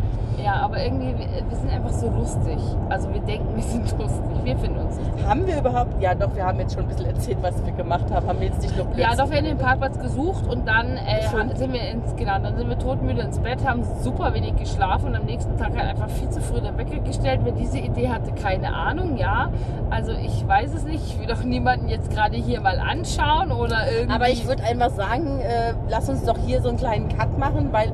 Ja, 0.46 0.60
aber 0.60 0.80
irgendwie, 0.80 1.12
wir 1.18 1.56
sind 1.56 1.72
einfach 1.72 1.90
so 1.90 2.08
lustig. 2.08 2.56
Also 2.88 3.12
wir 3.12 3.20
denken, 3.22 3.56
wir 3.56 3.64
sind 3.64 3.90
lustig. 3.98 4.22
Wir 4.44 4.56
finden 4.56 4.78
uns 4.78 4.96
lustig. 4.96 5.26
Haben 5.26 5.44
wir 5.44 5.58
überhaupt, 5.58 6.00
ja 6.00 6.14
doch, 6.14 6.32
wir 6.36 6.46
haben 6.46 6.60
jetzt 6.60 6.74
schon 6.74 6.84
ein 6.84 6.88
bisschen 6.88 7.06
erzählt, 7.06 7.38
was 7.40 7.66
wir 7.66 7.72
gemacht 7.72 8.04
haben. 8.12 8.28
Haben 8.28 8.38
wir 8.38 8.46
jetzt 8.46 8.62
nicht 8.62 8.76
noch 8.78 8.86
Ja, 8.90 8.92
Blödsinn 9.08 9.18
doch, 9.18 9.30
wir 9.30 9.38
haben 9.38 9.44
den 9.44 9.58
Parkplatz 9.58 9.98
gesucht 9.98 10.46
und 10.46 10.68
dann 10.68 10.98
äh, 10.98 11.56
sind 11.56 11.72
wir 11.72 11.80
ins, 11.90 12.14
genau, 12.14 12.38
dann 12.38 12.56
sind 12.56 12.68
wir 12.68 12.78
totmüde 12.78 13.22
ins 13.22 13.40
Bett, 13.40 13.66
haben 13.66 13.82
super 14.02 14.34
wenig 14.34 14.54
geschlafen 14.54 15.08
und 15.08 15.16
am 15.16 15.24
nächsten 15.24 15.56
Tag 15.58 15.76
halt 15.76 15.90
einfach 15.90 16.10
viel 16.10 16.30
zu 16.30 16.40
früh 16.40 16.60
den 16.60 16.78
Wecker 16.78 17.00
gestellt. 17.00 17.40
Wer 17.42 17.50
diese 17.50 17.78
Idee 17.78 18.08
hatte, 18.08 18.30
keine 18.30 18.72
Ahnung, 18.72 19.16
ja. 19.16 19.50
Also 19.90 20.12
ich 20.12 20.46
weiß 20.46 20.74
es 20.74 20.84
nicht. 20.84 21.02
Ich 21.08 21.18
will 21.18 21.26
doch 21.26 21.42
niemanden 21.42 21.88
jetzt 21.88 22.08
gerade 22.12 22.36
hier 22.36 22.60
mal 22.60 22.78
anschauen 22.78 23.50
oder 23.50 23.90
irgendwie. 23.90 24.14
Aber 24.14 24.28
ich 24.28 24.46
würde 24.46 24.62
einfach 24.62 24.90
sagen, 24.90 25.40
äh, 25.40 25.74
lass 25.88 26.08
uns 26.08 26.24
doch 26.24 26.38
hier 26.46 26.62
so 26.62 26.68
einen 26.68 26.78
kleinen 26.78 27.08
Cut 27.08 27.36
machen, 27.36 27.72
weil 27.72 27.90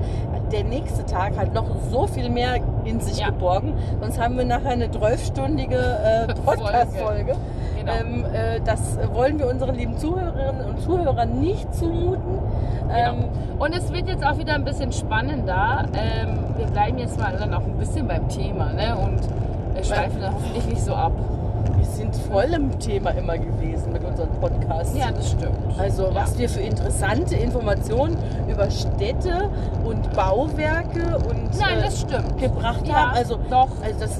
der 0.53 0.64
nächste 0.64 1.07
Tag 1.07 1.36
hat 1.38 1.55
noch 1.55 1.64
so 1.90 2.07
viel 2.07 2.28
mehr 2.28 2.41
in 2.84 3.01
sich 3.01 3.18
Ja. 3.18 3.26
geborgen. 3.30 3.74
Sonst 4.01 4.18
haben 4.20 4.36
wir 4.36 4.45
nachher 4.45 4.70
eine 4.72 4.86
12-stündige 4.86 5.76
äh, 5.76 6.34
Podcast-Folge. 6.45 7.34
Genau. 7.78 7.93
Ähm, 7.93 8.24
äh, 8.32 8.61
das 8.64 8.99
wollen 9.12 9.38
wir 9.38 9.49
unseren 9.49 9.74
lieben 9.74 9.97
Zuhörerinnen 9.99 10.64
und 10.66 10.80
Zuhörern 10.80 11.40
nicht 11.40 11.72
zumuten. 11.74 12.38
Ähm, 12.95 13.24
Und 13.59 13.74
es 13.76 13.93
wird 13.93 14.09
jetzt 14.09 14.24
auch 14.24 14.38
wieder 14.38 14.55
ein 14.55 14.64
bisschen 14.64 14.93
spannender. 14.93 15.86
Ähm, 15.95 16.38
wir 16.57 16.66
bleiben 16.66 16.99
jetzt 16.99 17.18
mal 17.18 17.34
dann 17.38 17.53
auch 17.55 17.62
ein 17.64 17.76
bisschen 17.78 18.07
beim 18.07 18.28
Thema 18.28 18.72
ne? 18.72 18.97
und 18.97 19.20
schweifen 19.84 20.20
dann 20.20 20.34
hoffentlich 20.34 20.66
nicht 20.66 20.82
so 20.84 20.95
ab. 20.95 21.12
Wir 21.76 21.84
sind 21.84 22.14
voll 22.16 22.52
im 22.54 22.78
Thema 22.78 23.10
immer 23.10 23.38
gewesen 23.38 23.92
mit 23.92 24.04
unseren 24.04 24.28
Podcasts. 24.40 24.96
Ja, 24.96 25.10
das 25.10 25.30
stimmt. 25.30 25.56
Also 25.78 26.04
ja. 26.04 26.14
was 26.14 26.38
wir 26.38 26.48
für 26.48 26.60
interessante 26.60 27.34
Informationen 27.36 28.16
über 28.48 28.70
Städte 28.70 29.50
und 29.84 30.12
Bauwerke 30.12 31.18
und 31.28 31.58
Nein, 31.58 31.78
äh, 31.78 31.84
das 31.84 32.00
stimmt. 32.00 32.38
gebracht 32.38 32.86
Ja, 32.86 32.94
haben. 32.94 33.16
Also, 33.16 33.38
doch. 33.50 33.68
also 33.82 34.00
das, 34.00 34.18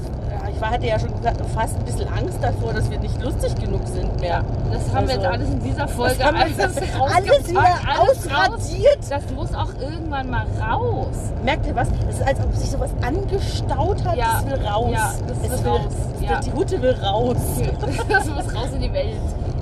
war- 0.63 0.71
hatte 0.71 0.87
ja 0.87 0.97
schon 0.97 1.15
gesagt, 1.15 1.37
fast 1.53 1.77
ein 1.77 1.85
bisschen 1.85 2.07
Angst 2.07 2.37
davor, 2.41 2.73
dass 2.73 2.89
wir 2.89 2.99
nicht 2.99 3.21
lustig 3.21 3.53
genug 3.55 3.81
sind 3.87 4.19
mehr. 4.19 4.43
Das 4.71 4.93
haben 4.93 5.07
wir 5.07 5.15
jetzt 5.15 5.25
Also, 5.25 5.35
alles 5.37 5.49
in 5.49 5.59
dieser 5.61 5.87
Folge 5.87 6.15
Das 6.17 6.27
alles 6.27 6.59
alles 6.59 6.77
rausgepackt, 6.99 7.49
wieder 7.49 7.61
alles 7.99 8.31
raus. 8.31 8.49
ausradiert. 8.59 8.97
Das 9.09 9.23
muss 9.35 9.53
auch 9.53 9.73
irgendwann 9.79 10.29
mal 10.29 10.45
raus. 10.59 11.15
Merkt 11.43 11.67
ihr 11.67 11.75
was? 11.75 11.87
Es 12.09 12.15
ist, 12.19 12.27
als 12.27 12.39
ob 12.39 12.53
sich 12.55 12.71
sowas 12.71 12.89
angestaut 13.05 14.03
hat. 14.05 14.15
Ja, 14.17 14.39
Es 14.39 14.45
will 14.45 14.65
raus. 14.67 14.89
ja, 14.91 15.13
das 15.27 15.37
es 15.37 15.43
will 15.43 15.65
will, 15.65 15.71
raus, 15.71 15.81
es 16.15 16.21
ja. 16.21 16.29
will, 16.29 16.39
die 16.45 16.53
Hute 16.53 16.81
will 16.81 16.95
raus. 17.03 17.37
Das 18.09 18.25
muss 18.29 18.55
raus 18.55 18.69
in 18.73 18.81
die 18.81 18.93
Welt. 18.93 19.17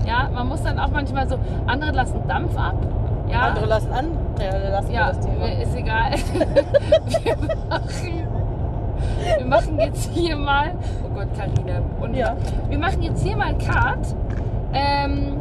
Ja, 0.05 0.29
man 0.33 0.47
muss 0.47 0.61
dann 0.63 0.79
auch 0.79 0.89
manchmal 0.89 1.27
so, 1.27 1.37
andere 1.67 1.91
lassen 1.91 2.21
Dampf 2.27 2.55
ab. 2.57 2.75
Ja, 3.29 3.41
Andere 3.47 3.65
lassen 3.65 3.91
an. 3.93 4.05
Ja, 4.41 4.57
lassen 4.69 4.91
ja 4.91 5.07
das 5.09 5.19
Thema. 5.19 5.45
ist 5.47 5.75
egal. 5.75 6.11
wir, 7.23 7.37
machen, 7.69 8.27
wir 9.37 9.45
machen 9.45 9.79
jetzt 9.79 10.11
hier 10.13 10.35
mal, 10.35 10.73
oh 11.03 11.09
Gott, 11.13 11.27
Karina. 11.37 11.81
Und 11.99 12.13
Ja. 12.15 12.35
wir 12.69 12.77
machen 12.77 13.01
jetzt 13.01 13.23
hier 13.23 13.35
mal 13.37 13.47
einen 13.47 13.57
Cut. 13.57 13.99
Ähm, 14.73 15.37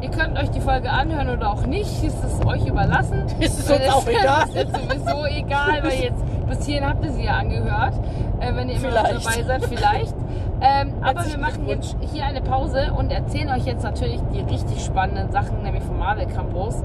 ihr 0.00 0.10
könnt 0.10 0.38
euch 0.38 0.50
die 0.50 0.60
Folge 0.60 0.90
anhören 0.90 1.28
oder 1.30 1.50
auch 1.50 1.66
nicht. 1.66 2.02
Ist 2.04 2.22
es 2.24 2.44
euch 2.46 2.66
überlassen. 2.66 3.24
Ist 3.40 3.58
es 3.60 3.68
Weil 3.70 3.80
uns 3.80 3.94
auch 3.94 4.06
egal. 4.08 4.48
ist 4.48 4.54
jetzt 4.54 4.74
sowieso 4.76 5.24
egal, 5.26 5.82
weil 5.82 6.00
jetzt 6.00 6.24
bis 6.48 6.66
hierhin 6.66 6.88
habt 6.88 7.04
ihr 7.04 7.12
sie 7.12 7.24
ja 7.24 7.36
angehört. 7.36 7.94
Äh, 8.40 8.54
wenn 8.54 8.68
ihr 8.68 8.76
immer 8.76 8.90
noch 8.90 9.02
dabei 9.08 9.42
seid, 9.42 9.64
vielleicht. 9.66 10.14
Ähm, 10.60 10.92
aber 11.02 11.26
wir 11.26 11.38
machen 11.38 11.66
jetzt 11.68 11.96
hier 12.12 12.24
eine 12.26 12.40
Pause 12.40 12.92
und 12.96 13.10
erzählen 13.12 13.48
euch 13.50 13.64
jetzt 13.64 13.82
natürlich 13.82 14.20
die 14.32 14.40
richtig 14.40 14.84
spannenden 14.84 15.30
Sachen, 15.30 15.62
nämlich 15.62 15.82
vom 15.84 15.98
Marvel 15.98 16.26
Campus. 16.26 16.82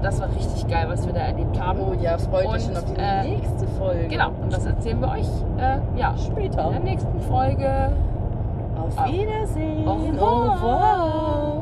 Und 0.00 0.06
das 0.06 0.18
war 0.18 0.28
richtig 0.34 0.66
geil, 0.66 0.86
was 0.88 1.04
wir 1.04 1.12
da 1.12 1.20
erlebt 1.20 1.60
haben. 1.60 1.78
Oh 1.78 1.92
ja, 2.00 2.16
freut 2.16 2.46
euch 2.46 2.62
schon 2.64 2.74
auf 2.74 2.86
die 2.86 2.98
äh, 2.98 3.22
nächste 3.36 3.66
Folge. 3.78 4.08
Genau, 4.08 4.28
und 4.42 4.50
das 4.50 4.64
erzählen 4.64 4.98
wir 4.98 5.10
euch 5.10 5.28
äh, 5.58 5.76
ja, 6.00 6.12
in 6.12 6.18
Später. 6.18 6.70
der 6.70 6.80
nächsten 6.80 7.20
Folge. 7.20 7.92
Auf 8.82 8.98
Au- 8.98 9.12
Wiedersehen. 9.12 9.86
Au 9.86 9.96
revoir. 9.96 11.59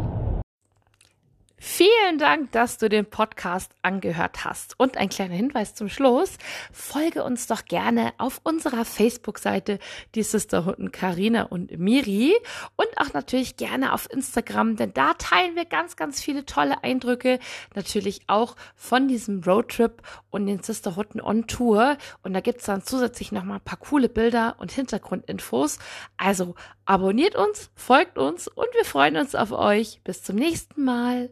Vielen 1.60 2.18
Dank, 2.18 2.52
dass 2.52 2.78
du 2.78 2.88
den 2.88 3.04
Podcast 3.04 3.72
angehört 3.82 4.44
hast. 4.44 4.78
Und 4.78 4.96
ein 4.96 5.08
kleiner 5.08 5.34
Hinweis 5.34 5.74
zum 5.74 5.88
Schluss. 5.88 6.38
Folge 6.72 7.24
uns 7.24 7.48
doch 7.48 7.64
gerne 7.64 8.12
auf 8.18 8.40
unserer 8.44 8.84
Facebook-Seite, 8.84 9.80
die 10.14 10.22
Sisterhunden 10.22 10.92
Karina 10.92 11.42
und 11.42 11.76
Miri. 11.76 12.32
Und 12.76 12.86
auch 12.96 13.12
natürlich 13.12 13.56
gerne 13.56 13.92
auf 13.92 14.08
Instagram, 14.08 14.76
denn 14.76 14.94
da 14.94 15.14
teilen 15.14 15.56
wir 15.56 15.64
ganz, 15.64 15.96
ganz 15.96 16.20
viele 16.22 16.46
tolle 16.46 16.84
Eindrücke. 16.84 17.40
Natürlich 17.74 18.20
auch 18.28 18.54
von 18.76 19.08
diesem 19.08 19.42
Roadtrip 19.42 20.02
und 20.30 20.46
den 20.46 20.62
Sisterhunden 20.62 21.20
on 21.20 21.48
Tour. 21.48 21.98
Und 22.22 22.34
da 22.34 22.40
gibt's 22.40 22.66
dann 22.66 22.84
zusätzlich 22.84 23.32
nochmal 23.32 23.56
ein 23.58 23.64
paar 23.64 23.80
coole 23.80 24.08
Bilder 24.08 24.54
und 24.58 24.70
Hintergrundinfos. 24.70 25.80
Also 26.18 26.54
abonniert 26.84 27.34
uns, 27.34 27.72
folgt 27.74 28.16
uns 28.16 28.46
und 28.46 28.68
wir 28.74 28.84
freuen 28.84 29.16
uns 29.16 29.34
auf 29.34 29.50
euch. 29.50 30.00
Bis 30.04 30.22
zum 30.22 30.36
nächsten 30.36 30.84
Mal. 30.84 31.30